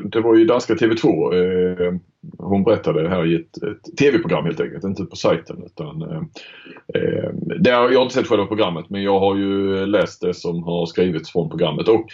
det 0.05 0.21
var 0.21 0.35
ju 0.35 0.45
danska 0.45 0.75
TV2. 0.75 1.35
Eh, 1.35 1.95
hon 2.39 2.65
berättade 2.65 3.09
här 3.09 3.27
i 3.27 3.35
ett, 3.35 3.63
ett 3.63 3.97
TV-program 3.99 4.45
helt 4.45 4.61
enkelt, 4.61 4.85
inte 4.85 5.05
på 5.05 5.17
sajten. 5.17 5.63
Utan, 5.67 6.03
eh, 6.03 7.31
det 7.61 7.71
har, 7.71 7.91
jag 7.91 7.99
har 7.99 8.03
inte 8.03 8.15
sett 8.15 8.27
själva 8.27 8.47
programmet 8.47 8.91
men 8.91 9.03
jag 9.03 9.21
har 9.21 9.37
ju 9.37 9.87
läst 9.87 10.21
det 10.21 10.35
som 10.35 10.63
har 10.63 10.87
skrivits 10.87 11.33
från 11.33 11.51
programmet. 11.51 11.89
Och, 11.89 12.07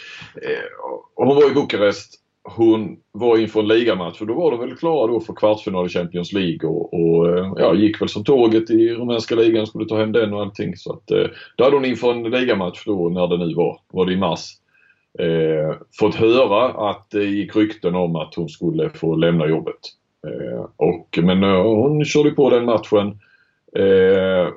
eh, 0.43 1.17
och 1.17 1.27
hon 1.27 1.37
var 1.37 1.51
i 1.51 1.55
Bukarest. 1.55 2.24
Hon 2.45 2.97
var 3.13 3.39
inför 3.39 3.61
en 3.61 3.69
ligamatch 3.69 4.21
och 4.21 4.27
då 4.27 4.35
var 4.35 4.51
de 4.51 4.61
väl 4.61 4.77
klara 4.77 5.07
då 5.07 5.21
för 5.21 5.35
kvartsfinal 5.35 5.87
i 5.87 5.89
Champions 5.89 6.33
League 6.33 6.69
och, 6.69 6.95
och 6.95 7.39
eh, 7.39 7.53
ja, 7.57 7.75
gick 7.75 8.01
väl 8.01 8.09
som 8.09 8.25
tåget 8.25 8.71
i 8.71 8.95
rumänska 8.95 9.35
ligan, 9.35 9.67
skulle 9.67 9.89
ta 9.89 9.99
hem 9.99 10.13
den 10.13 10.35
och 10.35 10.41
allting. 10.41 10.77
Så 10.77 10.93
att, 10.93 11.11
eh, 11.11 11.27
då 11.57 11.65
hade 11.65 11.77
hon 11.77 11.85
inför 11.85 12.11
en 12.11 12.23
ligamatch 12.23 12.85
då 12.87 13.09
när 13.09 13.27
det 13.27 13.47
nu 13.47 13.55
var, 13.55 13.81
var 13.93 14.07
det 14.07 14.13
i 14.13 14.17
mars, 14.17 14.51
eh, 15.19 15.77
fått 15.99 16.15
höra 16.15 16.91
att 16.91 17.11
det 17.11 17.25
gick 17.25 17.57
rykten 17.57 17.95
om 17.95 18.17
att 18.17 18.35
hon 18.35 18.49
skulle 18.49 18.91
få 18.91 19.17
lämna 19.17 19.47
jobbet. 19.47 19.81
Eh, 20.27 20.67
och, 20.77 21.19
men 21.23 21.43
eh, 21.43 21.63
hon 21.63 22.05
körde 22.05 22.31
på 22.31 22.51
den 22.51 22.65
matchen. 22.65 23.19
Eh, 23.77 24.49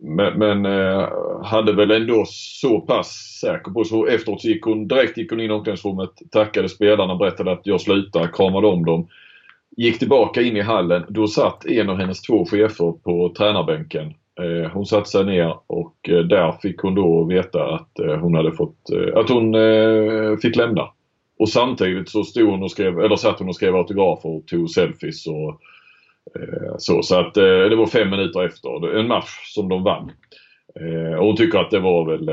men, 0.00 0.38
men 0.38 0.66
eh, 0.66 1.08
hade 1.44 1.72
väl 1.72 1.90
ändå 1.90 2.24
så 2.26 2.80
pass 2.80 3.38
säker 3.40 3.70
på 3.70 3.84
så 3.84 4.06
efteråt 4.06 4.44
gick 4.44 4.64
hon 4.64 4.88
direkt 4.88 5.18
gick 5.18 5.30
hon 5.30 5.40
in 5.40 5.50
i 5.50 5.54
omklädningsrummet, 5.54 6.10
tackade 6.30 6.68
spelarna, 6.68 7.16
berättade 7.16 7.52
att 7.52 7.66
jag 7.66 7.80
slutar, 7.80 8.32
kramade 8.32 8.66
om 8.66 8.84
dem. 8.84 9.08
Gick 9.76 9.98
tillbaka 9.98 10.42
in 10.42 10.56
i 10.56 10.60
hallen. 10.60 11.04
Då 11.08 11.26
satt 11.26 11.66
en 11.66 11.90
av 11.90 11.96
hennes 11.96 12.22
två 12.22 12.44
chefer 12.44 12.92
på 12.92 13.34
tränarbänken 13.36 14.14
Eh, 14.38 14.70
hon 14.70 14.86
satte 14.86 15.10
sig 15.10 15.24
ner 15.24 15.54
och 15.66 16.08
eh, 16.08 16.18
där 16.18 16.52
fick 16.52 16.80
hon 16.80 16.94
då 16.94 17.24
veta 17.24 17.74
att 17.74 17.98
eh, 17.98 18.16
hon 18.16 18.34
hade 18.34 18.52
fått, 18.52 18.90
eh, 18.90 19.18
att 19.18 19.28
hon 19.28 19.54
eh, 19.54 20.36
fick 20.42 20.56
lämna. 20.56 20.88
Och 21.38 21.48
samtidigt 21.48 22.08
så 22.08 22.24
stod 22.24 22.50
hon 22.50 22.62
och 22.62 22.70
skrev, 22.70 23.00
eller 23.00 23.16
satt 23.16 23.38
hon 23.38 23.48
och 23.48 23.54
skrev 23.54 23.76
autografer 23.76 24.28
och 24.28 24.46
tog 24.46 24.70
selfies 24.70 25.26
och 25.26 25.60
så. 26.78 27.02
Så 27.02 27.20
att 27.20 27.34
det 27.34 27.76
var 27.76 27.86
fem 27.86 28.10
minuter 28.10 28.44
efter 28.44 28.98
en 28.98 29.08
match 29.08 29.54
som 29.54 29.68
de 29.68 29.82
vann. 29.82 30.12
Och 31.18 31.26
hon 31.26 31.36
tycker 31.36 31.58
att 31.58 31.70
det 31.70 31.80
var 31.80 32.04
väl, 32.04 32.26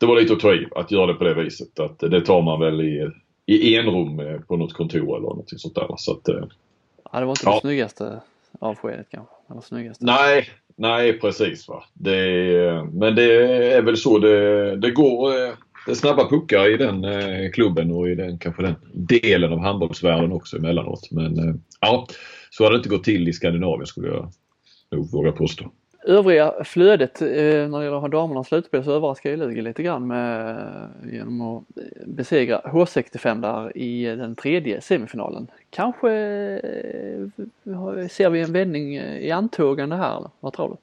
det 0.00 0.06
var 0.06 0.20
lite 0.20 0.32
att 0.32 0.40
ta 0.40 0.54
i 0.54 0.66
att 0.76 0.90
göra 0.90 1.06
det 1.06 1.14
på 1.14 1.24
det 1.24 1.34
viset. 1.34 1.80
Att 1.80 1.98
det 1.98 2.20
tar 2.20 2.42
man 2.42 2.60
väl 2.60 2.80
i, 2.80 3.10
i 3.46 3.76
enrum 3.76 4.42
på 4.48 4.56
något 4.56 4.72
kontor 4.72 5.16
eller 5.16 5.28
något 5.28 5.60
sånt 5.60 5.74
där. 5.74 5.94
Så 5.96 6.12
att, 6.12 6.28
ja, 7.12 7.18
det 7.20 7.24
var 7.24 7.32
inte 7.32 7.42
ja. 7.44 7.54
det 7.54 7.60
snyggaste 7.60 8.20
avskedet 8.58 9.06
kanske? 9.10 9.34
Eller 9.50 9.60
snyggaste. 9.60 10.04
Nej, 10.04 10.48
Nej 10.80 11.18
precis. 11.18 11.68
Va? 11.68 11.84
Det, 11.92 12.88
men 12.92 13.14
det 13.14 13.46
är 13.72 13.82
väl 13.82 13.96
så 13.96 14.18
det, 14.18 14.76
det 14.76 14.90
går. 14.90 15.28
Eh, 15.28 15.52
det 15.86 15.92
är 15.92 15.94
snabba 15.94 16.28
puckar 16.28 16.74
i 16.74 16.76
den 16.76 17.04
eh, 17.04 17.50
klubben 17.50 17.90
och 17.90 18.08
i 18.08 18.14
den 18.14 18.38
kanske 18.38 18.62
den 18.62 18.74
delen 18.92 19.52
av 19.52 19.58
handbollsvärlden 19.58 20.32
också 20.32 20.56
emellanåt. 20.56 21.08
Men 21.10 21.38
eh, 21.38 21.54
ja, 21.80 22.06
så 22.50 22.64
har 22.64 22.70
det 22.70 22.76
inte 22.76 22.88
gått 22.88 23.04
till 23.04 23.28
i 23.28 23.32
Skandinavien 23.32 23.86
skulle 23.86 24.08
jag 24.08 24.30
nog 24.90 25.10
våga 25.10 25.32
påstå. 25.32 25.70
Övriga 26.04 26.54
flödet 26.64 27.20
när 27.20 27.78
det 27.78 27.84
gäller 27.84 28.08
damernas 28.08 28.48
slutspel 28.48 28.84
så 28.84 28.92
överraskar 28.92 29.30
ju 29.30 29.36
Lugi 29.36 29.62
lite 29.62 29.82
grann 29.82 30.06
med, 30.06 30.66
genom 31.12 31.40
att 31.40 31.64
besegra 32.06 32.60
H65 32.60 33.40
där 33.40 33.76
i 33.76 34.04
den 34.04 34.36
tredje 34.36 34.80
semifinalen. 34.80 35.46
Kanske 35.70 36.08
ser 38.10 38.30
vi 38.30 38.40
en 38.40 38.52
vändning 38.52 38.96
i 38.96 39.30
antågande 39.30 39.96
här 39.96 40.16
eller 40.16 40.30
vad 40.40 40.52
tror 40.52 40.68
du? 40.68 40.76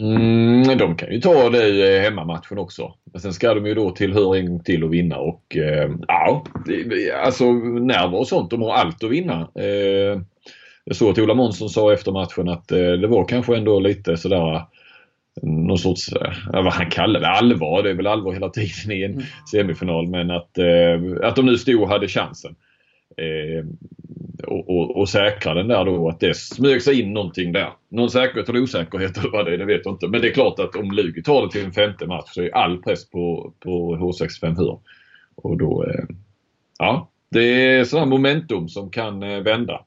Mm, 0.00 0.78
de 0.78 0.96
kan 0.96 1.12
ju 1.12 1.20
ta 1.20 1.50
det 1.50 1.68
i 1.68 1.98
hemmamatchen 1.98 2.58
också. 2.58 2.94
Men 3.04 3.20
sen 3.20 3.32
ska 3.32 3.54
de 3.54 3.66
ju 3.66 3.74
då 3.74 3.90
tillhöra 3.90 4.38
en 4.38 4.46
gång 4.46 4.60
till 4.60 4.84
och 4.84 4.94
vinna 4.94 5.18
och 5.18 5.56
eh, 5.56 5.90
ja, 6.08 6.44
alltså 7.24 7.52
nerver 7.52 8.18
och 8.18 8.28
sånt, 8.28 8.50
de 8.50 8.62
har 8.62 8.72
allt 8.72 9.04
att 9.04 9.10
vinna. 9.10 9.48
Eh, 9.54 10.20
jag 10.84 10.96
såg 10.96 11.10
att 11.10 11.18
Ola 11.18 11.34
Månsson 11.34 11.68
sa 11.68 11.92
efter 11.92 12.12
matchen 12.12 12.48
att 12.48 12.72
eh, 12.72 12.92
det 12.92 13.06
var 13.06 13.24
kanske 13.24 13.56
ändå 13.56 13.80
lite 13.80 14.16
sådär 14.16 14.66
någon 15.42 15.78
sorts, 15.78 16.12
eh, 16.12 16.32
vad 16.52 16.72
han 16.72 16.90
kallar 16.90 17.20
det, 17.20 17.28
allvar. 17.28 17.82
Det 17.82 17.90
är 17.90 17.94
väl 17.94 18.06
allvar 18.06 18.32
hela 18.32 18.48
tiden 18.48 18.92
i 18.92 19.02
en 19.02 19.12
mm. 19.12 19.24
semifinal 19.50 20.08
men 20.08 20.30
att, 20.30 20.58
eh, 20.58 21.00
att 21.22 21.36
de 21.36 21.46
nu 21.46 21.58
stod 21.58 21.82
och 21.82 21.88
hade 21.88 22.08
chansen. 22.08 22.54
Eh, 23.16 23.64
och, 24.46 24.70
och, 24.70 24.96
och, 24.96 25.08
säkra 25.08 25.54
den 25.54 25.68
där 25.68 25.84
då 25.84 26.08
att 26.08 26.20
det 26.20 26.36
smög 26.36 26.82
sig 26.82 27.00
in 27.00 27.12
någonting 27.12 27.52
där. 27.52 27.70
Någon 27.88 28.10
säkerhet 28.10 28.48
eller 28.48 28.62
osäkerhet 28.62 29.18
eller 29.18 29.30
vad 29.30 29.46
det 29.46 29.54
är, 29.54 29.58
det 29.58 29.64
vet 29.64 29.80
jag 29.84 29.94
inte. 29.94 30.08
Men 30.08 30.20
det 30.20 30.28
är 30.28 30.32
klart 30.32 30.58
att 30.58 30.76
om 30.76 30.90
Lugi 30.90 31.22
tar 31.22 31.42
det 31.42 31.50
till 31.50 31.64
en 31.64 31.72
femte 31.72 32.06
match 32.06 32.28
så 32.30 32.42
är 32.42 32.54
all 32.54 32.82
press 32.82 33.10
på, 33.10 33.52
på 33.60 33.96
H65 33.96 34.56
hur. 34.56 34.78
Och 35.34 35.56
då, 35.56 35.84
eh, 35.84 36.04
ja, 36.78 37.10
det 37.30 37.64
är 37.64 37.84
sådana 37.84 38.06
momentum 38.06 38.68
som 38.68 38.90
kan 38.90 39.22
eh, 39.22 39.40
vända. 39.40 39.80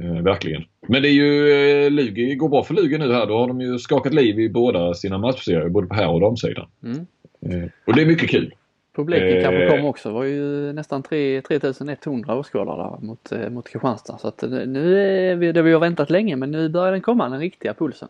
Eh, 0.00 0.22
verkligen. 0.22 0.64
Men 0.88 1.02
det 1.02 1.08
är 1.08 1.12
ju, 1.12 1.52
eh, 1.52 1.90
Lugi 1.90 2.34
går 2.34 2.48
bra 2.48 2.62
för 2.64 2.74
Lugi 2.74 2.98
nu 2.98 3.12
här. 3.12 3.26
Då 3.26 3.38
har 3.38 3.48
de 3.48 3.60
ju 3.60 3.78
skakat 3.78 4.14
liv 4.14 4.40
i 4.40 4.48
båda 4.48 4.94
sina 4.94 5.18
matchserier, 5.18 5.68
både 5.68 5.86
på 5.86 5.94
här 5.94 6.08
och 6.08 6.20
damsidan. 6.20 6.68
Mm. 6.84 7.06
Eh, 7.46 7.70
och 7.86 7.96
det 7.96 8.02
är 8.02 8.06
mycket 8.06 8.30
kul. 8.30 8.54
Publiken 8.96 9.36
eh, 9.36 9.42
kanske 9.42 9.68
kom 9.68 9.86
också. 9.86 10.08
Det 10.08 10.14
var 10.14 10.24
ju 10.24 10.72
nästan 10.72 11.02
3, 11.02 11.42
3100 11.42 12.34
åskådare 12.34 12.98
mot, 13.00 13.32
eh, 13.32 13.50
mot 13.50 13.68
Kristianstad. 13.68 14.18
Så 14.18 14.28
att 14.28 14.42
nu 14.66 14.98
är 14.98 15.36
vi, 15.36 15.52
det 15.52 15.62
vi 15.62 15.72
har 15.72 15.80
väntat 15.80 16.10
länge 16.10 16.36
men 16.36 16.50
nu 16.50 16.68
börjar 16.68 16.92
den 16.92 17.00
komma, 17.00 17.28
den 17.28 17.40
riktiga 17.40 17.74
pulsen. 17.74 18.08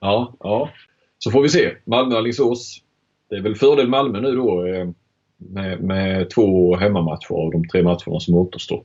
Ja, 0.00 0.34
ja. 0.40 0.70
Så 1.18 1.30
får 1.30 1.42
vi 1.42 1.48
se. 1.48 1.70
Malmö-Alingsås. 1.84 2.82
Det 3.28 3.36
är 3.36 3.40
väl 3.40 3.54
fördel 3.54 3.88
Malmö 3.88 4.20
nu 4.20 4.36
då 4.36 4.66
eh, 4.66 4.88
med, 5.36 5.80
med 5.80 6.30
två 6.30 6.76
hemmamatcher 6.76 7.32
av 7.32 7.50
de 7.50 7.68
tre 7.68 7.82
matcherna 7.82 8.20
som 8.20 8.34
återstår. 8.34 8.84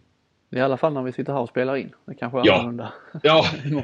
I 0.56 0.62
alla 0.62 0.78
fall 0.78 0.94
när 0.94 1.02
vi 1.02 1.12
sitter 1.12 1.34
här 1.34 1.40
och 1.40 1.50
spelar 1.50 1.76
in. 1.76 1.92
Det 2.06 2.16
kanske 2.16 2.40
är 2.40 2.44
ja. 2.46 2.54
annorlunda 2.54 2.94
ja. 3.24 3.46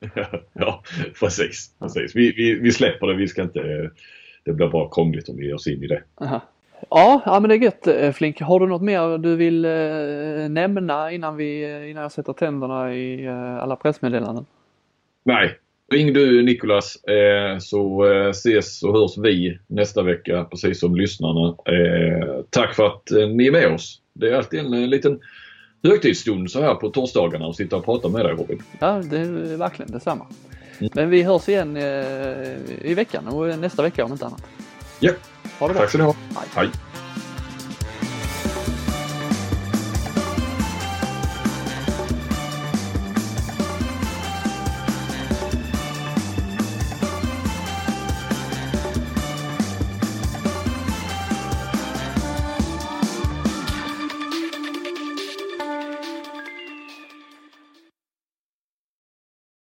ja, 0.52 0.82
precis. 1.20 1.70
precis. 1.78 2.16
Vi, 2.16 2.32
vi, 2.32 2.54
vi 2.54 2.72
släpper 2.72 3.06
det. 3.06 3.14
Vi 3.14 3.28
ska 3.28 3.42
inte... 3.42 3.90
Det 4.44 4.52
blir 4.52 4.68
bara 4.68 4.88
krångligt 4.90 5.28
om 5.28 5.36
vi 5.36 5.46
ger 5.46 5.54
oss 5.54 5.66
in 5.66 5.82
i 5.82 5.86
det. 5.86 6.02
Aha. 6.20 6.40
Ja, 6.90 7.22
ja 7.26 7.40
men 7.40 7.48
det 7.48 7.54
är 7.54 7.58
gött 7.58 7.86
eh, 7.86 8.12
Flink. 8.12 8.40
Har 8.40 8.60
du 8.60 8.66
något 8.66 8.82
mer 8.82 9.18
du 9.18 9.36
vill 9.36 9.64
eh, 9.64 10.48
nämna 10.48 11.12
innan, 11.12 11.36
vi, 11.36 11.64
eh, 11.64 11.90
innan 11.90 12.02
jag 12.02 12.12
sätter 12.12 12.32
tänderna 12.32 12.94
i 12.94 13.24
eh, 13.24 13.56
alla 13.56 13.76
pressmeddelanden? 13.76 14.46
Nej. 15.24 15.58
Ring 15.92 16.12
du 16.12 16.42
Nikolas 16.42 17.04
eh, 17.04 17.58
så 17.58 18.10
eh, 18.10 18.28
ses 18.28 18.82
och 18.82 18.92
hörs 18.92 19.18
vi 19.18 19.58
nästa 19.66 20.02
vecka 20.02 20.44
precis 20.44 20.80
som 20.80 20.96
lyssnarna. 20.96 21.56
Tack 22.50 22.74
för 22.74 22.86
att 22.86 23.10
ni 23.10 23.46
är 23.46 23.52
med 23.52 23.74
oss. 23.74 24.00
Det 24.12 24.30
är 24.30 24.34
alltid 24.34 24.60
en 24.60 24.90
liten 24.90 25.20
högtidsstund 25.82 26.50
så 26.50 26.60
här 26.60 26.74
på 26.74 26.90
torsdagarna 26.90 27.46
och 27.46 27.56
sitta 27.56 27.76
och 27.76 27.84
prata 27.84 28.08
med 28.08 28.24
dig 28.24 28.32
Robin. 28.32 28.62
Ja, 28.78 29.02
det 29.10 29.18
är 29.18 29.56
verkligen 29.56 29.92
detsamma. 29.92 30.26
Mm. 30.78 30.90
Men 30.94 31.10
vi 31.10 31.22
hörs 31.22 31.48
igen 31.48 31.76
i 32.80 32.94
veckan 32.96 33.28
och 33.28 33.58
nästa 33.58 33.82
vecka 33.82 34.04
om 34.04 34.12
inte 34.12 34.26
annat. 34.26 34.42
Ja. 35.00 35.12
Ha 35.58 35.68
det 35.68 35.74
bra. 35.74 35.82
Tack 35.82 35.90
så 35.90 35.98
du 35.98 36.04
ha. 36.04 36.14
Hej. 36.34 36.48
Hej. 36.54 36.70